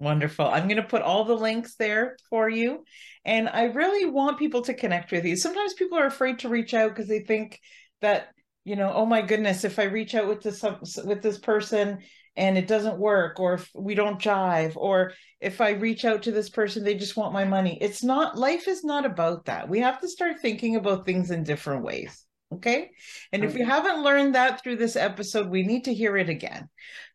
Wonderful. 0.00 0.46
I'm 0.46 0.64
going 0.64 0.76
to 0.76 0.82
put 0.82 1.02
all 1.02 1.24
the 1.24 1.34
links 1.34 1.76
there 1.76 2.16
for 2.28 2.48
you. 2.48 2.84
And 3.24 3.48
I 3.48 3.64
really 3.64 4.10
want 4.10 4.38
people 4.38 4.62
to 4.62 4.74
connect 4.74 5.12
with 5.12 5.24
you. 5.24 5.36
Sometimes 5.36 5.74
people 5.74 5.98
are 5.98 6.06
afraid 6.06 6.40
to 6.40 6.48
reach 6.48 6.74
out 6.74 6.90
because 6.90 7.08
they 7.08 7.20
think 7.20 7.60
that, 8.00 8.28
you 8.64 8.76
know, 8.76 8.92
oh 8.92 9.06
my 9.06 9.22
goodness, 9.22 9.64
if 9.64 9.78
I 9.78 9.84
reach 9.84 10.14
out 10.14 10.26
with 10.26 10.42
this 10.42 10.64
with 11.04 11.22
this 11.22 11.38
person 11.38 11.98
and 12.36 12.58
it 12.58 12.66
doesn't 12.66 12.98
work 12.98 13.38
or 13.38 13.54
if 13.54 13.70
we 13.74 13.94
don't 13.94 14.20
jive 14.20 14.76
or 14.76 15.12
if 15.40 15.60
I 15.60 15.70
reach 15.70 16.04
out 16.04 16.24
to 16.24 16.32
this 16.32 16.50
person 16.50 16.82
they 16.82 16.96
just 16.96 17.16
want 17.16 17.32
my 17.32 17.44
money. 17.44 17.78
It's 17.80 18.02
not 18.02 18.36
life 18.36 18.66
is 18.66 18.82
not 18.82 19.06
about 19.06 19.44
that. 19.44 19.68
We 19.68 19.78
have 19.80 20.00
to 20.00 20.08
start 20.08 20.40
thinking 20.40 20.74
about 20.74 21.06
things 21.06 21.30
in 21.30 21.44
different 21.44 21.84
ways. 21.84 22.23
Okay? 22.54 22.90
And 23.32 23.44
okay. 23.44 23.52
if 23.52 23.58
you 23.58 23.64
haven't 23.64 24.02
learned 24.02 24.34
that 24.34 24.62
through 24.62 24.76
this 24.76 24.96
episode, 24.96 25.48
we 25.48 25.62
need 25.62 25.84
to 25.84 25.94
hear 25.94 26.16
it 26.16 26.28
again 26.28 26.68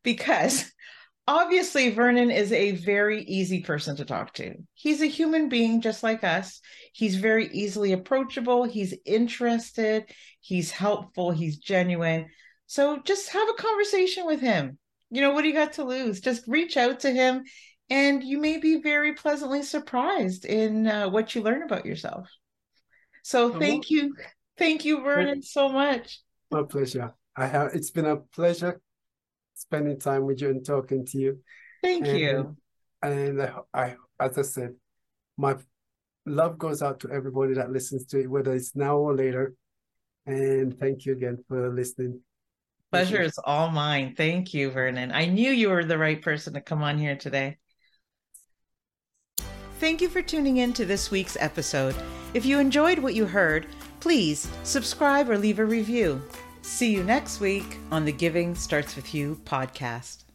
because 0.04 0.72
obviously 1.28 1.90
Vernon 1.90 2.32
is 2.32 2.52
a 2.52 2.72
very 2.72 3.24
easy 3.24 3.62
person 3.62 3.96
to 3.98 4.06
talk 4.06 4.34
to. 4.36 4.56
He's 4.74 5.02
a 5.02 5.08
human 5.08 5.50
being 5.50 5.82
just 5.82 6.04
like 6.04 6.24
us. 6.24 6.62
He's 6.94 7.16
very 7.16 7.48
easily 7.52 7.94
approachable, 7.94 8.64
he's 8.64 8.94
interested, 9.06 10.06
he's 10.42 10.72
helpful, 10.72 11.32
he's 11.32 11.58
genuine. 11.58 12.28
So 12.68 13.00
just 13.04 13.30
have 13.30 13.50
a 13.50 13.62
conversation 13.62 14.26
with 14.26 14.42
him. 14.42 14.78
You 15.10 15.22
know, 15.22 15.32
what 15.32 15.42
do 15.42 15.48
you 15.48 15.56
got 15.56 15.74
to 15.74 15.84
lose? 15.84 16.22
Just 16.22 16.44
reach 16.48 16.78
out 16.78 17.00
to 17.02 17.12
him 17.12 17.44
and 17.90 18.24
you 18.24 18.38
may 18.38 18.58
be 18.58 18.82
very 18.82 19.14
pleasantly 19.14 19.64
surprised 19.64 20.46
in 20.46 20.88
uh, 20.88 21.10
what 21.10 21.34
you 21.34 21.42
learn 21.42 21.64
about 21.64 21.86
yourself. 21.86 22.30
So 23.24 23.60
thank 23.60 23.90
you. 23.90 24.16
Thank 24.60 24.86
you, 24.86 25.02
Vernon, 25.02 25.42
so 25.42 25.70
much. 25.70 26.22
My 26.52 26.64
pleasure. 26.64 27.14
I 27.36 27.48
have 27.48 27.74
it's 27.74 27.92
been 27.92 28.06
a 28.06 28.18
pleasure 28.18 28.82
spending 29.54 30.00
time 30.00 30.26
with 30.26 30.42
you 30.42 30.50
and 30.50 30.66
talking 30.66 31.06
to 31.08 31.18
you. 31.18 31.40
Thank 31.82 32.06
and, 32.08 32.20
you. 32.20 32.58
And 33.02 33.42
I, 33.42 33.54
I, 33.74 33.96
as 34.20 34.38
I 34.38 34.42
said, 34.42 34.76
my 35.38 35.56
love 36.26 36.58
goes 36.58 36.82
out 36.82 37.00
to 37.02 37.10
everybody 37.10 37.54
that 37.54 37.72
listens 37.72 38.06
to 38.08 38.20
it, 38.20 38.30
whether 38.30 38.54
it's 38.54 38.76
now 38.76 38.98
or 38.98 39.16
later. 39.16 39.54
And 40.26 40.78
thank 40.78 41.06
you 41.06 41.14
again 41.14 41.38
for 41.48 41.74
listening. 41.74 42.22
Pleasure 42.92 43.22
is 43.22 43.40
all 43.44 43.70
mine. 43.70 44.16
Thank 44.18 44.54
you, 44.54 44.72
Vernon. 44.72 45.12
I 45.12 45.26
knew 45.26 45.52
you 45.52 45.70
were 45.70 45.86
the 45.86 45.98
right 45.98 46.22
person 46.22 46.54
to 46.54 46.62
come 46.62 46.84
on 46.84 46.98
here 46.98 47.16
today. 47.16 47.58
Thank 49.80 50.02
you 50.02 50.10
for 50.10 50.22
tuning 50.22 50.58
in 50.58 50.74
to 50.74 50.86
this 50.86 51.10
week's 51.10 51.38
episode. 51.40 51.96
If 52.34 52.46
you 52.46 52.60
enjoyed 52.60 53.00
what 53.00 53.16
you 53.16 53.26
heard, 53.26 53.68
please 54.00 54.48
subscribe 54.64 55.30
or 55.30 55.38
leave 55.38 55.60
a 55.60 55.66
review. 55.66 56.22
See 56.62 56.94
you 56.94 57.04
next 57.04 57.40
week 57.40 57.78
on 57.92 58.06
the 58.06 58.12
Giving 58.12 58.56
Starts 58.56 58.96
With 58.96 59.14
You 59.14 59.40
podcast. 59.46 60.29